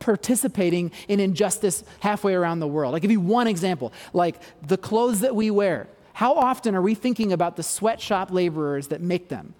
participating 0.00 0.90
in 1.08 1.20
injustice 1.20 1.84
halfway 2.00 2.34
around 2.34 2.60
the 2.60 2.68
world. 2.68 2.94
I'll 2.94 3.00
give 3.00 3.10
you 3.10 3.20
one 3.20 3.46
example 3.46 3.92
like 4.12 4.36
the 4.62 4.76
clothes 4.76 5.20
that 5.20 5.34
we 5.34 5.50
wear. 5.50 5.88
How 6.14 6.34
often 6.34 6.74
are 6.74 6.82
we 6.82 6.94
thinking 6.94 7.32
about 7.32 7.56
the 7.56 7.62
sweatshop 7.62 8.30
laborers 8.30 8.88
that 8.88 9.00
make 9.00 9.28
them? 9.28 9.54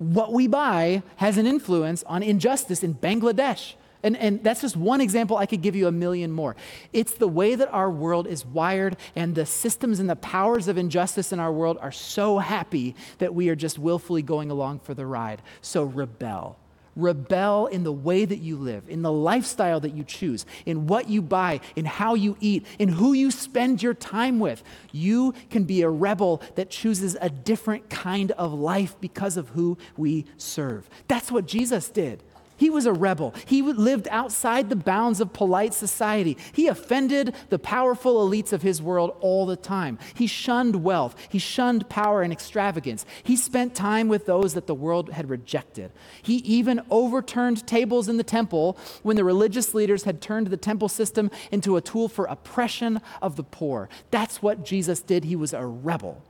What 0.00 0.32
we 0.32 0.46
buy 0.46 1.02
has 1.16 1.36
an 1.36 1.46
influence 1.46 2.02
on 2.04 2.22
injustice 2.22 2.82
in 2.82 2.94
Bangladesh. 2.94 3.74
And, 4.02 4.16
and 4.16 4.42
that's 4.42 4.62
just 4.62 4.74
one 4.74 5.02
example. 5.02 5.36
I 5.36 5.44
could 5.44 5.60
give 5.60 5.76
you 5.76 5.86
a 5.88 5.92
million 5.92 6.32
more. 6.32 6.56
It's 6.94 7.12
the 7.12 7.28
way 7.28 7.54
that 7.54 7.68
our 7.68 7.90
world 7.90 8.26
is 8.26 8.46
wired, 8.46 8.96
and 9.14 9.34
the 9.34 9.44
systems 9.44 10.00
and 10.00 10.08
the 10.08 10.16
powers 10.16 10.68
of 10.68 10.78
injustice 10.78 11.32
in 11.32 11.38
our 11.38 11.52
world 11.52 11.76
are 11.82 11.92
so 11.92 12.38
happy 12.38 12.96
that 13.18 13.34
we 13.34 13.50
are 13.50 13.54
just 13.54 13.78
willfully 13.78 14.22
going 14.22 14.50
along 14.50 14.78
for 14.78 14.94
the 14.94 15.04
ride. 15.04 15.42
So 15.60 15.84
rebel 15.84 16.56
rebel 16.96 17.66
in 17.66 17.84
the 17.84 17.92
way 17.92 18.24
that 18.24 18.38
you 18.38 18.56
live, 18.56 18.84
in 18.88 19.02
the 19.02 19.12
lifestyle 19.12 19.80
that 19.80 19.94
you 19.94 20.04
choose, 20.04 20.46
in 20.66 20.86
what 20.86 21.08
you 21.08 21.22
buy, 21.22 21.60
in 21.76 21.84
how 21.84 22.14
you 22.14 22.36
eat, 22.40 22.66
in 22.78 22.88
who 22.88 23.12
you 23.12 23.30
spend 23.30 23.82
your 23.82 23.94
time 23.94 24.38
with. 24.38 24.62
You 24.92 25.34
can 25.50 25.64
be 25.64 25.82
a 25.82 25.90
rebel 25.90 26.42
that 26.56 26.70
chooses 26.70 27.16
a 27.20 27.30
different 27.30 27.90
kind 27.90 28.32
of 28.32 28.52
life 28.52 28.96
because 29.00 29.36
of 29.36 29.50
who 29.50 29.78
we 29.96 30.26
serve. 30.36 30.88
That's 31.08 31.30
what 31.30 31.46
Jesus 31.46 31.90
did. 31.90 32.22
He 32.60 32.68
was 32.68 32.84
a 32.84 32.92
rebel. 32.92 33.34
He 33.46 33.62
lived 33.62 34.06
outside 34.10 34.68
the 34.68 34.76
bounds 34.76 35.18
of 35.18 35.32
polite 35.32 35.72
society. 35.72 36.36
He 36.52 36.66
offended 36.66 37.34
the 37.48 37.58
powerful 37.58 38.28
elites 38.28 38.52
of 38.52 38.60
his 38.60 38.82
world 38.82 39.16
all 39.20 39.46
the 39.46 39.56
time. 39.56 39.98
He 40.12 40.26
shunned 40.26 40.84
wealth. 40.84 41.16
He 41.30 41.38
shunned 41.38 41.88
power 41.88 42.20
and 42.20 42.30
extravagance. 42.30 43.06
He 43.22 43.34
spent 43.34 43.74
time 43.74 44.08
with 44.08 44.26
those 44.26 44.52
that 44.52 44.66
the 44.66 44.74
world 44.74 45.08
had 45.08 45.30
rejected. 45.30 45.90
He 46.20 46.34
even 46.36 46.82
overturned 46.90 47.66
tables 47.66 48.10
in 48.10 48.18
the 48.18 48.22
temple 48.22 48.76
when 49.02 49.16
the 49.16 49.24
religious 49.24 49.72
leaders 49.72 50.02
had 50.02 50.20
turned 50.20 50.48
the 50.48 50.58
temple 50.58 50.90
system 50.90 51.30
into 51.50 51.78
a 51.78 51.80
tool 51.80 52.10
for 52.10 52.26
oppression 52.26 53.00
of 53.22 53.36
the 53.36 53.42
poor. 53.42 53.88
That's 54.10 54.42
what 54.42 54.66
Jesus 54.66 55.00
did. 55.00 55.24
He 55.24 55.34
was 55.34 55.54
a 55.54 55.64
rebel 55.64 56.22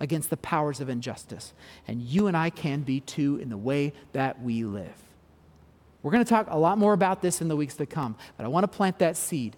against 0.00 0.28
the 0.28 0.36
powers 0.36 0.80
of 0.80 0.88
injustice. 0.88 1.52
And 1.86 2.02
you 2.02 2.26
and 2.26 2.36
I 2.36 2.50
can 2.50 2.80
be 2.80 2.98
too 2.98 3.36
in 3.36 3.48
the 3.48 3.56
way 3.56 3.92
that 4.12 4.42
we 4.42 4.64
live. 4.64 5.07
We're 6.02 6.12
going 6.12 6.24
to 6.24 6.28
talk 6.28 6.46
a 6.50 6.58
lot 6.58 6.78
more 6.78 6.92
about 6.92 7.22
this 7.22 7.40
in 7.40 7.48
the 7.48 7.56
weeks 7.56 7.74
to 7.76 7.86
come, 7.86 8.16
but 8.36 8.44
I 8.44 8.48
want 8.48 8.64
to 8.64 8.68
plant 8.68 8.98
that 9.00 9.16
seed. 9.16 9.56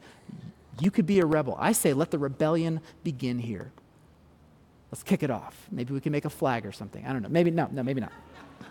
You 0.81 0.91
could 0.91 1.07
be 1.07 1.21
a 1.21 1.27
rebel. 1.27 1.57
I 1.61 1.73
say, 1.73 1.93
let 1.93 2.11
the 2.11 2.19
rebellion 2.19 2.81
begin 3.05 3.39
here. 3.39 3.73
Let's 4.91 5.03
kick 5.03 5.23
it 5.23 5.31
off. 5.31 5.69
Maybe 5.71 5.93
we 5.93 6.01
can 6.01 6.13
make 6.13 6.25
a 6.25 6.31
flag 6.31 6.67
or 6.67 6.73
something. 6.73 7.05
I 7.07 7.13
don't 7.13 7.23
know. 7.23 7.29
Maybe, 7.29 7.51
no, 7.51 7.69
no, 7.71 7.83
maybe 7.83 8.01
not. 8.01 8.13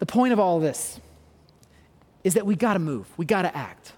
the 0.00 0.06
point 0.06 0.32
of 0.32 0.40
all 0.40 0.56
of 0.56 0.62
this 0.62 1.00
is 2.24 2.34
that 2.34 2.44
we 2.44 2.56
got 2.56 2.74
to 2.74 2.78
move, 2.78 3.06
we 3.16 3.24
got 3.24 3.42
to 3.42 3.56
act. 3.56 3.92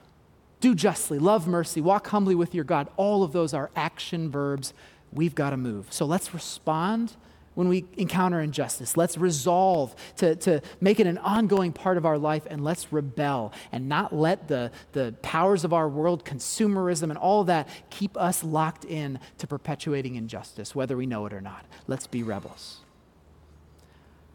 Do 0.61 0.75
justly, 0.75 1.19
love 1.19 1.47
mercy, 1.47 1.81
walk 1.81 2.09
humbly 2.09 2.35
with 2.35 2.55
your 2.55 2.65
God. 2.65 2.89
All 2.97 3.23
of 3.23 3.33
those 3.33 3.55
are 3.55 3.71
action 3.77 4.31
verbs. 4.31 4.75
We've 5.13 5.35
got 5.35 5.51
to 5.51 5.57
move. 5.57 5.93
So 5.93 6.05
let's 6.05 6.35
respond 6.35 7.15
when 7.57 7.69
we 7.69 7.87
encounter 7.97 8.41
injustice. 8.41 8.97
Let's 8.97 9.19
resolve 9.19 9.97
to, 10.19 10.37
to 10.37 10.61
make 10.81 11.01
it 11.01 11.07
an 11.07 11.19
ongoing 11.19 11.73
part 11.73 11.97
of 11.97 12.05
our 12.07 12.19
life 12.19 12.47
and 12.49 12.63
let's 12.63 12.93
rebel 12.93 13.53
and 13.73 13.89
not 13.89 14.15
let 14.15 14.47
the, 14.47 14.71
the 14.93 15.15
powers 15.23 15.65
of 15.65 15.73
our 15.73 15.89
world, 15.89 16.25
consumerism, 16.25 17.05
and 17.05 17.19
all 17.19 17.45
that 17.45 17.69
keep 17.91 18.17
us 18.17 18.45
locked 18.45 18.85
in 18.85 19.19
to 19.39 19.47
perpetuating 19.47 20.15
injustice, 20.17 20.75
whether 20.75 20.97
we 20.99 21.07
know 21.07 21.25
it 21.25 21.33
or 21.33 21.41
not. 21.41 21.65
Let's 21.87 22.07
be 22.07 22.23
rebels. 22.23 22.81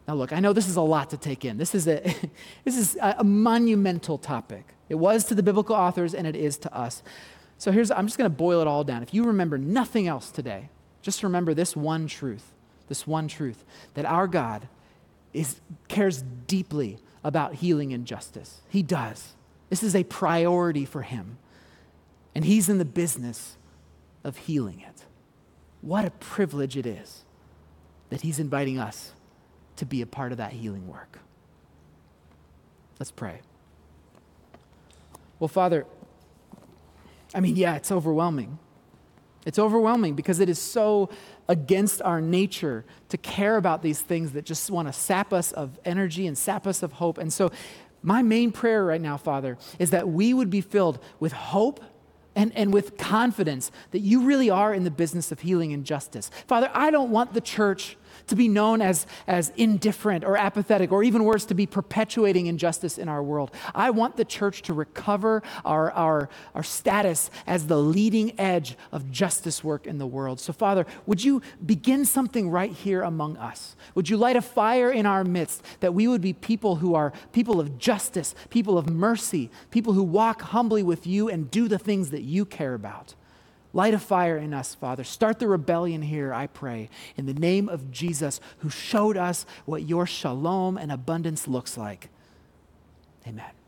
Now, 0.08 0.14
look, 0.14 0.32
I 0.32 0.40
know 0.40 0.52
this 0.52 0.68
is 0.68 0.74
a 0.74 0.82
lot 0.82 1.10
to 1.10 1.16
take 1.16 1.44
in. 1.44 1.58
This 1.58 1.76
is 1.76 1.86
a, 1.86 2.00
this 2.64 2.76
is 2.76 2.98
a 3.00 3.22
monumental 3.22 4.18
topic. 4.18 4.74
It 4.88 4.96
was 4.96 5.24
to 5.26 5.36
the 5.36 5.44
biblical 5.44 5.76
authors 5.76 6.12
and 6.12 6.26
it 6.26 6.34
is 6.34 6.58
to 6.58 6.76
us. 6.76 7.04
So 7.56 7.70
here's, 7.70 7.92
I'm 7.92 8.08
just 8.08 8.18
going 8.18 8.28
to 8.28 8.36
boil 8.36 8.60
it 8.60 8.66
all 8.66 8.82
down. 8.82 9.04
If 9.04 9.14
you 9.14 9.22
remember 9.22 9.58
nothing 9.58 10.08
else 10.08 10.32
today, 10.32 10.70
just 11.02 11.22
remember 11.22 11.54
this 11.54 11.76
one 11.76 12.08
truth 12.08 12.51
this 12.92 13.06
one 13.06 13.26
truth 13.26 13.64
that 13.94 14.04
our 14.04 14.26
God 14.26 14.68
is, 15.32 15.62
cares 15.88 16.22
deeply 16.46 16.98
about 17.24 17.54
healing 17.54 17.94
and 17.94 18.04
justice. 18.04 18.60
He 18.68 18.82
does. 18.82 19.32
This 19.70 19.82
is 19.82 19.96
a 19.96 20.04
priority 20.04 20.84
for 20.84 21.00
him. 21.00 21.38
And 22.34 22.44
he's 22.44 22.68
in 22.68 22.76
the 22.76 22.84
business 22.84 23.56
of 24.24 24.36
healing 24.36 24.80
it. 24.80 25.04
What 25.80 26.04
a 26.04 26.10
privilege 26.10 26.76
it 26.76 26.84
is 26.84 27.24
that 28.10 28.20
he's 28.20 28.38
inviting 28.38 28.78
us 28.78 29.12
to 29.76 29.86
be 29.86 30.02
a 30.02 30.06
part 30.06 30.32
of 30.32 30.36
that 30.36 30.52
healing 30.52 30.86
work. 30.86 31.18
Let's 32.98 33.10
pray. 33.10 33.40
Well, 35.38 35.48
Father, 35.48 35.86
I 37.34 37.40
mean, 37.40 37.56
yeah, 37.56 37.74
it's 37.76 37.90
overwhelming. 37.90 38.58
It's 39.44 39.58
overwhelming 39.58 40.14
because 40.14 40.40
it 40.40 40.48
is 40.48 40.58
so 40.58 41.10
against 41.48 42.00
our 42.02 42.20
nature 42.20 42.84
to 43.08 43.16
care 43.16 43.56
about 43.56 43.82
these 43.82 44.00
things 44.00 44.32
that 44.32 44.44
just 44.44 44.70
want 44.70 44.88
to 44.88 44.92
sap 44.92 45.32
us 45.32 45.52
of 45.52 45.78
energy 45.84 46.26
and 46.26 46.38
sap 46.38 46.66
us 46.66 46.82
of 46.82 46.92
hope. 46.94 47.18
And 47.18 47.32
so, 47.32 47.50
my 48.04 48.20
main 48.22 48.50
prayer 48.50 48.84
right 48.84 49.00
now, 49.00 49.16
Father, 49.16 49.58
is 49.78 49.90
that 49.90 50.08
we 50.08 50.34
would 50.34 50.50
be 50.50 50.60
filled 50.60 50.98
with 51.20 51.32
hope 51.32 51.80
and, 52.34 52.52
and 52.56 52.72
with 52.72 52.96
confidence 52.96 53.70
that 53.90 54.00
you 54.00 54.22
really 54.22 54.50
are 54.50 54.74
in 54.74 54.84
the 54.84 54.90
business 54.90 55.30
of 55.30 55.40
healing 55.40 55.72
and 55.72 55.84
justice. 55.84 56.30
Father, 56.46 56.70
I 56.72 56.90
don't 56.90 57.10
want 57.10 57.34
the 57.34 57.40
church 57.40 57.96
to 58.26 58.36
be 58.36 58.48
known 58.48 58.82
as, 58.82 59.06
as 59.26 59.52
indifferent 59.56 60.24
or 60.24 60.36
apathetic, 60.36 60.92
or 60.92 61.02
even 61.02 61.24
worse, 61.24 61.44
to 61.46 61.54
be 61.54 61.66
perpetuating 61.66 62.46
injustice 62.46 62.98
in 62.98 63.08
our 63.08 63.22
world. 63.22 63.50
I 63.74 63.90
want 63.90 64.16
the 64.16 64.24
church 64.24 64.62
to 64.62 64.74
recover 64.74 65.42
our, 65.64 65.90
our, 65.92 66.28
our 66.54 66.62
status 66.62 67.30
as 67.46 67.66
the 67.66 67.78
leading 67.78 68.38
edge 68.38 68.76
of 68.90 69.10
justice 69.10 69.62
work 69.62 69.86
in 69.86 69.98
the 69.98 70.06
world. 70.06 70.40
So, 70.40 70.52
Father, 70.52 70.86
would 71.06 71.22
you 71.24 71.42
begin 71.64 72.04
something 72.04 72.50
right 72.50 72.72
here 72.72 73.02
among 73.02 73.36
us? 73.36 73.76
Would 73.94 74.08
you 74.08 74.16
light 74.16 74.36
a 74.36 74.42
fire 74.42 74.90
in 74.90 75.06
our 75.06 75.24
midst 75.24 75.62
that 75.80 75.94
we 75.94 76.08
would 76.08 76.20
be 76.20 76.32
people 76.32 76.76
who 76.76 76.94
are 76.94 77.12
people 77.32 77.60
of 77.60 77.78
justice, 77.78 78.34
people 78.50 78.78
of 78.78 78.88
mercy, 78.88 79.50
people 79.70 79.92
who 79.92 80.02
walk 80.02 80.42
humbly 80.42 80.82
with 80.82 81.06
you 81.06 81.28
and 81.28 81.50
do 81.50 81.68
the 81.68 81.78
things 81.78 82.10
that 82.10 82.22
you 82.22 82.44
care 82.44 82.74
about? 82.74 83.14
Light 83.72 83.94
a 83.94 83.98
fire 83.98 84.36
in 84.36 84.52
us, 84.52 84.74
Father. 84.74 85.04
Start 85.04 85.38
the 85.38 85.48
rebellion 85.48 86.02
here, 86.02 86.32
I 86.32 86.46
pray, 86.46 86.90
in 87.16 87.26
the 87.26 87.34
name 87.34 87.68
of 87.68 87.90
Jesus, 87.90 88.40
who 88.58 88.68
showed 88.68 89.16
us 89.16 89.46
what 89.64 89.82
your 89.82 90.06
shalom 90.06 90.76
and 90.76 90.92
abundance 90.92 91.48
looks 91.48 91.78
like. 91.78 92.08
Amen. 93.26 93.61